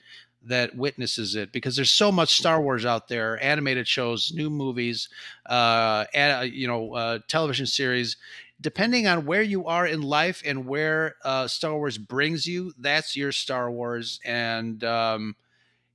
that 0.46 0.76
witnesses 0.76 1.35
it 1.35 1.52
because 1.52 1.74
there's 1.76 1.90
so 1.90 2.12
much 2.12 2.37
Star 2.37 2.61
Wars 2.61 2.87
out 2.87 3.09
there, 3.09 3.42
animated 3.42 3.87
shows, 3.87 4.33
new 4.33 4.48
movies, 4.48 5.09
uh, 5.46 6.05
you 6.44 6.68
know, 6.68 6.94
uh, 6.94 7.18
television 7.29 7.66
series. 7.66 8.16
Depending 8.61 9.07
on 9.07 9.27
where 9.27 9.42
you 9.42 9.66
are 9.66 9.87
in 9.87 10.01
life 10.03 10.42
and 10.45 10.66
where 10.66 11.16
uh, 11.25 11.47
Star 11.47 11.77
Wars 11.77 11.99
brings 11.99 12.47
you, 12.47 12.73
that's 12.79 13.14
your 13.14 13.31
Star 13.33 13.71
Wars, 13.71 14.19
and 14.25 14.83
um, 14.83 15.37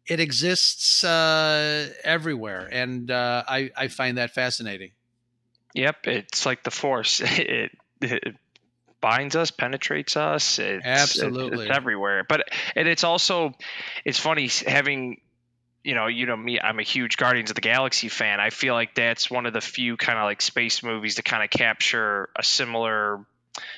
it 0.05 0.19
exists 0.19 1.03
uh, 1.03 1.89
everywhere, 2.03 2.69
and 2.71 3.09
uh, 3.09 3.43
I 3.47 3.71
I 3.75 3.87
find 3.87 4.17
that 4.17 4.31
fascinating. 4.31 4.91
Yep, 5.73 6.07
it's 6.07 6.45
like 6.45 6.63
the 6.63 6.71
force. 6.71 7.21
It, 7.39 7.71
it 8.01 8.35
binds 9.01 9.35
us, 9.35 9.51
penetrates 9.51 10.15
us. 10.15 10.59
It's, 10.59 10.85
Absolutely. 10.85 11.67
it's 11.67 11.75
everywhere. 11.75 12.25
But 12.27 12.49
and 12.75 12.87
it's 12.87 13.03
also, 13.03 13.53
it's 14.05 14.17
funny 14.17 14.49
having, 14.65 15.21
you 15.83 15.95
know, 15.95 16.07
you 16.07 16.25
know 16.25 16.37
me. 16.37 16.59
I'm 16.59 16.79
a 16.79 16.83
huge 16.83 17.17
Guardians 17.17 17.49
of 17.49 17.55
the 17.55 17.61
Galaxy 17.61 18.07
fan. 18.07 18.39
I 18.39 18.49
feel 18.49 18.73
like 18.73 18.93
that's 18.95 19.31
one 19.31 19.45
of 19.45 19.53
the 19.53 19.61
few 19.61 19.97
kind 19.97 20.17
of 20.17 20.25
like 20.25 20.41
space 20.41 20.83
movies 20.83 21.15
to 21.15 21.23
kind 21.23 21.43
of 21.43 21.49
capture 21.49 22.29
a 22.35 22.43
similar 22.43 23.25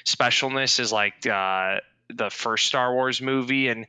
specialness 0.06 0.80
as 0.80 0.92
like 0.92 1.26
uh, 1.26 1.78
the 2.10 2.30
first 2.30 2.66
Star 2.66 2.94
Wars 2.94 3.22
movie, 3.22 3.70
and 3.70 3.88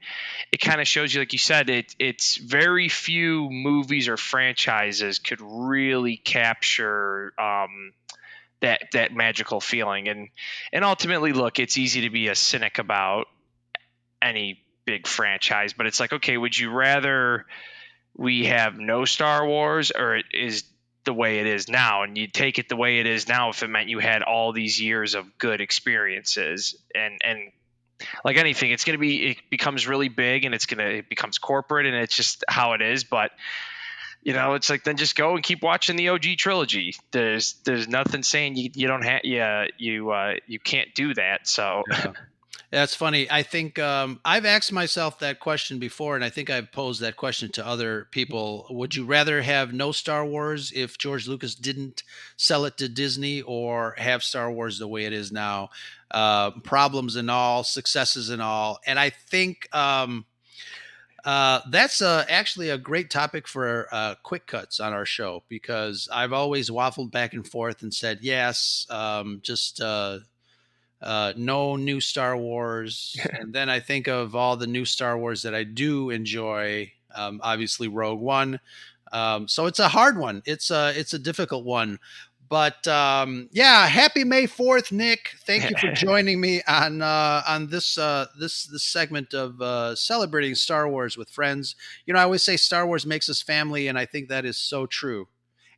it 0.52 0.58
kind 0.58 0.80
of 0.80 0.86
shows 0.86 1.12
you, 1.12 1.20
like 1.20 1.32
you 1.32 1.38
said, 1.38 1.70
it 1.70 1.94
it's 1.98 2.36
very 2.36 2.88
few 2.88 3.48
movies 3.50 4.08
or 4.08 4.16
franchises 4.16 5.18
could 5.18 5.40
really 5.40 6.16
capture. 6.16 7.32
Um, 7.38 7.92
that 8.60 8.82
that 8.92 9.12
magical 9.12 9.60
feeling 9.60 10.08
and 10.08 10.28
and 10.72 10.84
ultimately 10.84 11.32
look 11.32 11.58
it's 11.58 11.76
easy 11.76 12.02
to 12.02 12.10
be 12.10 12.28
a 12.28 12.34
cynic 12.34 12.78
about 12.78 13.26
any 14.22 14.62
big 14.86 15.06
franchise 15.06 15.74
but 15.74 15.86
it's 15.86 16.00
like 16.00 16.14
okay 16.14 16.38
would 16.38 16.56
you 16.56 16.70
rather 16.70 17.44
we 18.16 18.46
have 18.46 18.78
no 18.78 19.04
star 19.04 19.46
wars 19.46 19.90
or 19.90 20.16
it 20.16 20.26
is 20.32 20.64
the 21.04 21.12
way 21.12 21.40
it 21.40 21.46
is 21.46 21.68
now 21.68 22.02
and 22.02 22.16
you 22.16 22.26
take 22.26 22.58
it 22.58 22.68
the 22.68 22.76
way 22.76 22.98
it 22.98 23.06
is 23.06 23.28
now 23.28 23.50
if 23.50 23.62
it 23.62 23.68
meant 23.68 23.88
you 23.88 23.98
had 23.98 24.22
all 24.22 24.52
these 24.52 24.80
years 24.80 25.14
of 25.14 25.36
good 25.38 25.60
experiences 25.60 26.74
and 26.94 27.20
and 27.22 27.52
like 28.24 28.36
anything 28.36 28.70
it's 28.70 28.84
going 28.84 28.94
to 28.94 29.00
be 29.00 29.30
it 29.30 29.36
becomes 29.50 29.86
really 29.86 30.08
big 30.08 30.44
and 30.44 30.54
it's 30.54 30.66
going 30.66 30.78
to 30.78 30.98
it 30.98 31.08
becomes 31.08 31.38
corporate 31.38 31.86
and 31.86 31.94
it's 31.94 32.16
just 32.16 32.42
how 32.48 32.72
it 32.72 32.80
is 32.80 33.04
but 33.04 33.32
you 34.24 34.32
know, 34.32 34.54
it's 34.54 34.70
like 34.70 34.84
then 34.84 34.96
just 34.96 35.16
go 35.16 35.34
and 35.34 35.44
keep 35.44 35.62
watching 35.62 35.96
the 35.96 36.08
OG 36.08 36.38
trilogy. 36.38 36.96
There's 37.12 37.56
there's 37.64 37.86
nothing 37.86 38.22
saying 38.22 38.56
you, 38.56 38.70
you 38.74 38.88
don't 38.88 39.04
have 39.04 39.20
yeah 39.22 39.66
you 39.76 40.10
uh, 40.10 40.34
you 40.46 40.58
can't 40.58 40.94
do 40.94 41.12
that. 41.14 41.46
So 41.46 41.82
Yeah. 41.90 42.12
That's 42.74 42.96
funny. 42.96 43.30
I 43.30 43.44
think 43.44 43.78
um, 43.78 44.18
I've 44.24 44.44
asked 44.44 44.72
myself 44.72 45.20
that 45.20 45.38
question 45.38 45.78
before, 45.78 46.16
and 46.16 46.24
I 46.24 46.28
think 46.28 46.50
I've 46.50 46.72
posed 46.72 47.00
that 47.02 47.16
question 47.16 47.52
to 47.52 47.64
other 47.64 48.08
people. 48.10 48.66
Would 48.68 48.96
you 48.96 49.04
rather 49.04 49.42
have 49.42 49.72
no 49.72 49.92
Star 49.92 50.26
Wars 50.26 50.72
if 50.74 50.98
George 50.98 51.28
Lucas 51.28 51.54
didn't 51.54 52.02
sell 52.36 52.64
it 52.64 52.76
to 52.78 52.88
Disney, 52.88 53.42
or 53.42 53.94
have 53.96 54.24
Star 54.24 54.50
Wars 54.50 54.80
the 54.80 54.88
way 54.88 55.04
it 55.04 55.12
is 55.12 55.30
now? 55.30 55.68
Uh, 56.10 56.50
problems 56.64 57.14
and 57.14 57.30
all, 57.30 57.62
successes 57.62 58.28
and 58.28 58.42
all. 58.42 58.80
And 58.88 58.98
I 58.98 59.10
think 59.10 59.72
um, 59.72 60.24
uh, 61.24 61.60
that's 61.70 62.02
uh, 62.02 62.24
actually 62.28 62.70
a 62.70 62.78
great 62.78 63.08
topic 63.08 63.46
for 63.46 63.86
uh, 63.92 64.16
quick 64.24 64.48
cuts 64.48 64.80
on 64.80 64.92
our 64.92 65.06
show 65.06 65.44
because 65.48 66.08
I've 66.12 66.32
always 66.32 66.70
waffled 66.70 67.12
back 67.12 67.34
and 67.34 67.46
forth 67.46 67.82
and 67.82 67.94
said 67.94 68.18
yes, 68.22 68.84
um, 68.90 69.38
just 69.44 69.80
uh, 71.04 71.32
no 71.36 71.76
new 71.76 72.00
Star 72.00 72.36
Wars, 72.36 73.16
and 73.32 73.52
then 73.52 73.68
I 73.68 73.80
think 73.80 74.08
of 74.08 74.34
all 74.34 74.56
the 74.56 74.66
new 74.66 74.84
Star 74.84 75.16
Wars 75.18 75.42
that 75.42 75.54
I 75.54 75.64
do 75.64 76.10
enjoy. 76.10 76.90
Um, 77.14 77.40
obviously, 77.44 77.86
Rogue 77.88 78.20
One. 78.20 78.58
Um, 79.12 79.46
so 79.46 79.66
it's 79.66 79.78
a 79.78 79.88
hard 79.88 80.18
one. 80.18 80.42
It's 80.46 80.70
a 80.70 80.92
it's 80.98 81.14
a 81.14 81.18
difficult 81.18 81.64
one. 81.64 81.98
but 82.48 82.86
um, 82.88 83.48
yeah, 83.52 83.86
happy 83.86 84.24
May 84.24 84.46
Fourth, 84.46 84.92
Nick. 84.92 85.30
Thank 85.46 85.70
you 85.70 85.76
for 85.78 85.92
joining 85.94 86.40
me 86.40 86.62
on 86.66 87.02
uh, 87.02 87.42
on 87.46 87.68
this 87.70 87.98
uh, 87.98 88.26
this 88.38 88.64
this 88.66 88.84
segment 88.84 89.34
of 89.34 89.60
uh, 89.60 89.94
celebrating 89.94 90.54
Star 90.54 90.88
Wars 90.88 91.16
with 91.16 91.28
friends. 91.30 91.76
You 92.06 92.14
know, 92.14 92.20
I 92.20 92.24
always 92.24 92.42
say 92.42 92.56
Star 92.56 92.86
Wars 92.86 93.06
makes 93.06 93.28
us 93.28 93.42
family, 93.42 93.88
and 93.88 93.98
I 93.98 94.06
think 94.06 94.28
that 94.28 94.44
is 94.44 94.56
so 94.58 94.86
true. 94.86 95.28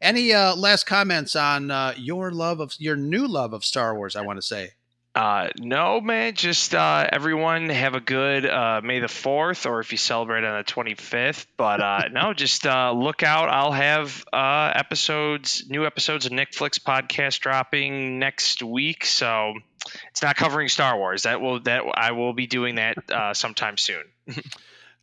Any 0.01 0.33
uh, 0.33 0.55
last 0.57 0.85
comments 0.87 1.35
on 1.37 1.71
uh, 1.71 1.95
your 1.97 2.31
love 2.31 2.61
of 2.61 2.75
your 2.79 2.97
new 2.97 3.27
love 3.27 3.53
of 3.53 3.65
Star 3.65 3.95
Wars? 3.97 4.17
I 4.17 4.23
want 4.23 4.39
to 4.39 4.43
say. 4.43 4.71
Uh, 5.17 5.49
no, 5.59 5.99
man. 6.03 6.35
Just 6.35 6.75
uh, 6.75 7.09
everyone 7.11 7.71
have 7.71 7.95
a 7.95 8.01
good 8.01 8.45
uh, 8.45 8.83
May 8.85 9.01
the 9.01 9.09
Fourth, 9.09 9.65
or 9.65 9.81
if 9.81 9.91
you 9.91 9.97
celebrate 9.97 10.45
on 10.45 10.59
the 10.59 10.63
twenty 10.63 10.95
fifth. 10.95 11.47
But 11.57 11.81
uh, 11.81 12.09
no, 12.13 12.35
just 12.35 12.67
uh, 12.67 12.93
look 12.93 13.23
out. 13.23 13.49
I'll 13.49 13.73
have 13.73 14.27
uh, 14.31 14.73
episodes, 14.75 15.65
new 15.71 15.87
episodes 15.87 16.27
of 16.27 16.33
Netflix 16.33 16.79
podcast 16.79 17.41
dropping 17.41 18.19
next 18.19 18.63
week. 18.63 19.07
So 19.07 19.55
it's 20.11 20.21
not 20.21 20.37
covering 20.37 20.69
Star 20.69 20.99
Wars. 20.99 21.23
That 21.23 21.41
will 21.41 21.61
that 21.61 21.85
I 21.95 22.13
will 22.13 22.35
be 22.35 22.47
doing 22.47 22.75
that 22.75 22.99
uh, 23.11 23.33
sometime 23.35 23.79
soon. 23.79 24.05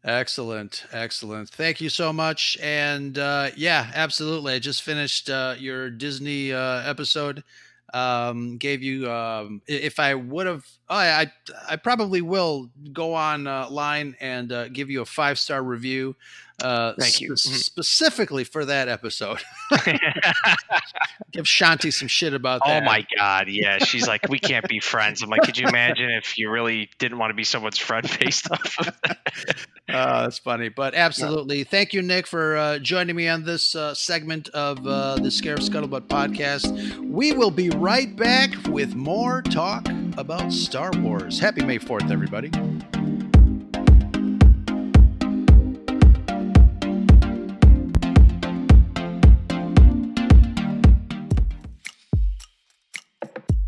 Excellent, 0.03 0.85
excellent. 0.91 1.49
Thank 1.49 1.81
you 1.81 1.89
so 1.89 2.13
much. 2.13 2.55
And 2.61 3.17
uh, 3.17 3.49
yeah, 3.55 3.89
absolutely. 3.95 4.53
I 4.53 4.59
just 4.59 4.83
finished 4.83 5.27
uh, 5.31 5.55
your 5.57 5.89
Disney 5.89 6.53
uh, 6.53 6.87
episode 6.87 7.43
um, 7.93 8.57
gave 8.57 8.81
you 8.83 9.11
um, 9.11 9.61
if 9.67 9.99
I 9.99 10.15
would 10.15 10.47
have 10.47 10.65
I 10.89 11.31
I 11.69 11.75
probably 11.77 12.21
will 12.21 12.69
go 12.91 13.13
on 13.13 13.47
uh, 13.47 13.69
line 13.69 14.15
and 14.19 14.51
uh, 14.51 14.67
give 14.67 14.89
you 14.89 15.01
a 15.01 15.05
five 15.05 15.39
star 15.39 15.63
review. 15.63 16.15
Uh, 16.61 16.93
Thank 16.99 17.19
you. 17.19 17.35
spe- 17.35 17.55
specifically 17.55 18.43
for 18.43 18.63
that 18.63 18.87
episode. 18.87 19.39
Give 21.31 21.45
Shanti 21.45 21.91
some 21.91 22.07
shit 22.07 22.33
about 22.33 22.61
that. 22.65 22.83
Oh 22.83 22.85
my 22.85 23.05
god, 23.17 23.47
yeah. 23.49 23.79
She's 23.79 24.07
like, 24.07 24.29
we 24.29 24.37
can't 24.37 24.67
be 24.69 24.79
friends. 24.79 25.23
I'm 25.23 25.29
like, 25.29 25.41
could 25.41 25.57
you 25.57 25.67
imagine 25.67 26.11
if 26.11 26.37
you 26.37 26.51
really 26.51 26.89
didn't 26.99 27.17
want 27.17 27.31
to 27.31 27.33
be 27.33 27.43
someone's 27.43 27.79
friend 27.79 28.07
based 28.19 28.51
off 28.51 28.75
of 28.79 28.85
that? 29.03 29.57
Oh, 29.89 30.23
that's 30.23 30.39
funny. 30.39 30.69
But 30.69 30.95
absolutely. 30.95 31.65
Thank 31.65 31.93
you, 31.93 32.01
Nick, 32.01 32.25
for 32.25 32.55
uh, 32.55 32.79
joining 32.79 33.17
me 33.17 33.27
on 33.27 33.43
this 33.43 33.75
uh, 33.75 33.93
segment 33.93 34.47
of 34.49 34.79
uh, 34.87 35.15
the 35.15 35.27
Scarif 35.27 35.59
Scuttlebutt 35.69 36.07
podcast. 36.07 36.97
We 36.99 37.33
will 37.33 37.51
be 37.51 37.69
right 37.69 38.15
back 38.15 38.51
with 38.69 38.95
more 38.95 39.41
talk 39.41 39.85
about 40.17 40.53
Star 40.73 40.89
Wars. 41.01 41.37
Happy 41.37 41.63
May 41.63 41.77
4th, 41.77 42.09
everybody. 42.09 42.49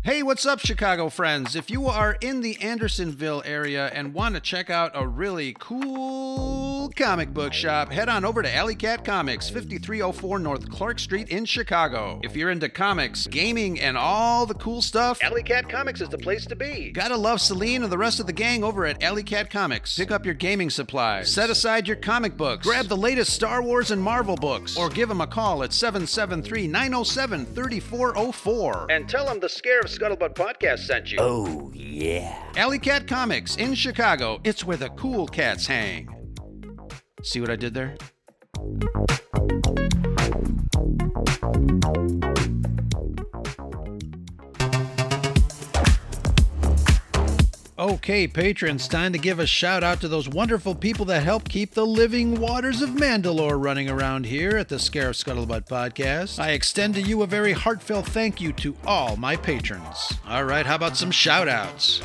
Hey, 0.02 0.24
what's 0.24 0.44
up, 0.44 0.58
Chicago 0.58 1.08
friends? 1.08 1.54
If 1.54 1.70
you 1.70 1.86
are 1.86 2.16
in 2.20 2.40
the 2.40 2.60
Andersonville 2.60 3.44
area 3.44 3.86
and 3.86 4.12
want 4.12 4.34
to 4.34 4.40
check 4.40 4.68
out 4.68 4.90
a 4.92 5.06
really 5.06 5.54
cool 5.60 6.75
comic 6.94 7.32
book 7.32 7.52
shop, 7.52 7.90
head 7.90 8.08
on 8.08 8.24
over 8.24 8.42
to 8.42 8.54
Alley 8.54 8.74
Cat 8.74 9.04
Comics, 9.04 9.48
5304 9.48 10.38
North 10.38 10.70
Clark 10.70 10.98
Street 10.98 11.28
in 11.30 11.44
Chicago. 11.44 12.20
If 12.22 12.36
you're 12.36 12.50
into 12.50 12.68
comics, 12.68 13.26
gaming, 13.26 13.80
and 13.80 13.96
all 13.96 14.46
the 14.46 14.54
cool 14.54 14.82
stuff, 14.82 15.22
Alley 15.22 15.42
Cat 15.42 15.68
Comics 15.68 16.00
is 16.00 16.08
the 16.08 16.18
place 16.18 16.44
to 16.46 16.56
be. 16.56 16.90
Gotta 16.92 17.16
love 17.16 17.40
Celine 17.40 17.82
and 17.82 17.90
the 17.90 17.98
rest 17.98 18.20
of 18.20 18.26
the 18.26 18.32
gang 18.32 18.62
over 18.62 18.86
at 18.86 19.02
Alley 19.02 19.22
Cat 19.22 19.50
Comics. 19.50 19.96
Pick 19.96 20.10
up 20.10 20.24
your 20.24 20.34
gaming 20.34 20.70
supplies, 20.70 21.32
set 21.32 21.50
aside 21.50 21.88
your 21.88 21.96
comic 21.96 22.36
books, 22.36 22.66
grab 22.66 22.86
the 22.86 22.96
latest 22.96 23.32
Star 23.32 23.62
Wars 23.62 23.90
and 23.90 24.02
Marvel 24.02 24.36
books, 24.36 24.76
or 24.76 24.88
give 24.88 25.08
them 25.08 25.20
a 25.20 25.26
call 25.26 25.62
at 25.62 25.72
773 25.72 26.66
907 26.68 27.46
3404 27.46 28.86
and 28.90 29.08
tell 29.08 29.26
them 29.26 29.40
the 29.40 29.46
Scarif 29.46 29.86
Scuttlebutt 29.86 30.34
podcast 30.34 30.80
sent 30.80 31.10
you. 31.10 31.18
Oh, 31.20 31.70
yeah. 31.74 32.36
Alley 32.56 32.78
Cat 32.78 33.06
Comics 33.06 33.56
in 33.56 33.74
Chicago. 33.74 34.40
It's 34.44 34.64
where 34.64 34.76
the 34.76 34.90
cool 34.90 35.26
cats 35.26 35.66
hang. 35.66 36.15
See 37.22 37.40
what 37.40 37.50
I 37.50 37.56
did 37.56 37.74
there? 37.74 37.96
Okay, 47.78 48.26
patrons, 48.26 48.88
time 48.88 49.12
to 49.12 49.18
give 49.18 49.38
a 49.38 49.46
shout 49.46 49.84
out 49.84 50.00
to 50.00 50.08
those 50.08 50.28
wonderful 50.28 50.74
people 50.74 51.04
that 51.06 51.22
help 51.22 51.48
keep 51.48 51.72
the 51.72 51.86
living 51.86 52.40
waters 52.40 52.80
of 52.80 52.90
Mandalore 52.90 53.62
running 53.62 53.90
around 53.90 54.24
here 54.24 54.56
at 54.56 54.68
the 54.68 54.76
Scarif 54.76 55.22
Scuttlebutt 55.22 55.66
podcast. 55.66 56.38
I 56.38 56.52
extend 56.52 56.94
to 56.94 57.02
you 57.02 57.22
a 57.22 57.26
very 57.26 57.52
heartfelt 57.52 58.06
thank 58.06 58.40
you 58.40 58.52
to 58.54 58.74
all 58.86 59.16
my 59.16 59.36
patrons. 59.36 60.14
All 60.26 60.44
right, 60.44 60.64
how 60.64 60.76
about 60.76 60.96
some 60.96 61.10
shout 61.10 61.48
outs? 61.48 62.00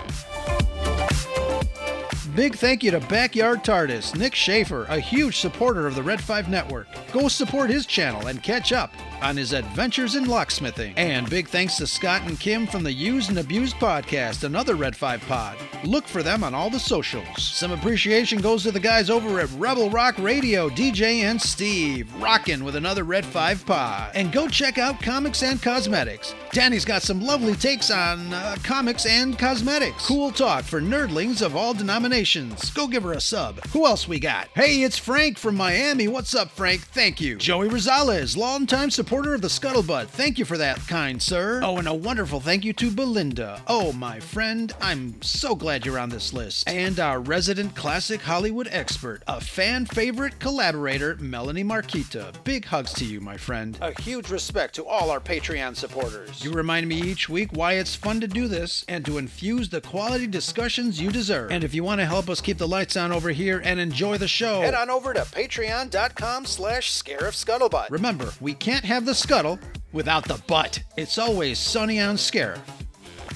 Big 2.36 2.56
thank 2.56 2.82
you 2.82 2.92
to 2.92 3.00
Backyard 3.02 3.62
TARDIS, 3.62 4.16
Nick 4.16 4.36
Schaefer, 4.36 4.86
a 4.86 5.00
huge 5.00 5.40
supporter 5.40 5.86
of 5.86 5.96
the 5.96 6.04
Red 6.04 6.22
5 6.22 6.48
Network. 6.48 6.88
Go 7.12 7.28
support 7.28 7.70
his 7.70 7.86
channel 7.86 8.28
and 8.28 8.42
catch 8.42 8.72
up 8.72 8.94
on 9.22 9.36
his 9.36 9.52
adventures 9.52 10.16
in 10.16 10.24
locksmithing. 10.24 10.94
And 10.96 11.30
big 11.30 11.50
thanks 11.50 11.76
to 11.78 11.86
Scott 11.86 12.22
and 12.22 12.40
Kim 12.40 12.68
from 12.68 12.84
the 12.84 12.94
Used 12.94 13.30
and 13.30 13.40
Abused 13.40 13.76
podcast, 13.76 14.46
another 14.46 14.76
Red 14.76 14.96
5 14.96 15.22
pod. 15.28 15.58
Look 15.84 16.08
for 16.08 16.24
them 16.24 16.42
on 16.44 16.56
all 16.56 16.70
the 16.70 16.80
socials. 16.80 17.44
Some 17.44 17.74
appreciation 17.74 18.40
goes 18.40 18.64
to 18.64 18.72
the 18.72 18.80
guys 18.80 19.10
over 19.10 19.42
at 19.42 19.52
Rebel 19.58 19.90
Rock 19.90 20.18
Radio, 20.18 20.70
DJ 20.70 21.24
and 21.24 21.40
Steve, 21.40 22.12
rocking 22.16 22.64
with 22.64 22.78
another 22.78 23.04
Red 23.04 23.26
5 23.26 23.66
pod. 23.66 24.12
And 24.16 24.32
go 24.32 24.48
check 24.48 24.78
out 24.78 25.02
Comics 25.02 25.44
and 25.44 25.62
Cosmetics. 25.62 26.34
Danny's 26.54 26.86
got 26.86 27.02
some 27.02 27.22
lovely 27.22 27.56
takes 27.56 27.92
on 27.92 28.34
uh, 28.34 28.56
comics 28.64 29.06
and 29.06 29.38
cosmetics. 29.38 30.08
Cool 30.08 30.32
talk 30.32 30.64
for 30.64 30.80
nerdlings 30.80 31.42
of 31.42 31.58
all 31.58 31.74
denominations. 31.74 32.21
Go 32.22 32.88
give 32.88 33.02
her 33.02 33.14
a 33.14 33.20
sub. 33.20 33.66
Who 33.70 33.88
else 33.88 34.08
we 34.08 34.20
got? 34.20 34.48
Hey, 34.54 34.84
it's 34.84 34.98
Frank 35.00 35.40
from 35.40 35.56
Miami. 35.56 36.08
What's 36.08 36.36
up, 36.36 36.52
Frank? 36.52 36.82
Thank 36.82 37.20
you. 37.20 37.36
Joey 37.38 37.68
Rosales, 37.68 38.38
longtime 38.38 38.92
supporter 38.92 39.34
of 39.34 39.42
the 39.42 39.48
Scuttlebutt. 39.48 40.06
Thank 40.06 40.38
you 40.38 40.46
for 40.46 40.56
that, 40.58 40.78
kind 40.88 41.20
sir. 41.20 41.62
Oh, 41.64 41.78
and 41.78 41.88
a 41.88 41.94
wonderful 41.96 42.40
thank 42.40 42.64
you 42.64 42.74
to 42.74 42.92
Belinda. 42.92 43.64
Oh, 43.66 43.92
my 43.94 44.20
friend, 44.20 44.72
I'm 44.80 45.20
so 45.24 45.56
glad 45.56 45.84
you're 45.84 45.98
on 45.98 46.10
this 46.10 46.32
list. 46.32 46.70
And 46.70 47.00
our 47.00 47.20
resident 47.20 47.76
classic 47.76 48.22
Hollywood 48.22 48.68
expert, 48.72 49.24
a 49.26 49.42
fan 49.42 49.88
favorite 49.88 50.38
collaborator, 50.40 51.16
Melanie 51.16 51.64
Marquita. 51.64 52.32
Big 52.44 52.66
hugs 52.66 52.94
to 52.94 53.06
you, 53.06 53.20
my 53.20 53.36
friend. 53.36 53.80
A 53.82 54.00
huge 54.00 54.30
respect 54.30 54.76
to 54.76 54.86
all 54.86 55.10
our 55.10 55.20
Patreon 55.20 55.76
supporters. 55.76 56.46
You 56.46 56.52
remind 56.52 56.88
me 56.88 57.02
each 57.02 57.30
week 57.30 57.50
why 57.54 57.74
it's 57.74 57.96
fun 57.96 58.22
to 58.22 58.28
do 58.28 58.48
this 58.48 58.86
and 58.88 59.04
to 59.06 59.18
infuse 59.18 59.70
the 59.70 59.82
quality 59.82 60.28
discussions 60.28 61.02
you 61.02 61.10
deserve. 61.10 61.50
And 61.50 61.64
if 61.64 61.74
you 61.74 61.84
want 61.84 62.00
to 62.00 62.11
help 62.12 62.30
us 62.30 62.42
keep 62.42 62.58
the 62.58 62.68
lights 62.68 62.98
on 62.98 63.12
over 63.12 63.30
here 63.30 63.62
and 63.64 63.80
enjoy 63.80 64.18
the 64.18 64.28
show, 64.28 64.62
head 64.62 64.74
on 64.74 64.90
over 64.90 65.14
to 65.14 65.22
patreon.com 65.22 66.46
slash 66.46 66.92
scarif 66.92 67.34
scuttlebutt. 67.34 67.90
Remember, 67.90 68.32
we 68.42 68.54
can't 68.54 68.86
have 68.86 69.06
the 69.06 69.16
scuttle 69.16 69.58
without 69.94 70.26
the 70.26 70.42
butt. 70.48 70.84
It's 70.98 71.18
always 71.18 71.58
sunny 71.58 72.00
on 72.00 72.16
Scarif 72.16 72.60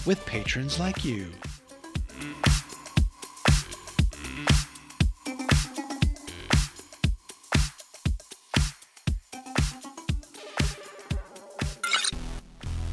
with 0.05 0.23
patrons 0.25 0.79
like 0.79 1.03
you. 1.03 1.27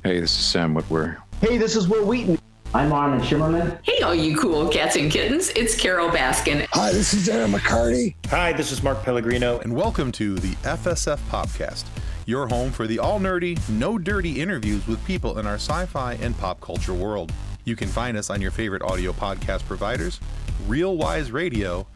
Hey, 0.05 0.19
this 0.19 0.33
is 0.33 0.45
Sam 0.45 0.75
Witwer. 0.75 1.19
Hey, 1.41 1.59
this 1.59 1.77
is 1.77 1.89
Wil 1.89 2.05
Wheaton. 2.05 2.39
I'm 2.75 2.91
Armin 2.91 3.21
Shimerman. 3.21 3.79
Hey, 3.83 4.01
all 4.01 4.15
you 4.15 4.35
cool 4.35 4.67
cats 4.67 4.97
and 4.97 5.13
kittens, 5.13 5.51
it's 5.51 5.77
Carole 5.79 6.09
Baskin. 6.09 6.67
Hi, 6.73 6.91
this 6.91 7.13
is 7.13 7.29
Darren 7.29 7.55
McCarty. 7.55 8.15
Hi, 8.29 8.55
this 8.55 8.73
is 8.73 8.83
Mark 8.83 9.03
Pellegrino. 9.03 9.59
And 9.59 9.75
welcome 9.75 10.11
to 10.13 10.37
the 10.37 10.55
FSF 10.63 11.19
Popcast, 11.29 11.85
your 12.25 12.49
home 12.49 12.73
for 12.73 12.87
the 12.87 12.99
all 12.99 13.21
nerdy, 13.21 13.59
no 13.69 13.99
dirty 13.99 14.41
interviews 14.41 14.87
with 14.87 15.05
people 15.05 15.39
in 15.39 15.47
our 15.47 15.57
sci 15.57 15.85
fi 15.85 16.15
and 16.15 16.37
pop 16.39 16.63
culture 16.63 16.95
world. 16.95 17.31
You 17.67 17.77
can 17.77 17.89
find 17.89 18.17
us 18.17 18.31
on 18.31 18.41
your 18.41 18.51
favorite 18.51 18.81
audio 18.81 19.13
podcast 19.13 19.67
providers, 19.67 20.19
Real 20.67 20.97
Wise 20.97 21.31
Radio, 21.31 21.87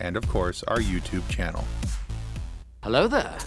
and 0.00 0.16
of 0.16 0.26
course, 0.26 0.64
our 0.64 0.78
YouTube 0.78 1.28
channel. 1.28 1.64
Hello 2.82 3.06
there. 3.06 3.38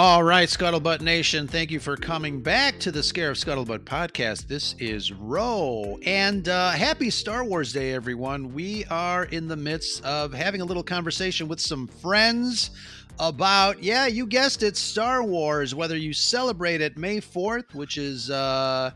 All 0.00 0.22
right, 0.22 0.48
Scuttlebutt 0.48 1.00
Nation, 1.00 1.48
thank 1.48 1.72
you 1.72 1.80
for 1.80 1.96
coming 1.96 2.40
back 2.40 2.78
to 2.78 2.92
the 2.92 3.00
Scarif 3.00 3.44
Scuttlebutt 3.44 3.80
podcast. 3.80 4.46
This 4.46 4.76
is 4.78 5.10
Ro, 5.10 5.98
and 6.06 6.48
uh, 6.48 6.70
happy 6.70 7.10
Star 7.10 7.42
Wars 7.42 7.72
Day, 7.72 7.94
everyone. 7.94 8.54
We 8.54 8.84
are 8.92 9.24
in 9.24 9.48
the 9.48 9.56
midst 9.56 10.04
of 10.04 10.32
having 10.32 10.60
a 10.60 10.64
little 10.64 10.84
conversation 10.84 11.48
with 11.48 11.58
some 11.58 11.88
friends 11.88 12.70
about, 13.18 13.82
yeah, 13.82 14.06
you 14.06 14.24
guessed 14.24 14.62
it, 14.62 14.76
Star 14.76 15.24
Wars. 15.24 15.74
Whether 15.74 15.96
you 15.96 16.12
celebrate 16.12 16.80
it 16.80 16.96
May 16.96 17.20
4th, 17.20 17.74
which 17.74 17.98
is 17.98 18.30
uh, 18.30 18.92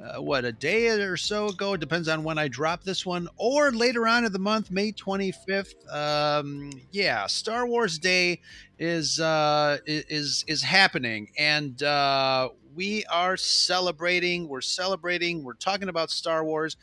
uh, 0.00 0.22
what 0.22 0.44
a 0.44 0.52
day 0.52 0.88
or 0.88 1.16
so 1.16 1.48
ago. 1.48 1.76
Depends 1.76 2.08
on 2.08 2.22
when 2.22 2.38
I 2.38 2.48
drop 2.48 2.84
this 2.84 3.04
one, 3.04 3.28
or 3.36 3.72
later 3.72 4.06
on 4.06 4.24
in 4.24 4.32
the 4.32 4.38
month, 4.38 4.70
May 4.70 4.92
25th. 4.92 5.74
Um, 5.92 6.70
yeah, 6.92 7.26
Star 7.26 7.66
Wars 7.66 7.98
Day 7.98 8.40
is 8.78 9.18
uh, 9.18 9.78
is 9.86 10.44
is 10.46 10.62
happening, 10.62 11.30
and 11.36 11.82
uh, 11.82 12.50
we 12.74 13.04
are 13.06 13.36
celebrating. 13.36 14.48
We're 14.48 14.60
celebrating. 14.60 15.42
We're 15.42 15.54
talking 15.54 15.88
about 15.88 16.10
Star 16.10 16.44
Wars. 16.44 16.76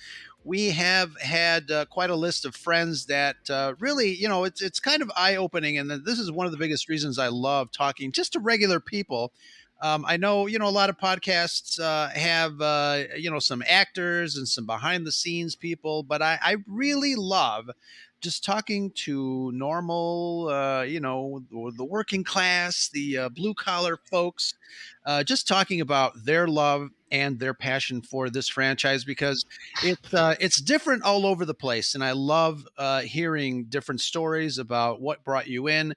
We 0.44 0.72
have 0.72 1.20
had 1.20 1.72
uh, 1.72 1.86
quite 1.86 2.12
a 2.12 2.16
list 2.16 2.46
of 2.46 2.56
friends 2.56 3.08
that 3.08 3.38
uh, 3.50 3.74
really, 3.80 4.14
you 4.14 4.28
know, 4.28 4.44
it's 4.44 4.62
it's 4.62 4.82
kind 4.82 5.02
of 5.02 5.10
eye 5.16 5.38
opening, 5.38 5.78
and 5.78 5.90
this 5.90 6.20
is 6.20 6.32
one 6.32 6.48
of 6.48 6.52
the 6.52 6.58
biggest 6.58 6.90
reasons 6.90 7.18
I 7.18 7.30
love 7.30 7.72
talking 7.72 8.12
just 8.12 8.34
to 8.34 8.40
regular 8.40 8.82
people 8.82 9.32
um, 9.82 10.06
I 10.08 10.18
know, 10.18 10.48
you 10.48 10.58
know, 10.58 10.68
a 10.68 10.70
lot 10.70 10.90
of 10.90 10.98
podcasts 10.98 11.80
uh, 11.80 12.10
have, 12.10 12.60
uh, 12.62 13.04
you 13.18 13.30
know, 13.30 13.40
some 13.40 13.64
actors 13.68 14.38
and 14.38 14.48
some 14.48 14.66
behind 14.66 15.06
the 15.06 15.12
scenes 15.12 15.56
people, 15.56 16.04
but 16.04 16.22
I, 16.22 16.40
I 16.42 16.56
really 16.68 17.16
love 17.16 17.70
just 18.22 18.44
talking 18.44 18.92
to 18.96 19.52
normal, 19.54 20.50
uh, 20.50 20.82
you 20.82 21.00
know, 21.00 21.44
the 21.52 21.86
working 21.86 22.24
class, 22.24 22.90
the 22.92 23.18
uh, 23.18 23.30
blue 23.30 23.54
collar 23.54 24.00
folks, 24.10 24.56
uh, 25.06 25.24
just 25.24 25.48
talking 25.48 25.82
about 25.82 26.14
their 26.26 26.48
love 26.48 26.90
and 27.12 27.40
their 27.40 27.54
passion 27.54 28.02
for 28.02 28.30
this 28.30 28.50
franchise 28.50 29.04
because 29.04 29.46
it's 29.84 30.14
uh, 30.14 30.36
it's 30.40 30.60
different 30.60 31.04
all 31.04 31.26
over 31.26 31.46
the 31.46 31.54
place, 31.54 31.94
and 31.94 32.04
I 32.04 32.14
love 32.14 32.66
uh, 32.78 33.02
hearing 33.02 33.66
different 33.66 34.02
stories 34.02 34.58
about 34.58 35.02
what 35.02 35.24
brought 35.24 35.48
you 35.48 35.68
in, 35.68 35.94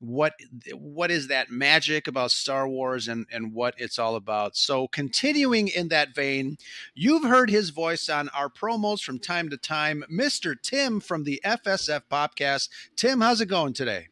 what 0.00 0.34
what 0.72 1.10
is 1.10 1.28
that 1.28 1.50
magic 1.50 2.06
about 2.06 2.30
Star 2.30 2.68
Wars 2.68 3.08
and 3.08 3.26
and 3.32 3.52
what 3.52 3.74
it's 3.78 3.98
all 3.98 4.16
about. 4.16 4.56
So 4.56 4.88
continuing 4.88 5.68
in 5.68 5.88
that 5.88 6.14
vein, 6.14 6.56
you've 6.94 7.24
heard 7.24 7.50
his 7.50 7.70
voice 7.70 8.08
on 8.08 8.28
our 8.30 8.48
promos 8.48 9.02
from 9.02 9.18
time 9.18 9.48
to 9.50 9.56
time, 9.56 10.04
Mr. 10.10 10.54
Tim 10.60 11.00
from 11.00 11.24
the 11.24 11.40
FSF 11.44 12.02
Popcast. 12.10 12.68
Tim, 12.96 13.20
how's 13.20 13.40
it 13.40 13.46
going 13.46 13.72
today? 13.72 14.08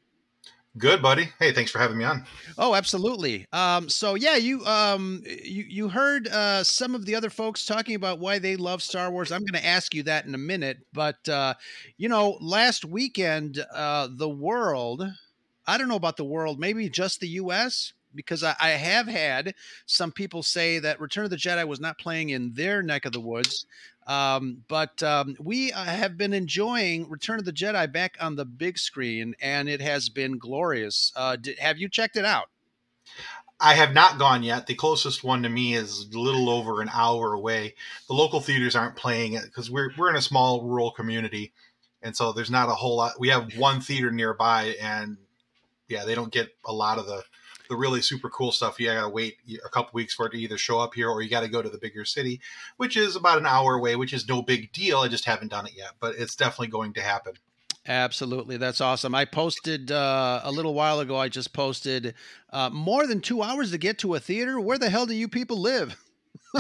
Good, 0.79 1.01
buddy. 1.01 1.31
Hey, 1.39 1.53
thanks 1.53 1.71
for 1.71 1.79
having 1.79 1.97
me 1.97 2.05
on. 2.05 2.27
Oh, 2.59 2.75
absolutely. 2.75 3.47
Um, 3.51 3.89
so 3.89 4.15
yeah, 4.15 4.37
you 4.37 4.63
um, 4.67 5.23
you 5.25 5.65
you 5.67 5.89
heard 5.89 6.29
uh, 6.29 6.65
some 6.65 6.95
of 6.95 7.07
the 7.07 7.15
other 7.15 7.31
folks 7.31 7.65
talking 7.65 7.95
about 7.95 8.19
why 8.19 8.39
they 8.39 8.57
love 8.57 8.83
Star 8.83 9.11
Wars. 9.11 9.33
I'm 9.33 9.41
going 9.41 9.59
to 9.59 9.67
ask 9.67 9.95
you 9.95 10.03
that 10.03 10.27
in 10.27 10.35
a 10.35 10.39
minute, 10.39 10.79
but 10.93 11.27
uh, 11.31 11.55
you 11.97 12.11
know, 12.11 12.37
last 12.43 12.85
weekend, 12.85 13.65
uh, 13.75 14.09
the 14.11 14.29
world 14.29 15.03
I 15.67 15.79
don't 15.79 15.89
know 15.89 15.97
about 15.97 16.17
the 16.17 16.25
world, 16.25 16.59
maybe 16.61 16.89
just 16.89 17.21
the 17.21 17.29
US, 17.29 17.93
because 18.15 18.43
I, 18.43 18.55
I, 18.59 18.71
have 18.71 19.07
had 19.07 19.55
some 19.85 20.11
people 20.11 20.43
say 20.43 20.79
that 20.79 21.01
Return 21.01 21.25
of 21.25 21.31
the 21.31 21.37
Jedi 21.37 21.67
was 21.67 21.81
not 21.81 21.99
playing 21.99 22.31
in 22.31 22.55
their 22.55 22.83
neck 22.83 23.05
of 23.05 23.13
the 23.13 23.21
woods. 23.21 23.67
Um, 24.07 24.65
but 24.69 25.03
um, 25.03 25.37
we 25.41 25.73
uh, 25.73 25.85
have 25.85 26.17
been 26.17 26.33
enjoying 26.33 27.11
Return 27.11 27.39
of 27.39 27.45
the 27.45 27.53
Jedi 27.53 27.93
back 27.93 28.17
on 28.21 28.37
the 28.37 28.45
big 28.45 28.79
screen, 28.79 29.35
and 29.41 29.69
it 29.69 29.81
has 29.81 30.09
been 30.09 30.39
glorious. 30.39 31.13
Uh, 31.17 31.37
did, 31.37 31.59
have 31.59 31.79
you 31.79 31.89
checked 31.89 32.17
it 32.17 32.25
out? 32.25 32.47
I 33.59 33.75
have 33.75 33.95
not 33.95 34.19
gone 34.19 34.43
yet. 34.43 34.67
The 34.67 34.75
closest 34.75 35.25
one 35.25 35.43
to 35.43 35.49
me 35.49 35.75
is 35.75 36.09
a 36.15 36.19
little 36.19 36.51
over 36.51 36.83
an 36.83 36.91
hour 36.93 37.33
away. 37.33 37.75
The 38.07 38.15
local 38.15 38.41
theaters 38.41 38.77
aren't 38.77 38.97
playing 38.97 39.33
it 39.33 39.45
because 39.45 39.71
we're 39.71 39.91
we're 39.97 40.11
in 40.11 40.17
a 40.17 40.23
small 40.23 40.63
rural 40.63 40.91
community, 40.91 41.53
and 42.03 42.15
so 42.15 42.33
there's 42.33 42.51
not 42.51 42.69
a 42.69 42.75
whole 42.75 42.97
lot. 42.97 43.19
We 43.19 43.31
have 43.31 43.57
one 43.57 43.81
theater 43.81 44.11
nearby, 44.11 44.77
and 44.81 45.17
yeah, 45.89 46.05
they 46.05 46.15
don't 46.15 46.33
get 46.33 46.51
a 46.65 46.73
lot 46.73 46.99
of 46.99 47.07
the 47.07 47.23
the 47.69 47.77
really 47.77 48.01
super 48.01 48.29
cool 48.29 48.53
stuff. 48.53 48.79
You 48.79 48.87
gotta 48.87 49.09
wait 49.09 49.39
a 49.65 49.69
couple 49.69 49.91
weeks 49.95 50.15
for 50.15 50.27
it 50.27 50.31
to 50.31 50.39
either 50.39 50.59
show 50.59 50.79
up 50.79 50.95
here 50.95 51.09
or 51.09 51.21
you 51.23 51.29
got 51.29 51.41
to 51.41 51.49
go 51.49 51.63
to 51.63 51.69
the 51.69 51.79
bigger 51.79 52.05
city, 52.05 52.41
which 52.77 52.97
is 52.97 53.17
about 53.17 53.39
an 53.39 53.47
hour 53.47 53.75
away, 53.75 53.97
which 53.97 54.13
is 54.13 54.29
no 54.29 54.43
big 54.43 54.73
deal. 54.73 54.99
I 54.99 55.09
just 55.09 55.25
haven't 55.25 55.49
done 55.49 55.67
it 55.67 55.73
yet, 55.77 55.93
but 56.01 56.15
it's 56.17 56.37
definitely 56.37 56.69
going 56.69 56.93
to 56.95 57.01
happen. 57.01 57.35
Absolutely, 57.89 58.57
that's 58.57 58.81
awesome. 58.81 59.15
I 59.15 59.25
posted 59.25 59.93
uh, 59.93 60.41
a 60.43 60.51
little 60.51 60.75
while 60.75 60.99
ago. 60.99 61.17
I 61.17 61.29
just 61.29 61.53
posted 61.53 62.15
uh, 62.53 62.71
more 62.71 63.07
than 63.07 63.21
two 63.21 63.43
hours 63.43 63.71
to 63.71 63.79
get 63.79 63.99
to 63.99 64.15
a 64.15 64.21
theater. 64.21 64.61
Where 64.61 64.79
the 64.79 64.91
hell 64.91 65.07
do 65.07 65.15
you 65.15 65.29
people 65.29 65.61
live? 65.61 65.97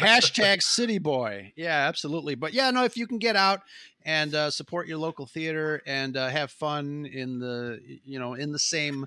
Hashtag 0.00 0.62
city 0.62 0.98
boy. 0.98 1.52
Yeah, 1.56 1.86
absolutely. 1.86 2.34
But 2.34 2.54
yeah, 2.54 2.70
no, 2.70 2.84
if 2.84 2.96
you 2.96 3.06
can 3.06 3.18
get 3.18 3.36
out 3.36 3.60
and 4.04 4.34
uh, 4.34 4.50
support 4.50 4.86
your 4.86 4.98
local 4.98 5.26
theater 5.26 5.82
and 5.86 6.16
uh, 6.16 6.28
have 6.28 6.50
fun 6.50 7.06
in 7.06 7.38
the 7.38 7.80
you 8.04 8.18
know 8.18 8.34
in 8.34 8.52
the 8.52 8.58
same 8.58 9.06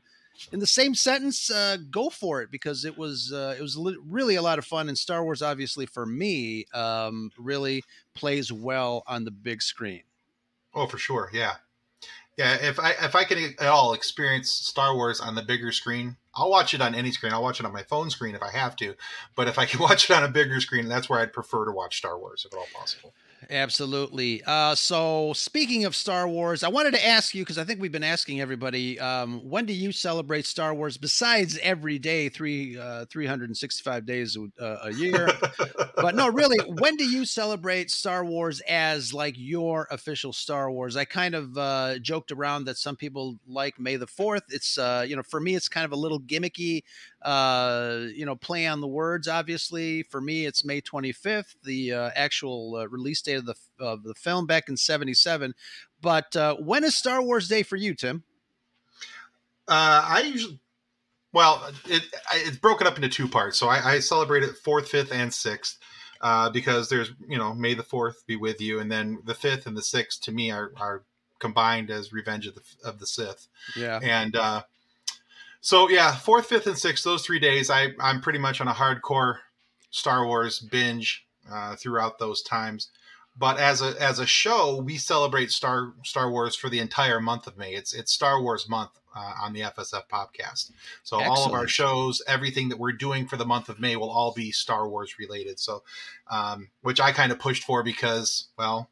in 0.52 0.60
the 0.60 0.68
same 0.68 0.94
sentence 0.94 1.50
uh, 1.50 1.78
go 1.90 2.10
for 2.10 2.42
it 2.42 2.52
because 2.52 2.86
it 2.86 2.98
was 2.98 3.32
uh, 3.34 3.56
it 3.58 3.62
was 3.62 3.78
li- 3.78 3.98
really 4.08 4.36
a 4.36 4.42
lot 4.42 4.60
of 4.60 4.66
fun 4.66 4.88
and 4.88 4.98
star 4.98 5.24
wars 5.24 5.42
obviously 5.42 5.86
for 5.86 6.06
me 6.06 6.66
um, 6.74 7.32
really 7.38 7.84
plays 8.14 8.52
well 8.52 9.04
on 9.08 9.24
the 9.24 9.32
big 9.32 9.62
screen. 9.62 10.04
Oh 10.74 10.88
for 10.88 10.98
sure 10.98 11.30
yeah. 11.34 11.56
Yeah 12.38 12.56
if 12.62 12.80
i 12.80 12.92
if 13.02 13.16
i 13.16 13.24
can 13.24 13.56
at 13.60 13.68
all 13.68 13.94
experience 13.94 14.52
star 14.52 14.96
wars 14.96 15.20
on 15.20 15.34
the 15.34 15.42
bigger 15.42 15.72
screen 15.72 16.18
i'll 16.36 16.52
watch 16.52 16.74
it 16.76 16.82
on 16.82 16.94
any 16.94 17.12
screen. 17.12 17.34
I'll 17.34 17.42
watch 17.42 17.60
it 17.60 17.66
on 17.66 17.74
my 17.74 17.84
phone 17.84 18.12
screen 18.12 18.36
if 18.36 18.44
i 18.44 18.52
have 18.52 18.76
to 18.78 18.94
but 19.36 19.48
if 19.48 19.58
i 19.58 19.66
can 19.66 19.80
watch 19.88 20.10
it 20.10 20.16
on 20.16 20.24
a 20.24 20.28
bigger 20.30 20.60
screen 20.62 20.88
that's 20.88 21.10
where 21.10 21.20
i'd 21.20 21.34
prefer 21.34 21.66
to 21.66 21.72
watch 21.72 21.98
star 21.98 22.18
wars 22.18 22.46
if 22.46 22.54
at 22.54 22.60
all 22.60 22.68
possible 22.76 23.14
Absolutely. 23.50 24.44
Uh, 24.46 24.76
so, 24.76 25.32
speaking 25.34 25.86
of 25.86 25.96
Star 25.96 26.28
Wars, 26.28 26.64
I 26.64 26.68
wanted 26.68 26.94
to 26.96 27.06
ask 27.06 27.34
you 27.34 27.44
because 27.44 27.58
I 27.58 27.64
think 27.64 27.80
we've 27.80 27.92
been 27.92 28.04
asking 28.04 28.42
everybody 28.42 29.00
um, 29.00 29.40
when 29.50 29.66
do 29.66 29.72
you 29.72 29.94
celebrate 29.94 30.46
Star 30.46 30.74
Wars 30.74 30.98
besides 30.98 31.58
every 31.64 31.98
day, 31.98 32.28
three 32.28 32.78
uh, 32.78 33.06
365 33.06 34.06
days 34.06 34.38
uh, 34.60 34.78
a 34.84 34.92
year? 34.92 35.30
but 35.96 36.14
no, 36.16 36.28
really, 36.28 36.58
when 36.72 36.98
do 36.98 37.06
you 37.06 37.24
celebrate 37.24 37.90
Star 37.90 38.26
Wars 38.26 38.62
as 38.68 39.14
like 39.14 39.36
your 39.38 39.88
official 39.92 40.34
Star 40.34 40.70
Wars? 40.70 40.98
I 40.98 41.06
kind 41.06 41.34
of 41.34 41.58
uh, 41.58 42.00
joked 42.00 42.34
around 42.34 42.66
that 42.66 42.78
some 42.78 42.98
people 42.98 43.40
like 43.48 43.80
May 43.80 43.96
the 43.96 44.08
4th. 44.08 44.44
It's, 44.50 44.78
uh, 44.78 45.06
you 45.08 45.16
know, 45.16 45.24
for 45.24 45.40
me, 45.40 45.56
it's 45.56 45.70
kind 45.70 45.86
of 45.86 45.94
a 45.94 45.98
little 45.98 46.20
gimmicky 46.20 46.84
uh, 47.28 48.08
you 48.16 48.26
know, 48.26 48.38
play 48.38 48.66
on 48.68 48.80
the 48.80 48.88
words. 48.88 49.28
Obviously, 49.28 50.02
for 50.04 50.22
me, 50.22 50.46
it's 50.46 50.64
May 50.64 50.80
25th, 50.80 51.56
the 51.62 51.92
uh, 51.92 52.10
actual 52.16 52.78
uh, 52.78 52.88
release 52.88 53.22
date 53.22 53.34
of 53.34 53.46
the 53.46 53.56
of 53.80 54.04
the 54.04 54.14
film 54.14 54.46
back 54.46 54.70
in 54.70 54.78
'77. 54.78 55.54
But 56.02 56.34
uh, 56.38 56.56
when 56.56 56.86
is 56.86 56.98
Star 56.98 57.22
Wars 57.22 57.50
Day 57.50 57.64
for 57.64 57.76
you, 57.76 57.96
Tim? 57.96 58.24
Uh, 59.68 60.06
I 60.08 60.22
usually, 60.22 60.58
well, 61.34 61.70
it 61.90 62.04
it's 62.36 62.56
broken 62.56 62.88
up 62.88 62.96
into 62.96 63.10
two 63.10 63.28
parts. 63.28 63.60
So 63.60 63.68
I, 63.68 63.96
I 63.96 64.00
celebrate 64.00 64.44
it 64.44 64.56
fourth, 64.64 64.88
fifth, 64.88 65.12
and 65.12 65.34
sixth. 65.34 65.78
Uh, 66.20 66.50
because 66.50 66.90
there's, 66.90 67.12
you 67.28 67.38
know, 67.38 67.54
May 67.54 67.76
the 67.76 67.84
fourth 67.84 68.26
be 68.26 68.38
with 68.38 68.60
you, 68.60 68.80
and 68.80 68.92
then 68.92 69.20
the 69.26 69.36
fifth 69.36 69.68
and 69.68 69.78
the 69.78 69.84
sixth 69.84 70.22
to 70.22 70.32
me 70.32 70.50
are, 70.50 70.72
are 70.78 71.04
combined 71.38 71.92
as 71.92 72.12
Revenge 72.12 72.48
of 72.48 72.56
the 72.56 72.62
of 72.86 73.00
the 73.00 73.06
Sith. 73.06 73.48
Yeah, 73.76 74.00
and 74.02 74.36
uh, 74.36 74.64
so 75.62 75.90
yeah, 75.90 76.16
fourth, 76.16 76.48
fifth, 76.48 76.68
and 76.68 76.78
sixth, 76.78 77.04
those 77.04 77.26
three 77.26 77.40
days, 77.40 77.70
I 77.70 77.90
I'm 78.00 78.22
pretty 78.22 78.40
much 78.40 78.62
on 78.62 78.68
a 78.68 78.74
hardcore 78.74 79.38
Star 79.90 80.26
Wars 80.26 80.60
binge 80.60 81.26
uh, 81.52 81.76
throughout 81.76 82.20
those 82.20 82.42
times. 82.42 82.90
But 83.40 83.60
as 83.60 83.82
a 83.82 83.96
as 84.02 84.20
a 84.20 84.26
show, 84.26 84.82
we 84.82 84.98
celebrate 84.98 85.52
Star 85.52 85.94
Star 86.04 86.32
Wars 86.32 86.56
for 86.56 86.70
the 86.70 86.80
entire 86.80 87.20
month 87.20 87.48
of 87.48 87.58
May. 87.58 87.74
It's 87.74 87.94
it's 87.94 88.12
Star 88.12 88.42
Wars 88.42 88.68
month 88.68 88.92
uh, 89.16 89.34
on 89.42 89.54
the 89.54 89.62
FSF 89.62 90.08
Popcast. 90.12 90.72
So 91.04 91.20
Excellent. 91.20 91.28
all 91.28 91.46
of 91.46 91.54
our 91.54 91.68
shows, 91.68 92.22
everything 92.28 92.70
that 92.70 92.80
we're 92.80 92.92
doing 92.94 93.28
for 93.28 93.38
the 93.38 93.46
month 93.46 93.70
of 93.70 93.80
May 93.80 93.96
will 93.96 94.10
all 94.10 94.34
be 94.34 94.52
Star 94.52 94.88
Wars 94.88 95.18
related. 95.20 95.60
So, 95.60 95.84
um, 96.30 96.70
which 96.82 97.00
I 97.00 97.12
kind 97.12 97.32
of 97.32 97.40
pushed 97.40 97.64
for 97.64 97.84
because, 97.84 98.48
well, 98.58 98.90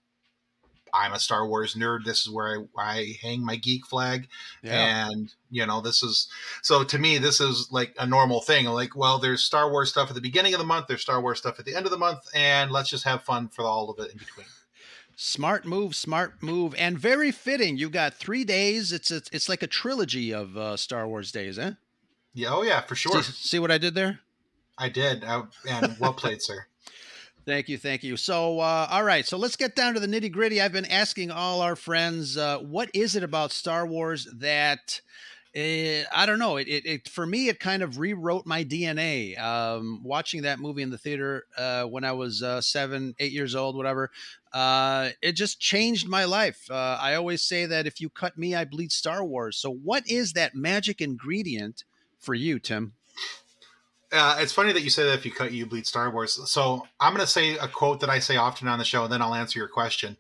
I'm 0.96 1.14
a 1.14 1.20
Star 1.20 1.48
Wars 1.48 1.76
nerd. 1.76 2.06
This 2.06 2.22
is 2.22 2.30
where 2.30 2.66
I, 2.78 2.84
I 2.84 3.18
hang 3.22 3.46
my 3.46 3.56
geek 3.56 3.86
flag. 3.86 4.28
Yeah. 4.64 5.08
And, 5.10 5.34
you 5.52 5.66
know, 5.66 5.82
this 5.82 6.02
is 6.02 6.28
so 6.62 6.84
to 6.84 6.98
me, 6.98 7.18
this 7.18 7.42
is 7.42 7.68
like 7.72 7.94
a 8.00 8.06
normal 8.06 8.42
thing. 8.42 8.66
Like, 8.66 8.96
well, 8.96 9.20
there's 9.20 9.44
Star 9.44 9.70
Wars 9.70 9.90
stuff 9.90 10.10
at 10.10 10.16
the 10.16 10.22
beginning 10.22 10.54
of 10.54 10.60
the 10.60 10.66
month, 10.66 10.88
there's 10.88 11.02
Star 11.02 11.22
Wars 11.22 11.40
stuff 11.40 11.60
at 11.60 11.66
the 11.66 11.76
end 11.76 11.86
of 11.86 11.92
the 11.92 11.98
month, 11.98 12.22
and 12.34 12.72
let's 12.72 12.90
just 12.90 13.04
have 13.04 13.24
fun 13.24 13.50
for 13.50 13.64
all 13.64 13.90
of 13.90 14.00
it 14.00 14.12
in 14.12 14.18
between. 14.18 14.48
Smart 15.18 15.66
move, 15.66 15.96
smart 15.96 16.44
move, 16.44 16.76
and 16.78 17.00
very 17.00 17.32
fitting. 17.32 17.78
You 17.78 17.90
got 17.90 18.16
three 18.16 18.44
days. 18.44 18.92
It's 18.92 19.12
a, 19.12 19.22
it's 19.32 19.48
like 19.48 19.64
a 19.64 19.68
trilogy 19.68 20.34
of 20.34 20.58
uh, 20.58 20.76
Star 20.76 21.08
Wars 21.08 21.32
days, 21.32 21.58
eh? 21.58 21.72
Yeah, 22.34 22.50
oh 22.52 22.64
yeah, 22.64 22.82
for 22.82 22.96
sure. 22.96 23.24
See, 23.24 23.32
see 23.32 23.60
what 23.60 23.72
I 23.72 23.78
did 23.78 23.96
there? 23.96 24.20
I 24.78 24.90
did, 24.90 25.24
I, 25.24 25.44
and 25.70 25.96
well 26.00 26.14
played, 26.14 26.42
sir. 26.42 26.66
Thank 27.46 27.70
you, 27.70 27.78
thank 27.78 28.04
you. 28.04 28.18
So, 28.18 28.60
uh, 28.60 28.88
all 28.90 29.04
right, 29.04 29.24
so 29.26 29.38
let's 29.38 29.56
get 29.56 29.76
down 29.76 29.94
to 29.94 30.00
the 30.00 30.08
nitty 30.08 30.32
gritty. 30.32 30.60
I've 30.60 30.72
been 30.72 30.86
asking 30.86 31.30
all 31.30 31.62
our 31.62 31.76
friends, 31.76 32.38
uh, 32.38 32.58
what 32.58 32.90
is 32.94 33.16
it 33.16 33.22
about 33.24 33.52
Star 33.52 33.86
Wars 33.86 34.28
that 34.40 35.00
uh, 35.58 36.04
I 36.14 36.26
don't 36.28 36.40
know. 36.40 36.58
It, 36.58 36.68
it, 36.68 36.86
it, 36.86 37.10
for 37.10 37.26
me, 37.26 37.50
it 37.50 37.60
kind 37.60 37.82
of 37.84 37.98
rewrote 38.00 38.46
my 38.46 38.64
DNA. 38.64 39.40
Um, 39.40 40.02
watching 40.04 40.44
that 40.44 40.60
movie 40.60 40.84
in 40.84 40.92
the 40.92 41.00
theater 41.00 41.46
uh, 41.58 41.86
when 41.86 42.04
I 42.04 42.12
was 42.12 42.44
uh, 42.44 42.62
seven, 42.62 43.16
eight 43.20 43.32
years 43.32 43.56
old, 43.56 43.76
whatever, 43.78 44.12
uh, 44.54 45.10
it 45.22 45.34
just 45.34 45.60
changed 45.60 46.08
my 46.10 46.26
life. 46.26 46.70
Uh, 46.70 47.00
I 47.02 47.16
always 47.16 47.42
say 47.42 47.66
that 47.66 47.88
if 47.88 48.02
you 48.02 48.10
cut 48.10 48.38
me, 48.38 48.56
I 48.56 48.66
bleed 48.66 48.92
Star 48.92 49.26
Wars. 49.26 49.58
So, 49.58 49.72
what 49.72 50.04
is 50.08 50.34
that 50.34 50.56
magic 50.56 51.02
ingredient 51.02 51.86
for 52.20 52.36
you, 52.36 52.60
Tim? 52.60 52.94
Uh, 54.12 54.38
it's 54.40 54.54
funny 54.54 54.72
that 54.72 54.84
you 54.84 54.90
say 54.90 55.04
that 55.04 55.14
if 55.14 55.26
you 55.26 55.32
cut, 55.32 55.52
you 55.52 55.66
bleed 55.66 55.88
Star 55.88 56.10
Wars. 56.10 56.40
So 56.50 56.88
I'm 57.00 57.14
going 57.14 57.26
to 57.26 57.32
say 57.32 57.58
a 57.58 57.68
quote 57.68 58.00
that 58.02 58.10
I 58.10 58.20
say 58.20 58.38
often 58.38 58.68
on 58.68 58.80
the 58.80 58.86
show, 58.86 59.04
and 59.04 59.12
then 59.12 59.22
I'll 59.22 59.34
answer 59.34 59.60
your 59.60 59.68
question 59.68 60.18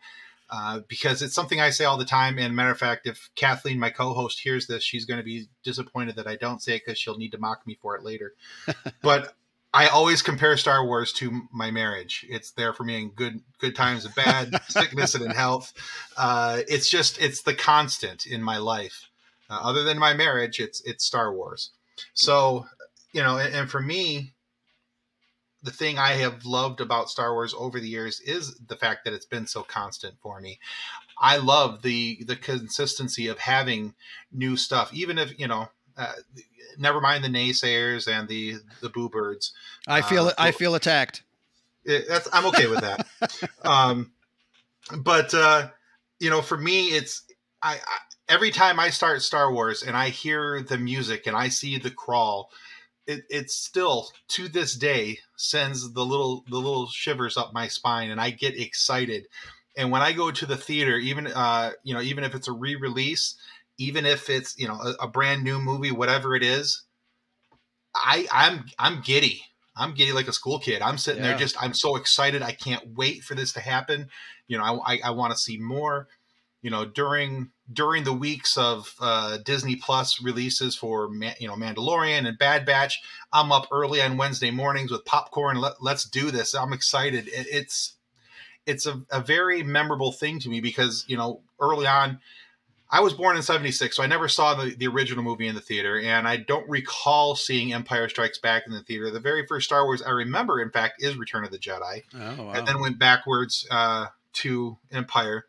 uh, 0.49 0.81
because 0.87 1.21
it's 1.21 1.33
something 1.33 1.59
I 1.59 1.69
say 1.69 1.85
all 1.85 1.97
the 1.97 2.05
time. 2.05 2.37
And 2.37 2.55
matter 2.55 2.71
of 2.71 2.77
fact, 2.77 3.07
if 3.07 3.29
Kathleen, 3.35 3.79
my 3.79 3.89
co-host, 3.89 4.39
hears 4.39 4.67
this, 4.67 4.83
she's 4.83 5.05
going 5.05 5.19
to 5.19 5.23
be 5.23 5.47
disappointed 5.63 6.15
that 6.15 6.27
I 6.27 6.35
don't 6.35 6.61
say 6.61 6.75
it 6.75 6.83
because 6.85 6.99
she'll 6.99 7.17
need 7.17 7.31
to 7.31 7.37
mock 7.37 7.65
me 7.65 7.77
for 7.81 7.95
it 7.95 8.03
later. 8.03 8.33
but 9.01 9.35
I 9.73 9.87
always 9.87 10.21
compare 10.21 10.55
Star 10.55 10.85
Wars 10.85 11.11
to 11.13 11.41
my 11.51 11.69
marriage. 11.69 12.25
It's 12.29 12.51
there 12.51 12.73
for 12.73 12.83
me 12.83 13.01
in 13.01 13.09
good 13.09 13.41
good 13.59 13.75
times 13.75 14.05
and 14.05 14.15
bad, 14.15 14.61
sickness 14.69 15.15
and 15.15 15.25
in 15.25 15.31
health. 15.31 15.73
Uh, 16.15 16.61
it's 16.67 16.89
just 16.89 17.19
it's 17.19 17.41
the 17.41 17.53
constant 17.53 18.25
in 18.25 18.41
my 18.41 18.57
life. 18.57 19.09
Uh, 19.49 19.59
other 19.61 19.83
than 19.83 19.99
my 19.99 20.13
marriage, 20.13 20.59
it's 20.59 20.81
it's 20.85 21.03
Star 21.03 21.33
Wars. 21.33 21.71
So 22.13 22.67
you 23.15 23.23
know, 23.23 23.37
and, 23.37 23.55
and 23.55 23.69
for 23.71 23.81
me, 23.81 24.33
the 25.63 25.71
thing 25.71 25.97
I 25.97 26.11
have 26.15 26.45
loved 26.45 26.81
about 26.81 27.09
Star 27.09 27.33
Wars 27.33 27.55
over 27.57 27.79
the 27.79 27.87
years 27.87 28.19
is 28.19 28.59
the 28.67 28.75
fact 28.75 29.05
that 29.05 29.13
it's 29.13 29.25
been 29.25 29.47
so 29.47 29.63
constant 29.63 30.15
for 30.21 30.41
me. 30.41 30.59
I 31.17 31.37
love 31.37 31.81
the 31.81 32.21
the 32.25 32.35
consistency 32.35 33.27
of 33.27 33.39
having 33.39 33.95
new 34.33 34.57
stuff, 34.57 34.93
even 34.93 35.17
if 35.17 35.39
you 35.39 35.47
know. 35.47 35.69
Uh, 35.97 36.11
never 36.77 36.99
mind 36.99 37.23
the 37.23 37.29
naysayers 37.29 38.05
and 38.05 38.27
the 38.27 38.55
the 38.81 38.89
boo 38.89 39.07
birds. 39.07 39.53
I 39.87 40.01
feel 40.01 40.27
Uh, 40.27 40.33
I 40.37 40.51
feel 40.51 40.75
attacked. 40.75 41.23
it, 41.85 42.05
that's 42.09 42.27
I'm 42.33 42.45
okay 42.47 42.67
with 42.67 42.81
that. 42.81 43.07
um, 43.63 44.11
but 44.97 45.33
uh, 45.33 45.69
you 46.19 46.29
know, 46.29 46.41
for 46.41 46.57
me, 46.57 46.89
it's 46.89 47.23
I, 47.61 47.75
I 47.75 47.97
every 48.27 48.51
time 48.51 48.77
I 48.77 48.89
start 48.89 49.21
Star 49.21 49.53
Wars 49.53 49.83
and 49.83 49.95
I 49.95 50.09
hear 50.09 50.61
the 50.61 50.77
music 50.77 51.27
and 51.27 51.35
I 51.35 51.47
see 51.47 51.77
the 51.77 51.91
crawl, 51.91 52.51
it, 53.07 53.23
it 53.29 53.51
still 53.51 54.09
to 54.29 54.47
this 54.47 54.75
day 54.75 55.19
sends 55.37 55.93
the 55.93 56.05
little 56.05 56.43
the 56.49 56.57
little 56.57 56.87
shivers 56.87 57.37
up 57.37 57.53
my 57.53 57.67
spine 57.67 58.09
and 58.09 58.19
I 58.19 58.31
get 58.31 58.59
excited. 58.59 59.27
And 59.77 59.91
when 59.91 60.01
I 60.01 60.13
go 60.13 60.31
to 60.31 60.45
the 60.45 60.57
theater, 60.57 60.95
even 60.97 61.27
uh, 61.27 61.71
you 61.83 61.93
know, 61.93 62.01
even 62.01 62.23
if 62.23 62.33
it's 62.33 62.47
a 62.47 62.51
re-release, 62.53 63.35
even 63.77 64.05
if 64.05 64.29
it's 64.29 64.57
you 64.57 64.67
know 64.67 64.75
a, 64.81 65.05
a 65.05 65.07
brand 65.07 65.43
new 65.43 65.59
movie, 65.59 65.91
whatever 65.91 66.35
it 66.35 66.43
is, 66.43 66.83
I 67.93 68.27
I'm 68.31 68.65
I'm 68.79 69.01
giddy. 69.01 69.41
I'm 69.77 69.93
giddy 69.93 70.13
like 70.13 70.27
a 70.29 70.33
school 70.33 70.59
kid. 70.59 70.81
I'm 70.81 70.97
sitting 70.97 71.21
Yeah. 71.23 71.29
there 71.31 71.37
just 71.37 71.61
I'm 71.61 71.73
so 71.73 71.95
excited. 71.97 72.41
I 72.41 72.51
can't 72.53 72.95
wait 72.95 73.23
for 73.23 73.35
this 73.35 73.53
to 73.53 73.59
happen. 73.59 74.09
You 74.47 74.57
know, 74.57 74.63
I 74.63 74.93
I, 74.95 74.99
I 75.05 75.09
want 75.11 75.31
to 75.33 75.37
see 75.37 75.57
more. 75.57 76.07
You 76.61 76.71
know, 76.71 76.85
during 76.85 77.51
during 77.71 78.03
the 78.03 78.13
weeks 78.13 78.57
of 78.57 78.93
uh, 78.99 79.37
Disney 79.43 79.75
Plus 79.75 80.21
releases 80.21 80.75
for 80.75 81.09
you 81.39 81.47
know 81.47 81.55
Mandalorian 81.55 82.27
and 82.27 82.37
Bad 82.37 82.65
Batch, 82.65 83.01
I'm 83.33 83.51
up 83.51 83.67
early 83.71 84.01
on 84.01 84.17
Wednesday 84.17 84.51
mornings 84.51 84.91
with 84.91 85.05
popcorn. 85.05 85.57
Let, 85.57 85.81
let's 85.81 86.05
do 86.05 86.31
this. 86.31 86.53
I'm 86.53 86.73
excited. 86.73 87.27
It, 87.27 87.47
it's 87.49 87.93
it's 88.65 88.85
a, 88.85 89.01
a 89.11 89.21
very 89.21 89.63
memorable 89.63 90.11
thing 90.11 90.39
to 90.39 90.49
me 90.49 90.61
because 90.61 91.05
you 91.07 91.17
know 91.17 91.41
early 91.59 91.87
on 91.87 92.19
I 92.87 92.99
was 92.99 93.13
born 93.13 93.35
in 93.35 93.41
76, 93.41 93.95
so 93.95 94.03
I 94.03 94.07
never 94.07 94.27
saw 94.27 94.53
the, 94.53 94.75
the 94.75 94.85
original 94.87 95.23
movie 95.23 95.47
in 95.47 95.55
the 95.55 95.59
theater, 95.59 95.99
and 95.99 96.27
I 96.27 96.37
don't 96.37 96.69
recall 96.69 97.35
seeing 97.35 97.73
Empire 97.73 98.07
Strikes 98.07 98.37
Back 98.37 98.63
in 98.67 98.73
the 98.73 98.83
theater. 98.83 99.09
The 99.09 99.19
very 99.19 99.45
first 99.47 99.65
Star 99.65 99.85
Wars 99.85 100.03
I 100.03 100.11
remember, 100.11 100.61
in 100.61 100.69
fact, 100.69 101.01
is 101.01 101.17
Return 101.17 101.43
of 101.43 101.51
the 101.51 101.57
Jedi, 101.57 102.03
Oh 102.13 102.43
wow. 102.43 102.51
and 102.53 102.67
then 102.67 102.79
went 102.79 102.99
backwards 102.99 103.67
uh, 103.71 104.07
to 104.33 104.77
Empire. 104.91 105.45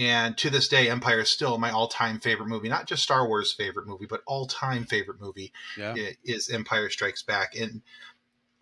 And 0.00 0.34
to 0.38 0.48
this 0.48 0.66
day, 0.66 0.88
Empire 0.88 1.20
is 1.20 1.30
still 1.30 1.58
my 1.58 1.70
all 1.70 1.86
time 1.86 2.20
favorite 2.20 2.48
movie. 2.48 2.70
Not 2.70 2.86
just 2.86 3.02
Star 3.02 3.28
Wars' 3.28 3.52
favorite 3.52 3.86
movie, 3.86 4.06
but 4.06 4.22
all 4.26 4.46
time 4.46 4.86
favorite 4.86 5.20
movie 5.20 5.52
yeah. 5.76 5.94
is 6.24 6.48
Empire 6.48 6.88
Strikes 6.88 7.22
Back. 7.22 7.54
And 7.54 7.82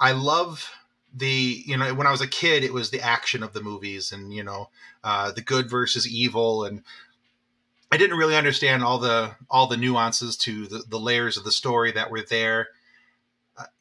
I 0.01 0.13
love 0.13 0.69
the, 1.15 1.63
you 1.65 1.77
know, 1.77 1.95
when 1.95 2.09
I 2.09 2.11
was 2.11 2.21
a 2.21 2.27
kid, 2.27 2.65
it 2.65 2.73
was 2.73 2.91
the 2.91 3.01
action 3.01 3.45
of 3.45 3.53
the 3.53 3.63
movies 3.63 4.11
and, 4.11 4.35
you 4.35 4.43
know, 4.43 4.71
uh, 5.05 5.31
the 5.31 5.41
good 5.41 5.71
versus 5.71 6.09
evil. 6.09 6.65
And 6.65 6.83
I 7.93 7.99
didn't 7.99 8.19
really 8.19 8.37
understand 8.37 8.83
all 8.83 8.99
the 8.99 9.37
all 9.49 9.69
the 9.69 9.77
nuances 9.77 10.37
to 10.39 10.67
the, 10.67 10.83
the 10.89 10.99
layers 10.99 11.37
of 11.37 11.45
the 11.45 11.53
story 11.53 11.93
that 11.93 12.11
were 12.11 12.23
there. 12.23 12.71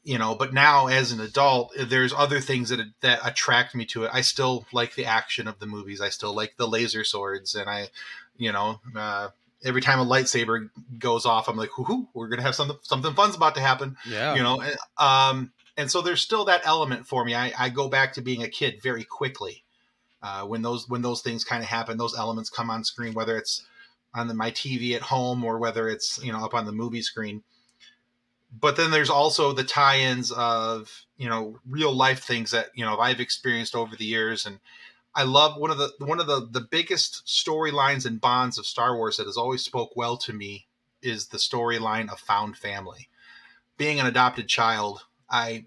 You 0.04 0.18
know, 0.18 0.36
but 0.36 0.54
now 0.54 0.88
as 0.88 1.12
an 1.12 1.20
adult, 1.20 1.74
there's 1.78 2.14
other 2.14 2.40
things 2.40 2.70
that 2.70 2.80
that 3.02 3.20
attract 3.24 3.76
me 3.76 3.86
to 3.88 4.06
it. 4.06 4.12
I 4.14 4.22
still 4.22 4.66
like 4.72 4.96
the 4.96 5.06
action 5.06 5.48
of 5.48 5.60
the 5.60 5.68
movies. 5.68 6.02
I 6.02 6.10
still 6.10 6.34
like 6.34 6.58
the 6.58 6.68
laser 6.68 7.04
swords, 7.04 7.54
and 7.54 7.70
I, 7.70 7.90
you 8.38 8.52
know, 8.52 8.80
uh, 8.96 9.30
every 9.64 9.82
time 9.82 10.00
a 10.00 10.06
lightsaber 10.06 10.70
goes 10.98 11.26
off, 11.26 11.48
I'm 11.48 11.58
like, 11.58 11.70
"Hoo, 11.76 12.08
we're 12.14 12.28
gonna 12.28 12.42
have 12.42 12.56
something 12.56 12.78
something 12.82 13.14
fun's 13.14 13.36
about 13.36 13.56
to 13.56 13.62
happen." 13.62 13.98
Yeah. 14.10 14.36
you 14.36 14.42
know, 14.42 14.62
and, 14.62 14.78
um, 14.98 15.52
and 15.78 15.92
so 15.92 16.02
there's 16.02 16.22
still 16.22 16.46
that 16.46 16.62
element 16.66 17.06
for 17.08 17.24
me. 17.24 17.36
I, 17.36 17.54
I 17.58 17.70
go 17.70 17.88
back 17.88 18.14
to 18.14 18.22
being 18.22 18.44
a 18.44 18.50
kid 18.50 18.82
very 18.82 19.04
quickly 19.04 19.64
uh, 20.22 20.44
when 20.44 20.62
those 20.62 20.90
when 20.90 21.02
those 21.02 21.22
things 21.22 21.44
kind 21.44 21.62
of 21.62 21.70
happen. 21.70 21.98
Those 21.98 22.18
elements 22.18 22.50
come 22.50 22.70
on 22.70 22.84
screen, 22.84 23.14
whether 23.14 23.38
it's 23.38 23.64
on 24.14 24.28
the, 24.28 24.34
my 24.34 24.52
TV 24.52 24.96
at 24.96 25.04
home 25.04 25.44
or 25.44 25.60
whether 25.60 25.88
it's 25.88 26.22
you 26.24 26.32
know 26.32 26.44
up 26.44 26.54
on 26.54 26.66
the 26.66 26.72
movie 26.72 27.02
screen. 27.02 27.44
But 28.52 28.78
then 28.78 28.92
there's 28.92 29.10
also 29.10 29.52
the 29.52 29.64
tie-ins 29.64 30.32
of 30.32 31.06
you 31.18 31.30
know 31.30 31.60
real 31.68 31.94
life 31.94 32.24
things 32.24 32.52
that 32.52 32.68
you 32.76 32.86
know 32.86 32.98
I've 32.98 33.20
experienced 33.20 33.76
over 33.76 33.96
the 33.96 34.06
years, 34.06 34.46
and 34.46 34.60
I 35.16 35.24
love 35.24 35.58
one 35.58 35.72
of 35.72 35.78
the 35.78 35.92
one 36.00 36.20
of 36.20 36.28
the 36.28 36.48
the 36.50 36.62
biggest 36.62 37.26
storylines 37.26 38.06
and 38.06 38.22
bonds 38.22 38.58
of 38.58 38.66
Star 38.66 38.96
Wars 38.96 39.18
that 39.18 39.26
has 39.26 39.38
always 39.38 39.64
spoke 39.64 39.96
well 39.96 40.18
to 40.18 40.34
me 40.34 40.68
is 41.02 41.28
the 41.28 41.38
storyline 41.38 42.10
of 42.10 42.20
found 42.20 42.58
family. 42.58 43.10
Being 43.78 44.00
an 44.00 44.08
adopted 44.08 44.48
child, 44.48 45.06
I 45.30 45.66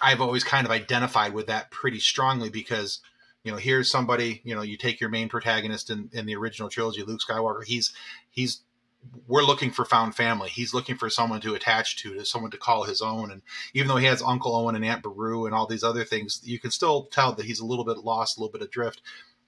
I've 0.00 0.20
always 0.20 0.44
kind 0.44 0.66
of 0.66 0.70
identified 0.70 1.34
with 1.34 1.46
that 1.46 1.70
pretty 1.70 2.00
strongly 2.00 2.50
because 2.50 3.00
you 3.44 3.50
know 3.50 3.58
here's 3.58 3.90
somebody 3.90 4.40
you 4.44 4.54
know 4.54 4.62
you 4.62 4.76
take 4.76 5.00
your 5.00 5.10
main 5.10 5.28
protagonist 5.28 5.90
in, 5.90 6.10
in 6.12 6.26
the 6.26 6.36
original 6.36 6.68
trilogy 6.68 7.02
luke 7.02 7.20
skywalker 7.20 7.64
he's 7.64 7.92
he's 8.30 8.62
we're 9.26 9.42
looking 9.42 9.70
for 9.70 9.84
found 9.84 10.14
family. 10.14 10.48
He's 10.48 10.74
looking 10.74 10.96
for 10.96 11.10
someone 11.10 11.40
to 11.40 11.54
attach 11.54 11.96
to 12.02 12.14
to 12.14 12.24
someone 12.24 12.50
to 12.50 12.58
call 12.58 12.84
his 12.84 13.00
own. 13.00 13.30
And 13.30 13.42
even 13.74 13.88
though 13.88 13.96
he 13.96 14.06
has 14.06 14.22
uncle 14.22 14.54
owen 14.54 14.74
and 14.74 14.84
aunt 14.84 15.02
beru 15.02 15.46
and 15.46 15.54
all 15.54 15.66
these 15.66 15.84
other 15.84 16.04
things 16.04 16.40
you 16.44 16.58
can 16.58 16.70
still 16.70 17.04
tell 17.06 17.32
that 17.34 17.46
he's 17.46 17.60
a 17.60 17.66
little 17.66 17.84
bit 17.84 17.98
lost 17.98 18.36
a 18.36 18.40
little 18.40 18.52
bit 18.52 18.62
adrift 18.62 19.00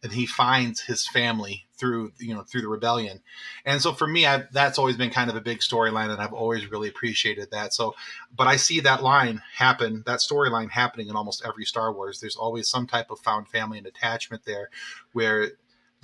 and 0.03 0.13
he 0.13 0.27
finds 0.27 0.83
his 0.83 1.07
family 1.09 1.67
through 1.77 2.13
you 2.19 2.35
know 2.35 2.43
through 2.43 2.61
the 2.61 2.69
rebellion. 2.69 3.21
And 3.65 3.81
so 3.81 3.93
for 3.93 4.07
me 4.07 4.27
I, 4.27 4.45
that's 4.53 4.79
always 4.79 4.97
been 4.97 5.11
kind 5.11 5.31
of 5.31 5.37
a 5.37 5.41
big 5.41 5.59
storyline 5.59 6.11
and 6.11 6.21
i've 6.21 6.33
always 6.33 6.71
really 6.71 6.89
appreciated 6.89 7.51
that. 7.51 7.75
So 7.75 7.95
but 8.37 8.47
i 8.47 8.57
see 8.57 8.81
that 8.81 9.03
line 9.03 9.43
happen 9.55 10.03
that 10.07 10.21
storyline 10.21 10.71
happening 10.71 11.09
in 11.09 11.17
almost 11.17 11.45
every 11.47 11.65
star 11.65 11.93
wars. 11.93 12.21
There's 12.21 12.37
always 12.37 12.69
some 12.69 12.87
type 12.87 13.11
of 13.11 13.19
found 13.21 13.49
family 13.49 13.79
and 13.79 13.87
attachment 13.87 14.45
there 14.45 14.71
where 15.13 15.53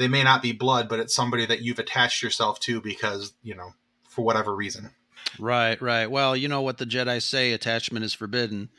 they 0.01 0.09
may 0.09 0.25
not 0.25 0.43
be 0.43 0.51
blood 0.53 0.89
but 0.89 0.99
it's 0.99 1.15
somebody 1.15 1.47
that 1.47 1.63
you've 1.63 1.79
attached 1.79 2.23
yourself 2.23 2.59
to 2.59 2.81
because 2.81 3.33
you 3.43 3.55
know 3.55 3.71
for 4.09 4.23
whatever 4.25 4.55
reason 4.55 4.91
Right, 5.39 5.81
right. 5.81 6.11
Well, 6.11 6.37
you 6.37 6.49
know 6.49 6.63
what 6.63 6.79
the 6.79 6.87
Jedi 6.87 7.23
say: 7.23 7.53
attachment 7.53 8.05
is 8.05 8.15
forbidden. 8.15 8.71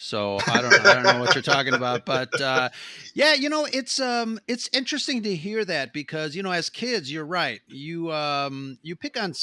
So 0.00 0.38
I 0.46 0.62
don't, 0.62 0.72
I 0.74 0.94
don't 0.94 1.02
know 1.02 1.18
what 1.18 1.34
you're 1.34 1.42
talking 1.42 1.74
about, 1.74 2.04
but 2.04 2.40
uh, 2.40 2.68
yeah, 3.14 3.34
you 3.34 3.48
know, 3.48 3.66
it's 3.70 3.98
um, 3.98 4.38
it's 4.46 4.70
interesting 4.72 5.24
to 5.24 5.34
hear 5.34 5.64
that 5.64 5.92
because 5.92 6.36
you 6.36 6.42
know, 6.42 6.52
as 6.52 6.70
kids, 6.70 7.12
you're 7.12 7.26
right. 7.26 7.60
You 7.66 8.12
um, 8.12 8.78
you 8.82 8.94
pick 8.94 9.20
on 9.20 9.34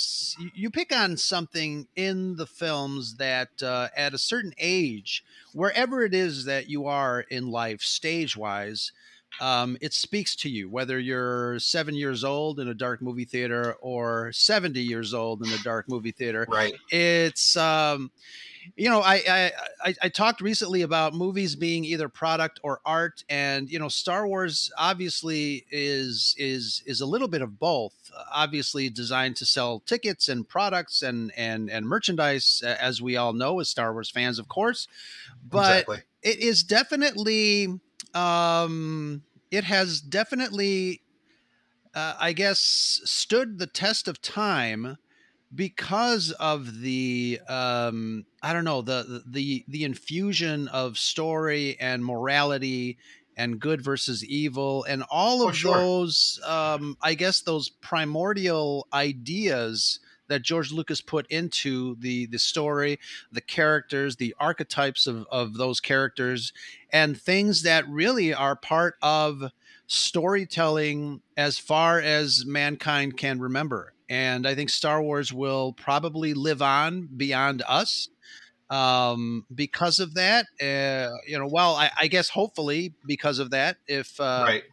you 0.53 0.69
pick 0.69 0.95
on 0.95 1.17
something 1.17 1.87
in 1.95 2.37
the 2.37 2.47
films 2.47 3.15
that 3.15 3.61
uh, 3.61 3.89
at 3.97 4.13
a 4.13 4.17
certain 4.17 4.53
age, 4.57 5.25
wherever 5.53 6.03
it 6.03 6.13
is 6.13 6.45
that 6.45 6.69
you 6.69 6.85
are 6.85 7.19
in 7.19 7.51
life, 7.51 7.81
stage 7.81 8.37
wise, 8.37 8.93
um, 9.41 9.77
it 9.81 9.93
speaks 9.93 10.35
to 10.37 10.49
you 10.49 10.69
whether 10.69 10.99
you're 10.99 11.59
seven 11.59 11.95
years 11.95 12.23
old 12.23 12.59
in 12.59 12.67
a 12.67 12.73
dark 12.73 13.01
movie 13.01 13.25
theater 13.25 13.75
or 13.81 14.31
70 14.31 14.79
years 14.81 15.13
old 15.13 15.45
in 15.45 15.51
a 15.51 15.57
dark 15.63 15.89
movie 15.89 16.11
theater. 16.11 16.45
Right. 16.49 16.73
It's 16.91 17.55
um 17.57 18.11
you 18.75 18.89
know 18.89 18.99
I, 19.01 19.51
I 19.83 19.93
i 20.01 20.09
talked 20.09 20.41
recently 20.41 20.81
about 20.81 21.13
movies 21.13 21.55
being 21.55 21.85
either 21.85 22.09
product 22.09 22.59
or 22.63 22.79
art 22.83 23.23
and 23.29 23.69
you 23.69 23.77
know 23.77 23.89
star 23.89 24.27
wars 24.27 24.71
obviously 24.75 25.65
is 25.69 26.33
is 26.39 26.81
is 26.87 27.01
a 27.01 27.05
little 27.05 27.27
bit 27.27 27.43
of 27.43 27.59
both. 27.59 27.93
Obviously 28.33 28.89
designed 28.89 29.35
to 29.35 29.45
sell 29.45 29.81
tickets 29.81 30.29
and 30.29 30.47
products 30.47 31.03
and 31.03 31.31
and 31.37 31.69
and 31.69 31.85
merchandise 31.85 32.63
as 32.65 33.01
we 33.01 33.17
all 33.17 33.33
know 33.33 33.59
as 33.59 33.69
star 33.69 33.93
wars 33.93 34.09
fans 34.09 34.39
of 34.39 34.47
course 34.47 34.87
but 35.47 35.69
Exactly. 35.81 35.97
it 36.23 36.39
is 36.39 36.63
definitely 36.63 37.79
um 38.15 39.23
it 39.51 39.65
has 39.65 40.01
definitely 40.01 41.01
uh, 41.93 42.15
i 42.19 42.33
guess 42.33 42.59
stood 43.05 43.59
the 43.59 43.67
test 43.67 44.07
of 44.07 44.21
time 44.21 44.97
because 45.53 46.31
of 46.33 46.81
the 46.81 47.39
um 47.49 48.25
i 48.43 48.53
don't 48.53 48.65
know 48.65 48.81
the 48.81 49.23
the 49.27 49.65
the 49.67 49.83
infusion 49.83 50.67
of 50.69 50.97
story 50.97 51.79
and 51.79 52.05
morality 52.05 52.97
and 53.37 53.59
good 53.59 53.81
versus 53.83 54.25
evil 54.25 54.83
and 54.85 55.03
all 55.09 55.43
of 55.43 55.51
Oh, 55.51 55.51
sure. 55.51 55.91
those 55.91 56.39
um 56.45 56.97
i 57.01 57.13
guess 57.13 57.41
those 57.41 57.69
primordial 57.69 58.87
ideas 58.93 59.99
that 60.27 60.41
George 60.41 60.71
Lucas 60.71 61.01
put 61.01 61.27
into 61.27 61.95
the 61.99 62.25
the 62.27 62.39
story, 62.39 62.99
the 63.31 63.41
characters, 63.41 64.15
the 64.15 64.35
archetypes 64.39 65.07
of 65.07 65.25
of 65.31 65.55
those 65.55 65.79
characters, 65.79 66.53
and 66.91 67.19
things 67.19 67.63
that 67.63 67.87
really 67.87 68.33
are 68.33 68.55
part 68.55 68.95
of 69.01 69.51
storytelling 69.87 71.21
as 71.37 71.57
far 71.57 71.99
as 71.99 72.45
mankind 72.45 73.17
can 73.17 73.39
remember. 73.39 73.93
And 74.09 74.47
I 74.47 74.55
think 74.55 74.69
Star 74.69 75.01
Wars 75.01 75.33
will 75.33 75.73
probably 75.73 76.33
live 76.33 76.61
on 76.61 77.09
beyond 77.15 77.63
us 77.67 78.09
um, 78.69 79.45
because 79.53 79.99
of 79.99 80.13
that. 80.15 80.45
Uh, 80.61 81.15
you 81.27 81.37
know, 81.37 81.47
well, 81.47 81.75
I, 81.75 81.89
I, 81.99 82.07
guess 82.07 82.29
hopefully 82.29 82.93
because 83.05 83.39
of 83.39 83.51
that, 83.51 83.77
if 83.87 84.19
uh, 84.19 84.43
right. 84.47 84.63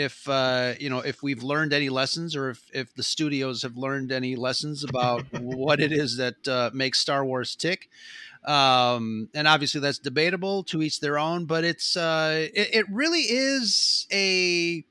If 0.00 0.28
uh, 0.28 0.74
you 0.80 0.88
know 0.88 1.00
if 1.00 1.22
we've 1.22 1.42
learned 1.42 1.72
any 1.72 1.88
lessons, 1.88 2.34
or 2.34 2.50
if 2.50 2.62
if 2.72 2.94
the 2.94 3.02
studios 3.02 3.62
have 3.62 3.76
learned 3.76 4.12
any 4.12 4.34
lessons 4.36 4.82
about 4.84 5.24
what 5.40 5.80
it 5.80 5.92
is 5.92 6.16
that 6.16 6.48
uh, 6.48 6.70
makes 6.72 6.98
Star 6.98 7.24
Wars 7.24 7.54
tick. 7.54 7.88
Um, 8.44 9.28
and 9.34 9.46
obviously 9.46 9.82
that's 9.82 9.98
debatable 9.98 10.64
to 10.64 10.80
each 10.80 11.00
their 11.00 11.18
own, 11.18 11.44
but 11.44 11.62
it's 11.62 11.94
uh, 11.96 12.48
it, 12.54 12.74
it 12.74 12.86
really 12.90 13.20
is 13.20 14.06
a 14.10 14.84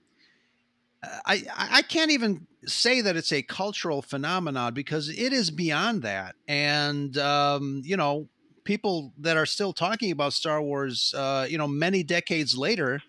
I 1.25 1.43
I 1.57 1.81
can't 1.81 2.11
even 2.11 2.45
say 2.67 3.01
that 3.01 3.15
it's 3.15 3.31
a 3.31 3.41
cultural 3.41 4.01
phenomenon 4.01 4.73
because 4.73 5.09
it 5.09 5.33
is 5.33 5.49
beyond 5.49 6.03
that. 6.03 6.35
And 6.47 7.17
um, 7.17 7.81
you 7.83 7.97
know, 7.97 8.27
people 8.63 9.13
that 9.17 9.37
are 9.37 9.47
still 9.47 9.73
talking 9.73 10.11
about 10.11 10.33
Star 10.33 10.61
Wars, 10.61 11.13
uh, 11.17 11.47
you 11.49 11.57
know, 11.57 11.67
many 11.67 12.03
decades 12.03 12.55
later, 12.55 13.01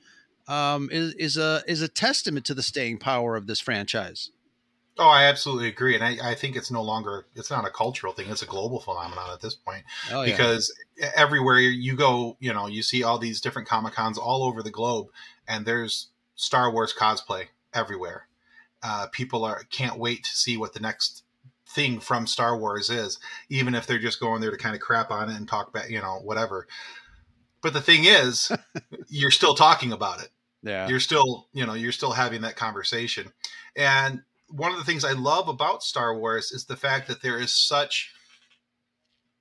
um, 0.50 0.88
is 0.90 1.14
is 1.14 1.36
a 1.36 1.62
is 1.66 1.80
a 1.80 1.88
testament 1.88 2.44
to 2.46 2.54
the 2.54 2.62
staying 2.62 2.98
power 2.98 3.36
of 3.36 3.46
this 3.46 3.60
franchise. 3.60 4.30
Oh, 4.98 5.08
I 5.08 5.24
absolutely 5.24 5.68
agree, 5.68 5.94
and 5.94 6.04
I, 6.04 6.32
I 6.32 6.34
think 6.34 6.56
it's 6.56 6.70
no 6.70 6.82
longer 6.82 7.24
it's 7.34 7.50
not 7.50 7.66
a 7.66 7.70
cultural 7.70 8.12
thing; 8.12 8.28
it's 8.28 8.42
a 8.42 8.46
global 8.46 8.80
phenomenon 8.80 9.30
at 9.32 9.40
this 9.40 9.54
point. 9.54 9.84
Oh, 10.12 10.22
yeah. 10.22 10.32
Because 10.32 10.74
everywhere 11.14 11.58
you 11.58 11.96
go, 11.96 12.36
you 12.40 12.52
know, 12.52 12.66
you 12.66 12.82
see 12.82 13.04
all 13.04 13.18
these 13.18 13.40
different 13.40 13.68
comic 13.68 13.94
cons 13.94 14.18
all 14.18 14.42
over 14.42 14.62
the 14.62 14.70
globe, 14.70 15.06
and 15.46 15.64
there's 15.64 16.08
Star 16.34 16.70
Wars 16.70 16.92
cosplay 16.92 17.46
everywhere. 17.72 18.26
Uh, 18.82 19.06
people 19.12 19.44
are 19.44 19.62
can't 19.70 19.98
wait 19.98 20.24
to 20.24 20.30
see 20.30 20.56
what 20.56 20.74
the 20.74 20.80
next 20.80 21.22
thing 21.66 22.00
from 22.00 22.26
Star 22.26 22.58
Wars 22.58 22.90
is, 22.90 23.20
even 23.48 23.76
if 23.76 23.86
they're 23.86 24.00
just 24.00 24.18
going 24.18 24.40
there 24.40 24.50
to 24.50 24.56
kind 24.56 24.74
of 24.74 24.80
crap 24.80 25.12
on 25.12 25.30
it 25.30 25.36
and 25.36 25.46
talk 25.48 25.68
about 25.68 25.90
you 25.90 26.00
know 26.00 26.18
whatever. 26.24 26.66
But 27.62 27.72
the 27.72 27.80
thing 27.80 28.04
is, 28.04 28.50
you're 29.08 29.30
still 29.30 29.54
talking 29.54 29.92
about 29.92 30.20
it. 30.20 30.30
Yeah, 30.62 30.88
you're 30.88 31.00
still 31.00 31.48
you 31.52 31.66
know 31.66 31.74
you're 31.74 31.92
still 31.92 32.12
having 32.12 32.42
that 32.42 32.56
conversation, 32.56 33.32
and 33.76 34.22
one 34.48 34.72
of 34.72 34.78
the 34.78 34.84
things 34.84 35.04
I 35.04 35.12
love 35.12 35.48
about 35.48 35.82
Star 35.82 36.16
Wars 36.16 36.52
is 36.52 36.64
the 36.64 36.76
fact 36.76 37.08
that 37.08 37.22
there 37.22 37.38
is 37.38 37.54
such 37.54 38.12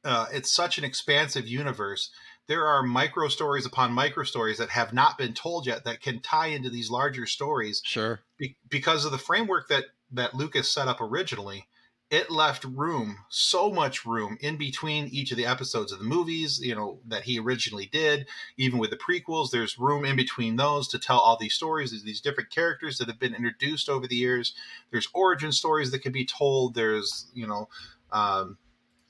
uh, 0.03 0.27
it's 0.31 0.51
such 0.51 0.77
an 0.77 0.83
expansive 0.83 1.47
universe 1.47 2.11
there 2.49 2.65
are 2.65 2.81
micro 2.81 3.27
stories 3.27 3.67
upon 3.67 3.93
micro 3.93 4.23
stories 4.23 4.57
that 4.57 4.71
have 4.71 4.91
not 4.91 5.19
been 5.19 5.33
told 5.33 5.67
yet 5.67 5.83
that 5.85 6.01
can 6.01 6.19
tie 6.19 6.47
into 6.47 6.71
these 6.71 6.89
larger 6.89 7.27
stories. 7.27 7.79
Sure. 7.85 8.21
Be- 8.39 8.57
because 8.67 9.05
of 9.05 9.11
the 9.11 9.19
framework 9.19 9.69
that 9.69 9.85
that 10.11 10.33
Lucas 10.33 10.69
set 10.69 10.87
up 10.87 10.99
originally, 10.99 11.67
it 12.11 12.31
left 12.31 12.63
room, 12.63 13.17
so 13.29 13.69
much 13.69 14.05
room 14.05 14.37
in 14.41 14.57
between 14.57 15.07
each 15.07 15.31
of 15.31 15.37
the 15.37 15.45
episodes 15.45 15.91
of 15.91 15.99
the 15.99 16.05
movies, 16.05 16.59
you 16.59 16.73
know, 16.73 16.99
that 17.07 17.23
he 17.23 17.39
originally 17.39 17.85
did. 17.85 18.27
Even 18.57 18.79
with 18.79 18.89
the 18.89 18.97
prequels, 18.97 19.51
there's 19.51 19.77
room 19.77 20.05
in 20.05 20.15
between 20.15 20.55
those 20.55 20.87
to 20.87 20.97
tell 20.97 21.19
all 21.19 21.37
these 21.37 21.53
stories. 21.53 21.91
There's 21.91 22.03
these 22.03 22.21
different 22.21 22.49
characters 22.49 22.97
that 22.97 23.07
have 23.07 23.19
been 23.19 23.35
introduced 23.35 23.89
over 23.89 24.07
the 24.07 24.15
years. 24.15 24.55
There's 24.89 25.07
origin 25.13 25.51
stories 25.51 25.91
that 25.91 26.01
can 26.01 26.11
be 26.11 26.25
told. 26.25 26.73
There's, 26.73 27.27
you 27.33 27.45
know, 27.45 27.69
um, 28.11 28.57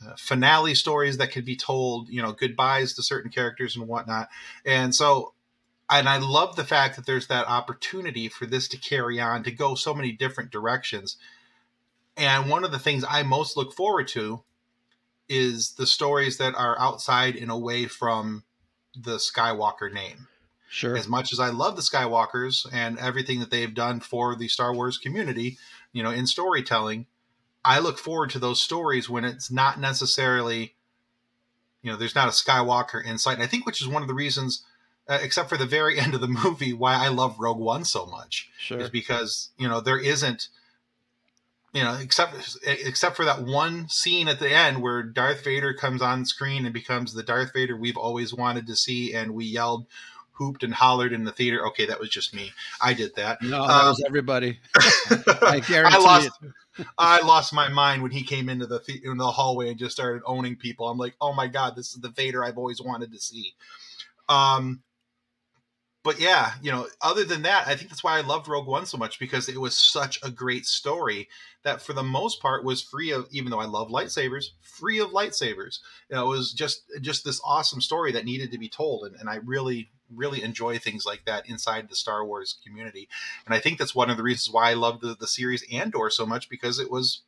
uh, 0.05 0.15
finale 0.17 0.75
stories 0.75 1.17
that 1.17 1.31
could 1.31 1.45
be 1.45 1.55
told, 1.55 2.09
you 2.09 2.21
know, 2.21 2.33
goodbyes 2.33 2.93
to 2.93 3.03
certain 3.03 3.31
characters 3.31 3.77
and 3.77 3.87
whatnot. 3.87 4.27
And 4.65 4.93
so, 4.93 5.33
and 5.89 6.07
I 6.07 6.17
love 6.17 6.55
the 6.55 6.65
fact 6.65 6.97
that 6.97 7.05
there's 7.05 7.27
that 7.27 7.47
opportunity 7.47 8.27
for 8.27 8.45
this 8.45 8.67
to 8.69 8.77
carry 8.77 9.19
on 9.21 9.43
to 9.43 9.51
go 9.51 9.75
so 9.75 9.93
many 9.93 10.11
different 10.11 10.51
directions. 10.51 11.17
And 12.19 12.49
one 12.49 12.65
of 12.65 12.71
the 12.71 12.79
things 12.79 13.05
I 13.07 13.23
most 13.23 13.55
look 13.55 13.73
forward 13.73 14.09
to 14.09 14.43
is 15.29 15.71
the 15.75 15.87
stories 15.87 16.37
that 16.37 16.53
are 16.53 16.77
outside 16.77 17.35
and 17.37 17.49
away 17.49 17.85
from 17.85 18.43
the 18.93 19.15
Skywalker 19.15 19.91
name. 19.91 20.27
Sure. 20.67 20.97
As 20.97 21.07
much 21.07 21.31
as 21.31 21.39
I 21.39 21.49
love 21.49 21.77
the 21.77 21.81
Skywalkers 21.81 22.67
and 22.71 22.99
everything 22.99 23.39
that 23.39 23.49
they've 23.49 23.73
done 23.73 24.01
for 24.01 24.35
the 24.35 24.49
Star 24.49 24.73
Wars 24.73 24.97
community, 24.97 25.57
you 25.93 26.03
know, 26.03 26.11
in 26.11 26.27
storytelling, 26.27 27.07
I 27.63 27.79
look 27.79 27.97
forward 27.97 28.29
to 28.31 28.39
those 28.39 28.61
stories 28.61 29.09
when 29.09 29.23
it's 29.23 29.49
not 29.49 29.79
necessarily, 29.79 30.75
you 31.81 31.89
know, 31.91 31.97
there's 31.97 32.15
not 32.15 32.27
a 32.27 32.31
Skywalker 32.31 33.03
in 33.03 33.17
sight. 33.17 33.35
And 33.35 33.43
I 33.43 33.47
think 33.47 33.65
which 33.65 33.81
is 33.81 33.87
one 33.87 34.01
of 34.01 34.07
the 34.09 34.13
reasons, 34.13 34.65
uh, 35.07 35.19
except 35.21 35.49
for 35.49 35.57
the 35.57 35.65
very 35.65 35.97
end 35.99 36.13
of 36.13 36.21
the 36.21 36.27
movie, 36.27 36.73
why 36.73 36.95
I 36.95 37.07
love 37.07 37.39
Rogue 37.39 37.59
One 37.59 37.85
so 37.85 38.05
much. 38.05 38.49
Sure. 38.59 38.79
Is 38.79 38.89
because 38.89 39.51
you 39.57 39.69
know 39.69 39.79
there 39.79 39.99
isn't, 39.99 40.49
you 41.73 41.83
know, 41.83 41.97
except 42.01 42.57
except 42.65 43.15
for 43.15 43.25
that 43.25 43.43
one 43.43 43.87
scene 43.89 44.27
at 44.27 44.39
the 44.39 44.49
end 44.49 44.81
where 44.81 45.03
Darth 45.03 45.43
Vader 45.43 45.73
comes 45.73 46.01
on 46.01 46.25
screen 46.25 46.65
and 46.65 46.73
becomes 46.73 47.13
the 47.13 47.23
Darth 47.23 47.53
Vader 47.53 47.77
we've 47.77 47.97
always 47.97 48.33
wanted 48.33 48.65
to 48.67 48.75
see, 48.75 49.13
and 49.13 49.33
we 49.33 49.45
yelled 49.45 49.85
hooped 50.31 50.63
and 50.63 50.73
hollered 50.73 51.13
in 51.13 51.25
the 51.25 51.31
theater. 51.31 51.67
Okay, 51.67 51.85
that 51.85 51.99
was 51.99 52.09
just 52.09 52.33
me. 52.33 52.51
I 52.81 52.93
did 52.93 53.15
that. 53.15 53.41
No, 53.41 53.67
that 53.67 53.81
um, 53.81 53.85
was 53.87 54.03
everybody. 54.07 54.59
I 55.41 55.61
guarantee 55.67 55.95
I 55.95 55.99
lost, 55.99 56.31
it. 56.41 56.85
I 56.97 57.21
lost 57.21 57.53
my 57.53 57.69
mind 57.69 58.01
when 58.01 58.11
he 58.11 58.23
came 58.23 58.49
into 58.49 58.65
the 58.65 58.81
in 59.03 59.17
the 59.17 59.29
hallway 59.29 59.69
and 59.69 59.77
just 59.77 59.95
started 59.95 60.23
owning 60.25 60.55
people. 60.55 60.87
I'm 60.87 60.97
like, 60.97 61.15
oh 61.21 61.33
my 61.33 61.47
god, 61.47 61.75
this 61.75 61.93
is 61.93 62.01
the 62.01 62.09
Vader 62.09 62.43
I've 62.43 62.57
always 62.57 62.81
wanted 62.81 63.11
to 63.11 63.19
see. 63.19 63.53
Um, 64.27 64.81
but 66.03 66.19
yeah, 66.19 66.53
you 66.61 66.71
know, 66.71 66.87
other 67.01 67.25
than 67.25 67.41
that, 67.43 67.67
I 67.67 67.75
think 67.75 67.89
that's 67.89 68.03
why 68.03 68.17
I 68.17 68.21
loved 68.21 68.47
Rogue 68.47 68.67
One 68.67 68.85
so 68.85 68.97
much 68.97 69.19
because 69.19 69.49
it 69.49 69.59
was 69.59 69.77
such 69.77 70.19
a 70.23 70.31
great 70.31 70.65
story 70.65 71.27
that 71.63 71.81
for 71.81 71.93
the 71.93 72.03
most 72.03 72.41
part 72.41 72.63
was 72.63 72.81
free 72.81 73.11
of 73.11 73.27
even 73.31 73.51
though 73.51 73.59
I 73.59 73.65
love 73.65 73.89
lightsabers, 73.89 74.51
free 74.61 74.99
of 74.99 75.09
lightsabers. 75.09 75.79
You 76.09 76.15
know, 76.15 76.25
it 76.25 76.29
was 76.37 76.53
just 76.53 76.83
just 77.01 77.25
this 77.25 77.41
awesome 77.43 77.81
story 77.81 78.11
that 78.13 78.25
needed 78.25 78.51
to 78.51 78.57
be 78.57 78.69
told 78.69 79.05
and, 79.05 79.15
and 79.15 79.29
I 79.29 79.35
really 79.37 79.89
really 80.13 80.41
enjoy 80.41 80.77
things 80.77 81.05
like 81.05 81.25
that 81.25 81.47
inside 81.47 81.87
the 81.87 81.95
Star 81.95 82.25
Wars 82.25 82.57
community. 82.65 83.07
And 83.45 83.53
I 83.53 83.59
think 83.59 83.77
that's 83.77 83.93
one 83.93 84.09
of 84.09 84.17
the 84.17 84.23
reasons 84.23 84.51
why 84.51 84.71
I 84.71 84.73
love 84.73 85.01
the, 85.01 85.15
the 85.19 85.27
series 85.27 85.63
Andor 85.71 86.09
so 86.09 86.25
much 86.25 86.49
because 86.49 86.79
it 86.79 86.89
was 86.89 87.21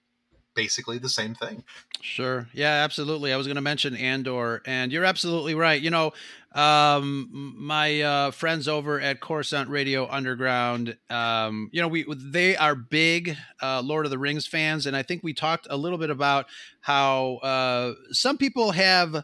basically 0.53 0.97
the 0.97 1.09
same 1.09 1.35
thing. 1.35 1.63
Sure. 2.01 2.47
Yeah, 2.53 2.83
absolutely. 2.83 3.31
I 3.31 3.37
was 3.37 3.47
going 3.47 3.55
to 3.55 3.61
mention 3.61 3.95
Andor, 3.95 4.61
and 4.65 4.91
you're 4.91 5.05
absolutely 5.05 5.55
right. 5.55 5.81
You 5.81 5.89
know, 5.89 6.13
um, 6.53 7.55
my 7.57 8.01
uh, 8.01 8.31
friends 8.31 8.67
over 8.67 8.99
at 8.99 9.21
Coruscant 9.21 9.69
Radio 9.69 10.09
Underground, 10.09 10.97
um, 11.09 11.69
you 11.71 11.81
know, 11.81 11.87
we 11.87 12.05
they 12.09 12.57
are 12.57 12.75
big 12.75 13.37
uh, 13.61 13.81
Lord 13.81 14.05
of 14.05 14.11
the 14.11 14.19
Rings 14.19 14.47
fans, 14.47 14.85
and 14.85 14.95
I 14.95 15.03
think 15.03 15.23
we 15.23 15.33
talked 15.33 15.67
a 15.69 15.77
little 15.77 15.97
bit 15.97 16.09
about 16.09 16.47
how 16.81 17.35
uh, 17.37 17.93
some 18.11 18.37
people 18.37 18.71
have 18.71 19.23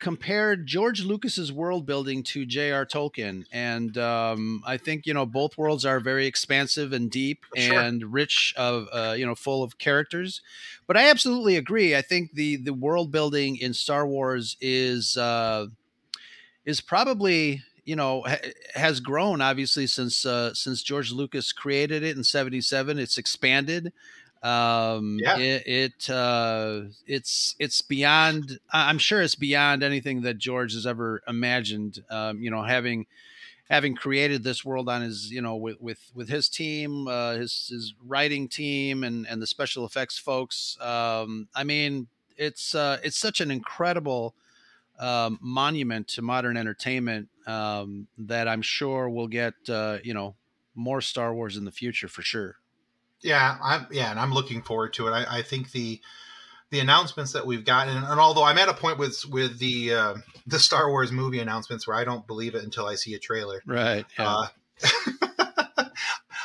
compared 0.00 0.66
George 0.66 1.02
Lucas's 1.02 1.52
world 1.52 1.84
building 1.84 2.22
to 2.22 2.46
J.R. 2.46 2.86
Tolkien, 2.86 3.44
and 3.52 3.96
um, 3.98 4.62
I 4.66 4.76
think 4.76 5.06
you 5.06 5.14
know 5.14 5.26
both 5.26 5.58
worlds 5.58 5.84
are 5.84 6.00
very 6.00 6.26
expansive 6.26 6.92
and 6.92 7.10
deep 7.10 7.44
sure. 7.56 7.78
and 7.78 8.12
rich 8.12 8.54
of 8.56 8.88
uh, 8.92 9.14
you 9.16 9.26
know 9.26 9.34
full 9.34 9.62
of 9.62 9.78
characters. 9.78 10.40
But 10.86 10.96
I 10.96 11.08
absolutely 11.08 11.56
agree. 11.56 11.94
I 11.94 12.02
think 12.02 12.32
the 12.32 12.56
the 12.56 12.74
world 12.74 13.10
building 13.10 13.56
in 13.56 13.74
Star 13.74 14.06
Wars 14.06 14.56
is 14.60 15.16
uh, 15.16 15.66
is 16.68 16.80
probably 16.82 17.62
you 17.84 17.96
know 17.96 18.22
ha- 18.26 18.52
has 18.74 19.00
grown 19.00 19.40
obviously 19.40 19.86
since 19.86 20.26
uh, 20.26 20.52
since 20.52 20.82
George 20.82 21.10
Lucas 21.10 21.52
created 21.52 22.02
it 22.02 22.16
in 22.16 22.22
'77. 22.22 22.98
It's 22.98 23.18
expanded 23.18 23.92
um 24.42 25.18
yeah. 25.20 25.36
it, 25.36 25.66
it 25.66 26.10
uh 26.10 26.82
it's 27.08 27.56
it's 27.58 27.82
beyond 27.82 28.60
i'm 28.72 28.98
sure 28.98 29.20
it's 29.20 29.34
beyond 29.34 29.82
anything 29.82 30.22
that 30.22 30.38
george 30.38 30.74
has 30.74 30.86
ever 30.86 31.22
imagined 31.26 32.04
um 32.08 32.40
you 32.40 32.48
know 32.48 32.62
having 32.62 33.04
having 33.68 33.96
created 33.96 34.44
this 34.44 34.64
world 34.64 34.88
on 34.88 35.02
his 35.02 35.28
you 35.32 35.42
know 35.42 35.56
with 35.56 35.80
with 35.80 35.98
with 36.14 36.28
his 36.28 36.48
team 36.48 37.08
uh 37.08 37.32
his 37.32 37.68
his 37.68 37.94
writing 38.06 38.46
team 38.46 39.02
and 39.02 39.26
and 39.26 39.42
the 39.42 39.46
special 39.46 39.84
effects 39.84 40.16
folks 40.16 40.78
um 40.80 41.48
i 41.56 41.64
mean 41.64 42.06
it's 42.36 42.76
uh 42.76 42.98
it's 43.02 43.18
such 43.18 43.40
an 43.40 43.50
incredible 43.50 44.36
um 44.98 45.38
monument 45.40 46.08
to 46.08 46.22
modern 46.22 46.56
entertainment 46.56 47.28
um 47.46 48.06
that 48.16 48.48
i'm 48.48 48.62
sure 48.62 49.08
we'll 49.08 49.28
get 49.28 49.54
uh 49.68 49.98
you 50.02 50.14
know 50.14 50.34
more 50.74 51.00
star 51.00 51.34
wars 51.34 51.56
in 51.56 51.64
the 51.64 51.72
future 51.72 52.08
for 52.08 52.22
sure 52.22 52.56
yeah, 53.20 53.56
I'm 53.62 53.86
yeah, 53.90 54.10
and 54.10 54.20
I'm 54.20 54.32
looking 54.32 54.62
forward 54.62 54.92
to 54.94 55.08
it. 55.08 55.10
I, 55.10 55.38
I 55.38 55.42
think 55.42 55.72
the 55.72 56.00
the 56.70 56.80
announcements 56.80 57.32
that 57.32 57.46
we've 57.46 57.64
gotten, 57.64 57.96
and, 57.96 58.06
and 58.06 58.20
although 58.20 58.44
I'm 58.44 58.58
at 58.58 58.68
a 58.68 58.74
point 58.74 58.98
with 58.98 59.24
with 59.26 59.58
the 59.58 59.92
uh, 59.92 60.14
the 60.46 60.58
Star 60.58 60.88
Wars 60.90 61.10
movie 61.10 61.40
announcements 61.40 61.86
where 61.86 61.96
I 61.96 62.04
don't 62.04 62.26
believe 62.26 62.54
it 62.54 62.62
until 62.62 62.86
I 62.86 62.94
see 62.94 63.14
a 63.14 63.18
trailer. 63.18 63.60
Right. 63.66 64.06
Yeah. 64.18 64.28
Uh, 64.28 64.46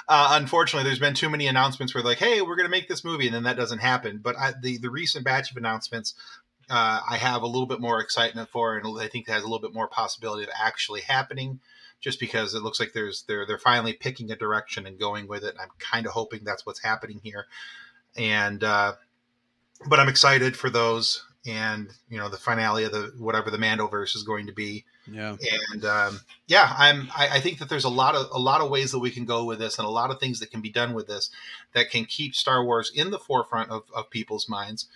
uh, 0.08 0.30
unfortunately, 0.32 0.88
there's 0.88 1.00
been 1.00 1.14
too 1.14 1.30
many 1.30 1.46
announcements 1.46 1.94
where 1.94 2.04
like, 2.04 2.18
hey, 2.18 2.42
we're 2.42 2.56
going 2.56 2.68
to 2.68 2.72
make 2.72 2.88
this 2.88 3.04
movie, 3.04 3.28
and 3.28 3.36
then 3.36 3.44
that 3.44 3.58
doesn't 3.58 3.80
happen. 3.80 4.20
But 4.24 4.36
I, 4.38 4.54
the 4.60 4.78
the 4.80 4.90
recent 4.90 5.26
batch 5.26 5.52
of 5.52 5.58
announcements, 5.58 6.16
uh, 6.70 7.02
I 7.10 7.18
have 7.18 7.42
a 7.42 7.48
little 7.48 7.68
bit 7.68 7.80
more 7.80 8.00
excitement 8.00 8.50
for, 8.50 8.78
and 8.78 9.00
I 9.00 9.08
think 9.08 9.28
has 9.28 9.44
a 9.44 9.46
little 9.46 9.62
bit 9.62 9.74
more 9.74 9.88
possibility 9.88 10.44
of 10.44 10.50
actually 10.60 11.02
happening. 11.02 11.60
Just 12.02 12.20
because 12.20 12.54
it 12.54 12.62
looks 12.62 12.82
like 12.82 12.92
there's 12.92 13.24
they're 13.30 13.46
they're 13.46 13.58
finally 13.58 13.94
picking 13.94 14.30
a 14.30 14.36
direction 14.36 14.86
and 14.86 15.00
going 15.00 15.26
with 15.26 15.44
it. 15.46 15.56
I'm 15.58 15.70
kind 15.80 16.06
of 16.06 16.12
hoping 16.12 16.44
that's 16.44 16.66
what's 16.66 16.84
happening 16.84 17.22
here, 17.24 17.46
and 18.18 18.62
uh, 18.62 18.96
but 19.88 20.02
I'm 20.02 20.10
excited 20.10 20.58
for 20.58 20.70
those 20.70 21.24
and 21.46 21.90
you 22.10 22.18
know 22.18 22.30
the 22.30 22.38
finale 22.38 22.86
of 22.86 22.92
the 22.92 23.14
whatever 23.18 23.52
the 23.52 23.58
Mandoverse 23.58 24.16
is 24.16 24.24
going 24.24 24.48
to 24.48 24.54
be. 24.54 24.86
Yeah. 25.12 25.36
And 25.72 25.84
um, 25.84 26.22
yeah, 26.48 26.74
I'm. 26.78 27.10
I, 27.16 27.28
I, 27.34 27.40
think 27.42 27.60
that 27.60 27.68
there's 27.68 27.84
a 27.84 27.90
lot 27.90 28.16
of 28.16 28.28
a 28.32 28.40
lot 28.40 28.62
of 28.62 28.70
ways 28.70 28.92
that 28.92 29.00
we 29.00 29.12
can 29.12 29.26
go 29.26 29.44
with 29.44 29.60
this, 29.60 29.78
and 29.78 29.86
a 29.86 29.92
lot 29.92 30.12
of 30.12 30.20
things 30.20 30.40
that 30.40 30.52
can 30.52 30.62
be 30.62 30.70
done 30.70 30.94
with 30.94 31.08
this 31.08 31.30
that 31.74 31.90
can 31.90 32.06
keep 32.06 32.36
Star 32.36 32.64
Wars 32.64 32.92
in 32.94 33.12
the 33.12 33.20
forefront 33.20 33.70
of, 33.70 33.84
of 33.94 34.10
people's 34.10 34.48
minds 34.48 34.88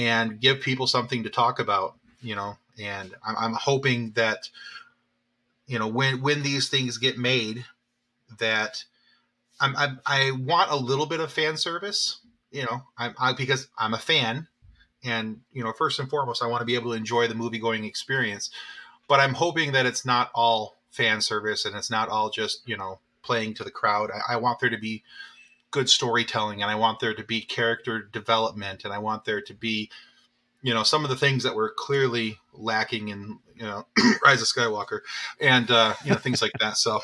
and 0.00 0.40
give 0.40 0.60
people 0.60 0.86
something 0.86 1.22
to 1.24 1.30
talk 1.30 1.58
about. 1.58 1.94
You 2.22 2.34
know, 2.34 2.56
and 2.82 3.14
I'm, 3.26 3.36
I'm 3.36 3.54
hoping 3.54 4.12
that 4.12 4.48
you 5.66 5.78
know 5.78 5.88
when 5.88 6.22
when 6.22 6.42
these 6.42 6.68
things 6.68 6.98
get 6.98 7.18
made, 7.18 7.64
that 8.38 8.84
I'm, 9.60 9.76
I, 9.76 9.92
I 10.06 10.30
want 10.32 10.70
a 10.70 10.76
little 10.76 11.06
bit 11.06 11.20
of 11.20 11.32
fan 11.32 11.56
service. 11.56 12.20
You 12.50 12.62
know, 12.62 12.82
I'm 12.98 13.14
I, 13.18 13.32
because 13.34 13.68
I'm 13.78 13.94
a 13.94 13.98
fan 13.98 14.48
and 15.04 15.40
you 15.52 15.64
know 15.64 15.72
first 15.72 15.98
and 15.98 16.08
foremost 16.08 16.42
i 16.42 16.46
want 16.46 16.60
to 16.60 16.66
be 16.66 16.74
able 16.74 16.90
to 16.90 16.96
enjoy 16.96 17.26
the 17.26 17.34
movie 17.34 17.58
going 17.58 17.84
experience 17.84 18.50
but 19.08 19.20
i'm 19.20 19.34
hoping 19.34 19.72
that 19.72 19.86
it's 19.86 20.04
not 20.04 20.30
all 20.34 20.76
fan 20.90 21.20
service 21.20 21.64
and 21.64 21.76
it's 21.76 21.90
not 21.90 22.08
all 22.08 22.30
just 22.30 22.62
you 22.66 22.76
know 22.76 22.98
playing 23.22 23.54
to 23.54 23.64
the 23.64 23.70
crowd 23.70 24.10
I, 24.10 24.34
I, 24.34 24.36
want 24.36 24.60
there 24.60 24.70
to 24.70 24.78
be 24.78 25.02
good 25.70 25.88
storytelling 25.88 26.62
and 26.62 26.70
i 26.70 26.74
want 26.74 27.00
there 27.00 27.14
to 27.14 27.24
be 27.24 27.40
character 27.40 28.02
development 28.12 28.84
and 28.84 28.92
i 28.92 28.98
want 28.98 29.24
there 29.24 29.40
to 29.40 29.54
be 29.54 29.90
you 30.62 30.74
know 30.74 30.82
some 30.82 31.04
of 31.04 31.10
the 31.10 31.16
things 31.16 31.42
that 31.42 31.54
were 31.54 31.72
clearly 31.76 32.38
lacking 32.52 33.08
in 33.08 33.38
you 33.56 33.62
know 33.62 33.86
rise 34.24 34.40
of 34.42 34.48
skywalker 34.48 35.00
and 35.40 35.70
uh 35.70 35.94
you 36.04 36.10
know 36.10 36.16
things 36.16 36.42
like 36.42 36.52
that 36.60 36.76
so 36.76 37.00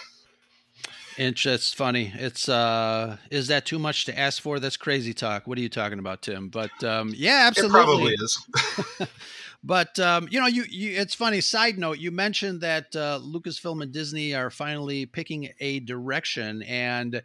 it's 1.19 1.73
funny. 1.73 2.13
It's 2.15 2.47
uh 2.47 3.17
is 3.31 3.49
that 3.49 3.65
too 3.65 3.79
much 3.79 4.05
to 4.05 4.19
ask 4.19 4.43
for? 4.43 4.61
That's 4.61 4.77
crazy 4.77 5.15
talk. 5.15 5.47
What 5.47 5.57
are 5.57 5.63
you 5.63 5.71
talking 5.71 5.99
about, 5.99 6.21
Tim? 6.21 6.51
But 6.51 6.85
um 6.85 7.15
yeah, 7.17 7.47
absolutely. 7.47 7.81
It 7.81 7.85
probably 7.85 8.13
is. 8.13 9.09
but 9.65 9.99
um, 9.99 10.29
you 10.31 10.41
know, 10.41 10.47
you, 10.47 10.65
you 10.69 11.01
it's 11.01 11.15
funny. 11.15 11.41
Side 11.41 11.79
note: 11.79 11.99
you 11.99 12.11
mentioned 12.11 12.61
that 12.61 12.95
uh, 12.95 13.19
Lucasfilm 13.23 13.83
and 13.83 13.93
Disney 13.93 14.35
are 14.35 14.51
finally 14.51 15.07
picking 15.07 15.51
a 15.61 15.81
direction, 15.81 16.63
and 16.63 17.23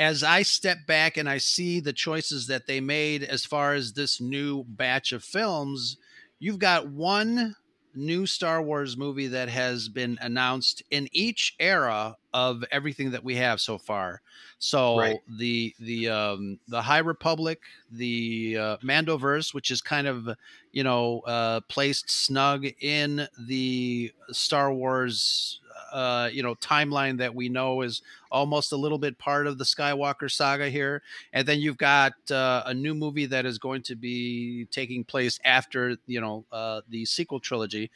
as 0.00 0.24
I 0.24 0.40
step 0.40 0.86
back 0.86 1.18
and 1.18 1.28
I 1.28 1.36
see 1.36 1.78
the 1.78 1.92
choices 1.92 2.46
that 2.46 2.66
they 2.66 2.80
made 2.80 3.22
as 3.22 3.44
far 3.44 3.74
as 3.74 3.92
this 3.92 4.18
new 4.18 4.64
batch 4.64 5.12
of 5.12 5.22
films, 5.22 5.98
you've 6.38 6.58
got 6.58 6.88
one 6.88 7.54
new 7.94 8.24
Star 8.24 8.62
Wars 8.62 8.96
movie 8.96 9.26
that 9.26 9.50
has 9.50 9.90
been 9.90 10.16
announced 10.22 10.82
in 10.90 11.06
each 11.12 11.54
era 11.60 12.16
of 12.32 12.64
everything 12.72 13.10
that 13.10 13.22
we 13.22 13.36
have 13.36 13.60
so 13.60 13.76
far. 13.76 14.22
So 14.58 14.98
right. 14.98 15.20
the 15.28 15.74
the 15.78 16.08
um, 16.08 16.58
the 16.66 16.80
High 16.80 17.00
Republic, 17.00 17.60
the 17.92 18.56
uh, 18.58 18.76
Mandoverse, 18.78 19.52
which 19.52 19.70
is 19.70 19.82
kind 19.82 20.06
of 20.06 20.30
you 20.72 20.82
know 20.82 21.20
uh, 21.26 21.60
placed 21.68 22.10
snug 22.10 22.64
in 22.80 23.28
the 23.38 24.12
Star 24.30 24.72
Wars 24.72 25.60
uh, 25.92 26.28
you 26.32 26.42
know 26.42 26.54
timeline 26.56 27.18
that 27.18 27.34
we 27.34 27.48
know 27.48 27.82
is 27.82 28.02
almost 28.30 28.72
a 28.72 28.76
little 28.76 28.98
bit 28.98 29.18
part 29.18 29.46
of 29.46 29.58
the 29.58 29.64
Skywalker 29.64 30.30
saga 30.30 30.68
here, 30.68 31.02
and 31.32 31.46
then 31.46 31.60
you've 31.60 31.78
got 31.78 32.12
uh, 32.30 32.62
a 32.66 32.74
new 32.74 32.94
movie 32.94 33.26
that 33.26 33.46
is 33.46 33.58
going 33.58 33.82
to 33.82 33.94
be 33.94 34.66
taking 34.70 35.04
place 35.04 35.38
after 35.44 35.96
you 36.06 36.20
know 36.20 36.44
uh, 36.52 36.80
the 36.88 37.04
sequel 37.04 37.40
trilogy. 37.40 37.90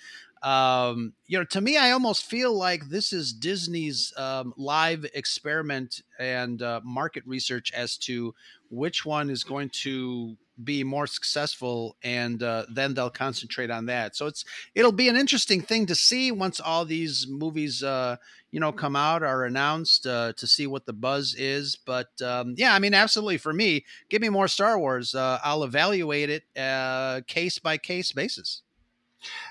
Um, 0.45 1.15
you 1.27 1.39
know, 1.39 1.45
to 1.45 1.61
me, 1.63 1.79
I 1.79 1.93
almost 1.93 2.27
feel 2.27 2.53
like 2.53 2.91
this 2.91 3.15
is 3.15 3.33
Disney's 3.33 4.13
um, 4.19 4.53
live 4.59 5.07
experiment 5.15 6.03
and 6.19 6.61
uh, 6.61 6.83
market 6.85 7.23
research 7.27 7.73
as 7.73 7.97
to 7.99 8.35
which 8.69 9.07
one 9.07 9.31
is 9.31 9.43
going 9.43 9.71
to 9.71 10.37
be 10.63 10.85
more 10.85 11.07
successful 11.07 11.97
and 12.03 12.43
uh, 12.43 12.65
then 12.71 12.95
they'll 12.95 13.11
concentrate 13.11 13.71
on 13.71 13.87
that 13.87 14.15
so 14.15 14.27
it's 14.27 14.45
it'll 14.75 14.93
be 14.93 15.09
an 15.09 15.17
interesting 15.17 15.61
thing 15.61 15.87
to 15.87 15.95
see 15.95 16.31
once 16.31 16.61
all 16.61 16.85
these 16.85 17.27
movies 17.29 17.83
uh, 17.83 18.17
you 18.51 18.61
know 18.61 18.71
come 18.71 18.95
out 18.95 19.23
are 19.23 19.45
announced 19.45 20.07
uh, 20.07 20.33
to 20.35 20.47
see 20.47 20.67
what 20.67 20.87
the 20.87 20.93
buzz 20.93 21.35
is 21.37 21.77
but 21.77 22.09
um, 22.23 22.55
yeah 22.57 22.75
i 22.75 22.79
mean 22.79 22.95
absolutely 22.95 23.39
for 23.39 23.53
me 23.53 23.85
give 24.09 24.23
me 24.23 24.29
more 24.29 24.49
star 24.49 24.79
wars 24.79 25.15
uh, 25.15 25.39
i'll 25.43 25.65
evaluate 25.65 26.31
it 26.31 26.45
uh, 26.57 27.21
case 27.27 27.59
by 27.59 27.77
case 27.77 28.13
basis 28.13 28.63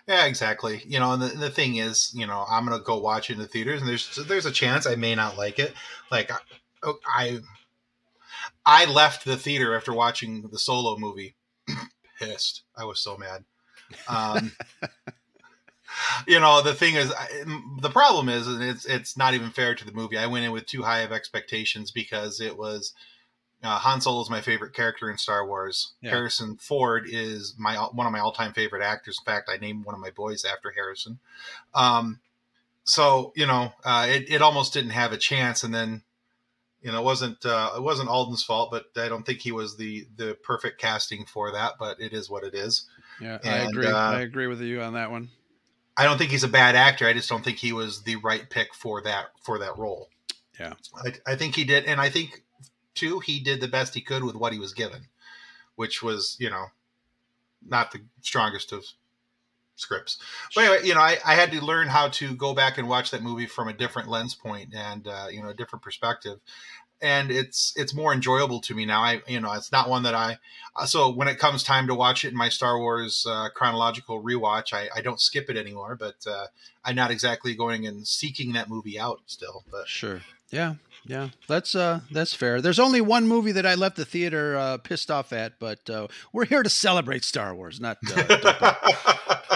yeah, 0.08 0.26
exactly. 0.26 0.84
You 0.86 1.00
know, 1.00 1.14
and 1.14 1.22
the, 1.24 1.30
the 1.30 1.50
thing 1.50 1.78
is, 1.78 2.12
you 2.14 2.28
know, 2.28 2.46
I'm 2.48 2.64
gonna 2.66 2.84
go 2.84 3.00
watch 3.00 3.30
it 3.32 3.34
in 3.34 3.40
the 3.40 3.48
theaters, 3.48 3.82
and 3.82 3.90
there's 3.90 4.16
there's 4.28 4.46
a 4.46 4.52
chance 4.52 4.86
I 4.86 4.94
may 4.96 5.16
not 5.16 5.36
like 5.36 5.58
it. 5.58 5.74
Like 6.12 6.32
I 6.32 6.94
I 7.08 7.40
left 8.66 9.26
the 9.26 9.38
theater 9.38 9.76
after 9.76 9.94
watching 9.94 10.50
the 10.50 10.60
solo 10.60 10.98
movie 10.98 11.36
pissed. 12.20 12.64
I 12.78 12.86
was 12.86 13.00
so 13.00 13.18
mad. 13.18 13.44
Um, 14.08 14.54
you 16.28 16.40
know, 16.40 16.62
the 16.62 16.74
thing 16.74 16.96
is, 16.96 17.14
the 17.82 17.90
problem 17.90 18.30
is, 18.30 18.48
and 18.48 18.64
it's 18.64 18.86
it's 18.86 19.18
not 19.18 19.34
even 19.34 19.52
fair 19.52 19.76
to 19.76 19.86
the 19.86 19.92
movie. 19.92 20.18
I 20.18 20.28
went 20.28 20.46
in 20.46 20.52
with 20.52 20.66
too 20.66 20.84
high 20.84 21.02
of 21.02 21.12
expectations 21.12 21.92
because 21.92 22.40
it 22.40 22.58
was 22.58 22.94
uh, 23.64 23.78
Han 23.80 24.02
Solo 24.02 24.22
is 24.22 24.30
my 24.30 24.42
favorite 24.42 24.74
character 24.74 25.10
in 25.10 25.18
Star 25.18 25.48
Wars. 25.48 25.94
Yeah. 26.02 26.12
Harrison 26.12 26.58
Ford 26.58 27.06
is 27.08 27.56
my 27.58 27.76
one 27.78 28.06
of 28.06 28.14
my 28.14 28.20
all 28.20 28.34
time 28.34 28.54
favorite 28.54 28.84
actors. 28.84 29.20
In 29.20 29.32
fact, 29.32 29.50
I 29.50 29.58
named 29.58 29.86
one 29.86 29.96
of 29.96 30.02
my 30.02 30.10
boys 30.10 30.44
after 30.44 30.72
Harrison. 30.72 31.20
Um, 31.74 32.20
so 32.84 33.32
you 33.36 33.48
know, 33.48 33.74
uh, 33.86 34.08
it 34.10 34.26
it 34.30 34.42
almost 34.42 34.74
didn't 34.74 34.92
have 34.92 35.14
a 35.14 35.18
chance, 35.18 35.64
and 35.64 35.74
then 35.74 36.04
you 36.84 36.92
know, 36.92 37.00
it 37.00 37.04
wasn't 37.04 37.46
uh, 37.46 37.72
it 37.78 37.82
wasn't 37.82 38.10
Alden's 38.10 38.44
fault, 38.44 38.70
but 38.70 38.86
I 39.02 39.08
don't 39.08 39.26
think 39.26 39.40
he 39.40 39.54
was 39.54 39.78
the 39.78 40.06
the 40.18 40.38
perfect 40.44 40.80
casting 40.80 41.26
for 41.26 41.52
that. 41.54 41.74
But 41.80 42.00
it 42.02 42.12
is 42.12 42.30
what 42.30 42.44
it 42.44 42.54
is. 42.54 42.86
Yeah, 43.22 43.40
and, 43.44 43.54
I 43.54 43.58
agree. 43.70 43.88
Uh, 43.88 43.98
I 43.98 44.22
agree 44.22 44.48
with 44.48 44.62
you 44.62 44.82
on 44.82 44.94
that 44.94 45.10
one. 45.10 45.30
I 45.96 46.04
don't 46.04 46.18
think 46.18 46.32
he's 46.32 46.44
a 46.44 46.50
bad 46.50 46.76
actor. 46.76 47.08
I 47.08 47.14
just 47.14 47.30
don't 47.30 47.44
think 47.44 47.58
he 47.58 47.72
was 47.72 48.04
the 48.04 48.18
right 48.18 48.50
pick 48.50 48.74
for 48.74 49.02
that 49.04 49.28
for 49.42 49.60
that 49.60 49.78
role. 49.78 50.10
Yeah, 50.60 50.74
I, 50.96 51.14
I 51.32 51.36
think 51.36 51.56
he 51.56 51.64
did, 51.64 51.86
and 51.86 52.02
I 52.02 52.10
think 52.10 52.44
too 52.96 53.20
he 53.20 53.40
did 53.40 53.62
the 53.62 53.68
best 53.70 53.96
he 53.96 54.02
could 54.02 54.24
with 54.24 54.36
what 54.36 54.52
he 54.52 54.60
was 54.60 54.74
given, 54.74 55.08
which 55.76 56.04
was 56.04 56.36
you 56.38 56.50
know 56.50 56.66
not 57.66 57.92
the 57.92 58.02
strongest 58.22 58.74
of 58.74 58.84
scripts. 59.76 60.18
But 60.56 60.66
anyway, 60.66 60.88
you 60.88 60.94
know, 60.94 61.02
I, 61.02 61.18
I 61.26 61.36
had 61.36 61.52
to 61.52 61.64
learn 61.64 61.88
how 61.88 62.10
to 62.10 62.36
go 62.36 62.54
back 62.54 62.78
and 62.78 62.88
watch 62.88 63.12
that 63.12 63.24
movie 63.24 63.48
from 63.48 63.68
a 63.68 63.74
different 63.74 64.10
lens 64.10 64.36
point 64.36 64.74
and 64.74 65.08
uh, 65.08 65.28
you 65.30 65.42
know 65.42 65.50
a 65.50 65.54
different 65.54 65.84
perspective, 65.84 66.40
and 67.02 67.32
it's 67.32 67.74
it's 67.76 67.94
more 67.94 68.14
enjoyable 68.14 68.62
to 68.62 68.74
me 68.74 68.86
now. 68.86 69.02
I 69.02 69.22
you 69.28 69.40
know 69.40 69.52
it's 69.54 69.72
not 69.72 69.90
one 69.90 70.04
that 70.04 70.16
I 70.16 70.38
uh, 70.76 70.86
so 70.86 71.10
when 71.10 71.28
it 71.28 71.38
comes 71.38 71.64
time 71.64 71.88
to 71.88 71.96
watch 71.96 72.26
it 72.26 72.30
in 72.30 72.38
my 72.38 72.50
Star 72.50 72.80
Wars 72.80 73.26
uh, 73.30 73.50
chronological 73.54 74.24
rewatch, 74.24 74.74
I, 74.74 74.90
I 74.96 75.02
don't 75.02 75.22
skip 75.22 75.50
it 75.50 75.58
anymore. 75.58 75.96
But 76.00 76.16
uh, 76.26 76.48
I'm 76.84 76.96
not 76.96 77.12
exactly 77.12 77.56
going 77.56 77.86
and 77.86 78.08
seeking 78.08 78.54
that 78.54 78.70
movie 78.70 79.00
out 79.00 79.22
still. 79.28 79.64
But 79.70 79.88
sure, 79.88 80.22
yeah, 80.50 80.76
yeah, 81.06 81.30
that's 81.48 81.76
uh 81.76 82.00
that's 82.12 82.34
fair. 82.34 82.62
There's 82.62 82.80
only 82.80 83.02
one 83.02 83.28
movie 83.28 83.52
that 83.52 83.66
I 83.66 83.76
left 83.76 83.98
the 83.98 84.06
theater 84.06 84.56
uh, 84.56 84.78
pissed 84.78 85.12
off 85.12 85.34
at, 85.34 85.60
but 85.60 85.90
uh, 85.90 86.08
we're 86.32 86.46
here 86.46 86.64
to 86.64 86.70
celebrate 86.70 87.24
Star 87.24 87.54
Wars, 87.54 87.82
not. 87.82 87.98
Uh, 88.16 88.76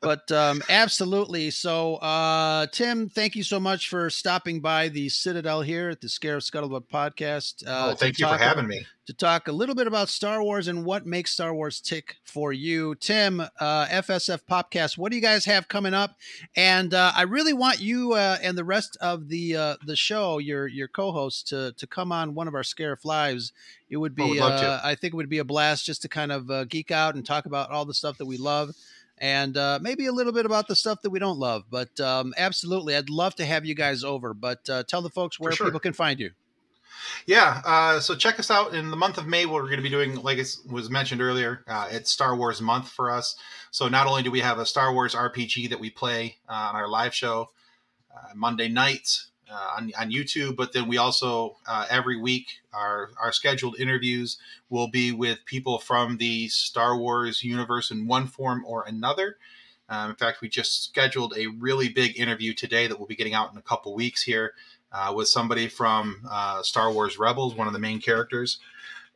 but 0.00 0.30
um, 0.30 0.62
absolutely. 0.68 1.50
So, 1.50 1.96
uh, 1.96 2.66
Tim, 2.68 3.08
thank 3.08 3.34
you 3.34 3.42
so 3.42 3.58
much 3.58 3.88
for 3.88 4.08
stopping 4.10 4.60
by 4.60 4.88
the 4.88 5.08
Citadel 5.08 5.62
here 5.62 5.90
at 5.90 6.00
the 6.00 6.06
Scarif 6.06 6.48
Scuttlebutt 6.48 6.84
podcast. 6.92 7.66
Uh, 7.66 7.90
oh, 7.90 7.94
thank 7.94 8.18
you 8.18 8.26
for 8.26 8.36
having 8.36 8.68
me. 8.68 8.86
To 9.06 9.14
talk 9.14 9.48
a 9.48 9.52
little 9.52 9.74
bit 9.74 9.86
about 9.86 10.10
Star 10.10 10.42
Wars 10.42 10.68
and 10.68 10.84
what 10.84 11.06
makes 11.06 11.32
Star 11.32 11.54
Wars 11.54 11.80
tick 11.80 12.16
for 12.24 12.52
you. 12.52 12.94
Tim, 12.96 13.40
uh, 13.40 13.86
FSF 13.86 14.40
Popcast, 14.48 14.98
what 14.98 15.10
do 15.10 15.16
you 15.16 15.22
guys 15.22 15.46
have 15.46 15.66
coming 15.66 15.94
up? 15.94 16.16
And 16.54 16.92
uh, 16.92 17.12
I 17.16 17.22
really 17.22 17.54
want 17.54 17.80
you 17.80 18.12
uh, 18.12 18.36
and 18.42 18.56
the 18.56 18.64
rest 18.64 18.98
of 19.00 19.28
the 19.28 19.56
uh, 19.56 19.76
the 19.84 19.96
show, 19.96 20.38
your 20.38 20.66
your 20.66 20.88
co-hosts, 20.88 21.42
to 21.44 21.72
to 21.72 21.86
come 21.86 22.12
on 22.12 22.34
one 22.34 22.48
of 22.48 22.54
our 22.54 22.64
Scare 22.64 22.98
Lives. 23.02 23.52
It 23.90 23.96
would 23.96 24.14
be, 24.14 24.38
oh, 24.38 24.80
I 24.84 24.94
think, 24.94 25.14
it 25.14 25.16
would 25.16 25.30
be 25.30 25.38
a 25.38 25.44
blast 25.44 25.86
just 25.86 26.02
to 26.02 26.08
kind 26.08 26.30
of 26.30 26.68
geek 26.68 26.90
out 26.90 27.14
and 27.14 27.24
talk 27.24 27.46
about 27.46 27.70
all 27.70 27.86
the 27.86 27.94
stuff 27.94 28.18
that 28.18 28.26
we 28.26 28.36
love 28.36 28.74
and 29.20 29.56
uh, 29.56 29.78
maybe 29.80 30.06
a 30.06 30.12
little 30.12 30.32
bit 30.32 30.46
about 30.46 30.68
the 30.68 30.76
stuff 30.76 31.02
that 31.02 31.10
we 31.10 31.18
don't 31.18 31.38
love. 31.38 31.64
But 31.70 31.98
um, 32.00 32.34
absolutely, 32.36 32.94
I'd 32.96 33.10
love 33.10 33.34
to 33.36 33.44
have 33.44 33.64
you 33.64 33.74
guys 33.74 34.04
over. 34.04 34.34
But 34.34 34.68
uh, 34.68 34.84
tell 34.84 35.02
the 35.02 35.10
folks 35.10 35.38
where 35.38 35.52
sure. 35.52 35.66
people 35.66 35.80
can 35.80 35.92
find 35.92 36.18
you. 36.20 36.30
Yeah, 37.26 37.62
uh, 37.64 38.00
so 38.00 38.14
check 38.14 38.38
us 38.38 38.50
out 38.50 38.74
in 38.74 38.90
the 38.90 38.96
month 38.96 39.18
of 39.18 39.26
May. 39.26 39.46
We're 39.46 39.62
going 39.62 39.76
to 39.76 39.82
be 39.82 39.88
doing, 39.88 40.16
like 40.16 40.38
it 40.38 40.56
was 40.68 40.90
mentioned 40.90 41.20
earlier, 41.20 41.64
uh, 41.68 41.88
it's 41.90 42.10
Star 42.10 42.36
Wars 42.36 42.60
month 42.60 42.88
for 42.88 43.10
us. 43.10 43.36
So 43.70 43.88
not 43.88 44.06
only 44.06 44.22
do 44.22 44.30
we 44.30 44.40
have 44.40 44.58
a 44.58 44.66
Star 44.66 44.92
Wars 44.92 45.14
RPG 45.14 45.70
that 45.70 45.80
we 45.80 45.90
play 45.90 46.36
uh, 46.48 46.52
on 46.52 46.74
our 46.74 46.88
live 46.88 47.14
show 47.14 47.50
uh, 48.14 48.34
Monday 48.34 48.68
nights, 48.68 49.27
uh, 49.50 49.76
on, 49.76 49.92
on 49.98 50.10
YouTube, 50.10 50.56
but 50.56 50.72
then 50.72 50.88
we 50.88 50.96
also 50.96 51.56
uh, 51.66 51.86
every 51.90 52.16
week 52.20 52.60
our 52.72 53.10
our 53.20 53.32
scheduled 53.32 53.78
interviews 53.80 54.38
will 54.70 54.88
be 54.88 55.12
with 55.12 55.44
people 55.44 55.78
from 55.78 56.18
the 56.18 56.48
Star 56.48 56.96
Wars 56.96 57.42
universe 57.42 57.90
in 57.90 58.06
one 58.06 58.26
form 58.26 58.64
or 58.66 58.84
another. 58.86 59.36
Um, 59.88 60.10
in 60.10 60.16
fact, 60.16 60.40
we 60.40 60.48
just 60.48 60.84
scheduled 60.84 61.34
a 61.36 61.46
really 61.46 61.88
big 61.88 62.18
interview 62.18 62.52
today 62.52 62.86
that 62.86 62.98
we'll 62.98 63.08
be 63.08 63.16
getting 63.16 63.34
out 63.34 63.52
in 63.52 63.58
a 63.58 63.62
couple 63.62 63.94
weeks 63.94 64.22
here 64.22 64.52
uh, 64.92 65.12
with 65.16 65.28
somebody 65.28 65.68
from 65.68 66.26
uh, 66.30 66.62
Star 66.62 66.92
Wars 66.92 67.18
Rebels, 67.18 67.54
one 67.54 67.66
of 67.66 67.72
the 67.72 67.78
main 67.78 68.00
characters. 68.00 68.58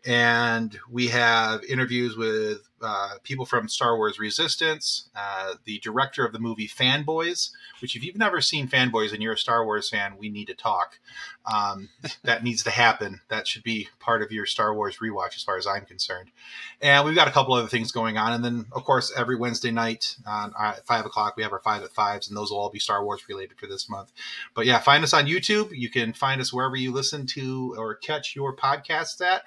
And 0.04 0.76
we 0.90 1.08
have 1.08 1.62
interviews 1.64 2.16
with 2.16 2.68
uh, 2.82 3.14
people 3.22 3.46
from 3.46 3.68
Star 3.68 3.96
Wars 3.96 4.18
Resistance, 4.18 5.08
uh, 5.14 5.54
the 5.64 5.78
director 5.78 6.26
of 6.26 6.32
the 6.32 6.40
movie 6.40 6.66
Fanboys, 6.66 7.50
which, 7.80 7.94
if 7.94 8.04
you've 8.04 8.16
never 8.16 8.40
seen 8.40 8.66
Fanboys 8.66 9.12
and 9.12 9.22
you're 9.22 9.34
a 9.34 9.38
Star 9.38 9.64
Wars 9.64 9.88
fan, 9.88 10.16
we 10.18 10.28
need 10.28 10.46
to 10.46 10.54
talk. 10.54 10.98
Um, 11.46 11.88
that 12.24 12.42
needs 12.42 12.64
to 12.64 12.70
happen. 12.70 13.20
That 13.28 13.46
should 13.46 13.62
be 13.62 13.88
part 14.00 14.22
of 14.22 14.32
your 14.32 14.44
Star 14.44 14.74
Wars 14.74 14.98
rewatch, 15.00 15.36
as 15.36 15.44
far 15.44 15.56
as 15.56 15.66
I'm 15.68 15.84
concerned. 15.84 16.30
And 16.80 17.06
we've 17.06 17.14
got 17.14 17.28
a 17.28 17.32
couple 17.32 17.54
other 17.54 17.68
things 17.68 17.92
going 17.92 18.18
on. 18.18 18.32
And 18.32 18.44
then, 18.44 18.66
of 18.72 18.82
course, 18.82 19.12
every 19.16 19.36
Wednesday 19.36 19.70
night 19.70 20.16
uh, 20.26 20.50
at 20.58 20.84
5 20.84 21.06
o'clock, 21.06 21.36
we 21.36 21.44
have 21.44 21.52
our 21.52 21.60
5 21.60 21.84
at 21.84 21.94
5s, 21.94 22.28
and 22.28 22.36
those 22.36 22.50
will 22.50 22.58
all 22.58 22.70
be 22.70 22.80
Star 22.80 23.04
Wars 23.04 23.28
related 23.28 23.56
for 23.58 23.68
this 23.68 23.88
month. 23.88 24.10
But 24.54 24.66
yeah, 24.66 24.80
find 24.80 25.04
us 25.04 25.14
on 25.14 25.26
YouTube. 25.26 25.70
You 25.70 25.88
can 25.88 26.12
find 26.12 26.40
us 26.40 26.52
wherever 26.52 26.74
you 26.74 26.90
listen 26.90 27.26
to 27.26 27.76
or 27.78 27.94
catch 27.94 28.34
your 28.34 28.56
podcasts 28.56 29.20
at. 29.20 29.44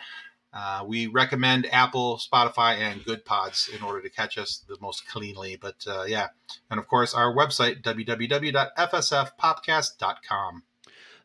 Uh, 0.55 0.85
we 0.87 1.07
recommend 1.07 1.67
Apple, 1.73 2.17
Spotify, 2.17 2.77
and 2.77 3.01
Goodpods 3.01 3.67
in 3.75 3.83
order 3.83 4.01
to 4.01 4.09
catch 4.09 4.37
us 4.37 4.63
the 4.69 4.77
most 4.79 5.05
cleanly. 5.07 5.57
But 5.59 5.75
uh, 5.85 6.05
yeah, 6.07 6.27
and 6.71 6.79
of 6.79 6.87
course, 6.87 7.13
our 7.13 7.35
website, 7.35 7.81
www.fsfpopcast.com. 7.81 10.63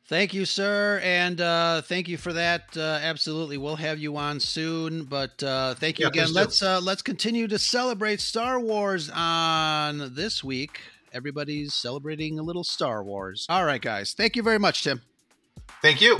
Thank 0.06 0.32
you, 0.34 0.44
sir, 0.44 1.00
and 1.04 1.40
uh, 1.40 1.82
thank 1.82 2.08
you 2.08 2.16
for 2.16 2.32
that. 2.32 2.76
Uh, 2.76 2.98
absolutely, 3.00 3.58
we'll 3.58 3.76
have 3.76 4.00
you 4.00 4.16
on 4.16 4.40
soon. 4.40 5.04
But 5.04 5.40
uh, 5.40 5.74
thank 5.74 6.00
you 6.00 6.06
Yeah, 6.06 6.08
again. 6.08 6.32
Let's 6.32 6.60
uh, 6.60 6.80
let's 6.80 7.02
continue 7.02 7.46
to 7.46 7.60
celebrate 7.60 8.20
Star 8.20 8.58
Wars 8.58 9.08
on 9.14 10.16
this 10.16 10.42
week. 10.42 10.80
Everybody's 11.12 11.74
celebrating 11.74 12.40
a 12.40 12.42
little 12.42 12.64
Star 12.64 13.04
Wars. 13.04 13.46
All 13.48 13.64
right, 13.64 13.80
guys. 13.80 14.12
Thank 14.12 14.34
you 14.34 14.42
very 14.42 14.58
much, 14.58 14.82
Tim. 14.82 15.02
Thank 15.80 16.00
you. 16.00 16.18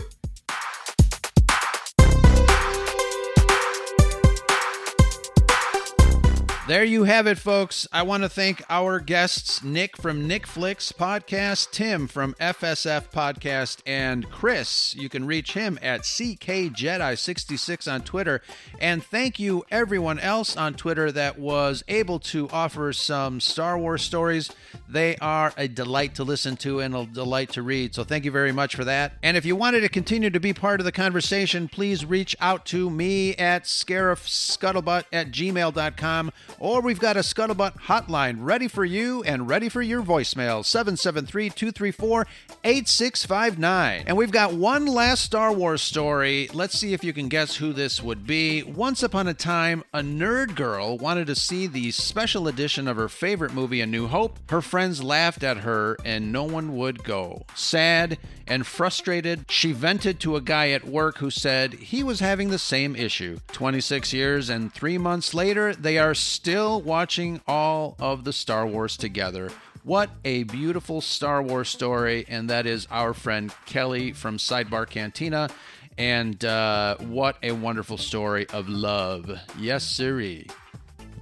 There 6.71 6.85
you 6.85 7.03
have 7.03 7.27
it, 7.27 7.37
folks. 7.37 7.89
I 7.91 8.03
want 8.03 8.23
to 8.23 8.29
thank 8.29 8.63
our 8.71 9.01
guests 9.01 9.65
Nick 9.65 9.97
from 9.97 10.29
Nick 10.29 10.47
Flicks 10.47 10.93
Podcast, 10.93 11.73
Tim 11.73 12.07
from 12.07 12.35
FSF 12.35 13.11
Popcast, 13.11 13.81
and 13.85 14.31
Chris. 14.31 14.95
You 14.95 15.09
can 15.09 15.27
reach 15.27 15.55
him 15.55 15.81
at 15.83 16.03
CKJedi66 16.03 17.93
on 17.93 18.03
Twitter. 18.03 18.41
And 18.81 19.03
thank 19.03 19.41
you, 19.41 19.65
everyone 19.73 20.21
else 20.21 20.57
on 20.57 20.75
Twitter 20.75 21.11
that 21.11 21.41
was 21.41 21.83
able 21.89 22.21
to 22.21 22.49
offer 22.51 22.93
some 22.93 23.41
Star 23.41 23.77
Wars 23.77 24.03
stories. 24.03 24.53
They 24.89 25.17
are 25.17 25.53
a 25.57 25.67
delight 25.67 26.15
to 26.15 26.25
listen 26.25 26.57
to 26.59 26.79
and 26.79 26.95
a 26.95 27.05
delight 27.05 27.51
to 27.55 27.63
read. 27.63 27.97
So 27.97 28.05
thank 28.05 28.25
you 28.25 28.31
very 28.31 28.53
much 28.53 28.77
for 28.77 28.85
that. 28.85 29.15
And 29.25 29.37
if 29.37 29.45
you 29.45 29.57
wanted 29.57 29.81
to 29.81 29.89
continue 29.89 30.31
to 30.31 30.39
be 30.39 30.53
part 30.53 30.79
of 30.79 30.85
the 30.85 30.93
conversation, 30.93 31.67
please 31.67 32.05
reach 32.05 32.37
out 32.41 32.65
to 32.67 32.89
me 32.89 33.35
at 33.35 33.65
scarifscuttlebutt 33.65 35.07
at 35.13 35.33
gmail.com 35.33 36.31
or 36.61 36.83
we've 36.83 37.01
got 37.01 37.17
a 37.17 37.21
Scuttlebutt 37.21 37.81
hotline 37.81 38.37
ready 38.41 38.69
for 38.69 38.85
you 38.85 39.23
and 39.25 39.49
ready 39.49 39.69
for 39.69 39.83
your 39.83 40.03
voicemail 40.03 40.65
773 40.65 41.51
234 41.51 42.27
8659. 42.63 44.05
And 44.07 44.17
we've 44.17 44.31
got 44.31 44.53
one 44.53 44.87
last 44.87 45.25
Star 45.25 45.53
Wars 45.53 45.81
story. 45.83 46.49
Let's 46.53 46.79
see 46.79 46.93
if 46.93 47.03
you 47.03 47.13
can 47.13 47.29
guess 47.29 47.57
who 47.57 47.73
this 47.73 48.03
would 48.03 48.27
be. 48.27 48.63
Once 48.63 49.03
upon 49.03 49.27
a 49.27 49.35
time, 49.35 49.83
a 49.95 50.01
nerd 50.01 50.55
girl 50.55 50.99
wanted 50.99 51.27
to 51.29 51.35
see 51.35 51.67
the 51.67 51.91
special 51.91 52.47
edition 52.47 52.87
of 52.87 52.97
her 52.99 53.09
favorite 53.09 53.55
movie, 53.55 53.81
A 53.81 53.87
New 53.87 54.07
Hope. 54.07 54.39
Her 54.51 54.61
friends 54.61 55.03
laughed 55.03 55.43
at 55.43 55.59
her 55.59 55.97
and 56.05 56.31
no 56.31 56.45
one 56.45 56.77
would 56.77 57.03
go. 57.03 57.47
Sad 57.55 58.19
and 58.47 58.67
frustrated, 58.67 59.47
she 59.49 59.73
vented 59.73 60.21
to 60.21 60.37
a 60.37 60.41
guy 60.41 60.71
at 60.71 60.85
work 60.85 61.19
who 61.19 61.31
said 61.31 61.73
he 61.73 62.03
was 62.03 62.21
having 62.21 62.51
the 62.51 62.59
same 62.59 62.95
issue. 62.95 63.39
26 63.53 64.13
years 64.13 64.51
and 64.51 64.75
three 64.75 64.99
months 64.99 65.33
later, 65.33 65.75
they 65.75 65.97
are 65.97 66.15
still 66.15 66.50
watching 66.59 67.41
all 67.47 67.95
of 68.01 68.25
the 68.25 68.33
Star 68.33 68.67
Wars 68.67 68.97
together. 68.97 69.51
What 69.85 70.11
a 70.25 70.43
beautiful 70.43 71.01
Star 71.01 71.43
Wars 71.43 71.69
story, 71.69 72.25
and 72.29 72.51
that 72.51 72.67
is 72.67 72.89
our 72.91 73.15
friend 73.15 73.55
Kelly 73.67 74.13
from 74.13 74.37
Sidebar 74.37 74.89
Cantina. 74.91 75.49
And 75.97 76.45
uh, 76.45 76.97
what 76.99 77.37
a 77.43 77.53
wonderful 77.53 77.99
story 77.99 78.49
of 78.49 78.69
love. 78.69 79.31
Yes, 79.59 79.85
sirree. 79.85 80.49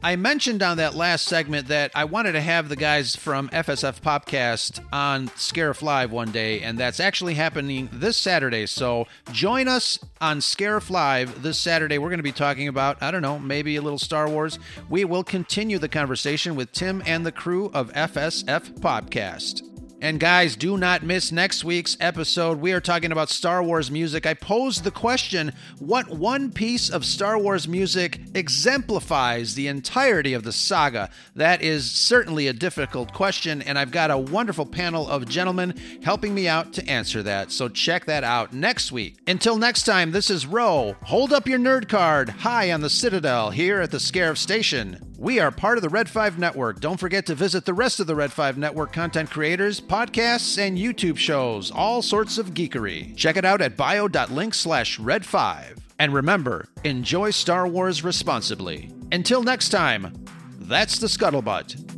I 0.01 0.15
mentioned 0.15 0.63
on 0.63 0.77
that 0.77 0.95
last 0.95 1.25
segment 1.25 1.67
that 1.69 1.91
I 1.93 2.05
wanted 2.05 2.33
to 2.33 2.41
have 2.41 2.69
the 2.69 2.77
guys 2.77 3.17
from 3.17 3.49
FSF 3.49 4.01
Popcast 4.01 4.81
on 4.93 5.27
Scarif 5.31 5.83
Live 5.83 6.13
one 6.13 6.31
day, 6.31 6.61
and 6.61 6.79
that's 6.79 7.01
actually 7.01 7.35
happening 7.35 7.89
this 7.93 8.17
Saturday. 8.17 8.67
So 8.67 9.09
join 9.33 9.67
us 9.67 9.99
on 10.21 10.39
Scarif 10.39 10.89
Live 10.89 11.43
this 11.43 11.59
Saturday. 11.59 11.99
We're 11.99 12.11
going 12.11 12.21
to 12.21 12.23
be 12.23 12.31
talking 12.31 12.69
about, 12.69 13.03
I 13.03 13.11
don't 13.11 13.23
know, 13.23 13.41
maybe 13.41 13.75
a 13.75 13.83
little 13.83 13.99
Star 13.99 14.29
Wars. 14.29 14.61
We 14.89 15.05
will 15.05 15.25
continue 15.25 15.79
the 15.79 15.89
conversation 15.89 16.55
with 16.55 16.71
Tim 16.71 17.03
and 17.05 17.27
the 17.27 17.33
crew 17.33 17.67
of 17.75 17.93
FSF 17.93 18.79
Popcast. 18.79 19.78
And 20.01 20.21
guys, 20.21 20.55
do 20.55 20.79
not 20.79 21.03
miss 21.03 21.33
next 21.33 21.65
week's 21.65 21.97
episode. 21.99 22.61
We 22.61 22.73
are 22.73 22.81
talking 22.81 23.11
about 23.11 23.31
Star 23.31 23.65
Wars 23.65 23.91
music. 23.91 24.27
I 24.27 24.35
posed 24.35 24.85
the 24.85 24.93
question 24.93 25.53
what 25.81 26.09
one 26.09 26.53
piece 26.53 26.89
of 26.89 27.05
Star 27.05 27.37
Wars 27.37 27.67
music 27.67 28.21
exemplifies 28.33 29.57
the 29.57 29.67
entirety 29.67 30.35
of 30.35 30.45
the 30.45 30.53
saga? 30.53 31.11
That 31.35 31.63
is 31.63 31.91
certainly 31.91 32.47
a 32.47 32.53
difficult 32.53 33.13
question, 33.13 33.61
and 33.61 33.77
I've 33.77 33.91
got 33.91 34.13
a 34.13 34.19
wonderful 34.19 34.67
panel 34.67 35.09
of 35.09 35.29
gentlemen 35.29 35.75
helping 36.05 36.33
me 36.33 36.47
out 36.47 36.73
to 36.75 36.89
answer 36.89 37.25
that. 37.25 37.51
So 37.51 37.69
check 37.69 38.05
that 38.05 38.23
out 38.23 38.53
next 38.53 38.93
week. 38.93 39.19
Until 39.27 39.59
next 39.59 39.83
time, 39.83 40.13
this 40.13 40.31
is 40.31 40.47
Ro. 40.47 40.95
Hold 41.03 41.33
up 41.33 41.49
your 41.49 41.59
nerd 41.59 41.89
card 41.89 42.29
high 42.29 42.71
on 42.71 42.83
the 42.83 42.91
Citadel 42.91 43.51
here 43.51 43.81
at 43.81 43.91
the 43.91 43.99
Scarif 43.99 44.37
Station. 44.37 45.01
We 45.21 45.41
are 45.41 45.51
part 45.51 45.79
of 45.79 45.83
the 45.83 45.89
Red 45.89 46.09
5 46.09 46.39
Network. 46.39 46.79
Don't 46.79 47.01
forget 47.01 47.27
to 47.27 47.35
visit 47.35 47.65
the 47.65 47.75
rest 47.75 47.99
of 47.99 48.07
the 48.07 48.15
Red 48.15 48.33
5 48.33 48.57
Network 48.57 48.93
content 48.93 49.29
creators, 49.29 49.81
podcasts, 49.81 50.57
and 50.65 50.79
YouTube 50.79 51.17
shows. 51.17 51.73
All 51.73 52.03
sorts 52.03 52.39
of 52.39 52.55
geekery. 52.55 53.17
Check 53.17 53.37
it 53.37 53.45
out 53.45 53.61
at 53.61 53.77
bio.link 53.77 54.55
slash 54.55 55.01
red 55.01 55.27
5. 55.27 55.77
And 55.99 56.15
remember, 56.15 56.67
enjoy 56.85 57.31
Star 57.31 57.67
Wars 57.67 58.05
responsibly. 58.05 58.93
Until 59.11 59.43
next 59.43 59.71
time, 59.71 60.25
that's 60.61 61.01
the 61.01 61.09
Scuttlebutt. 61.09 61.98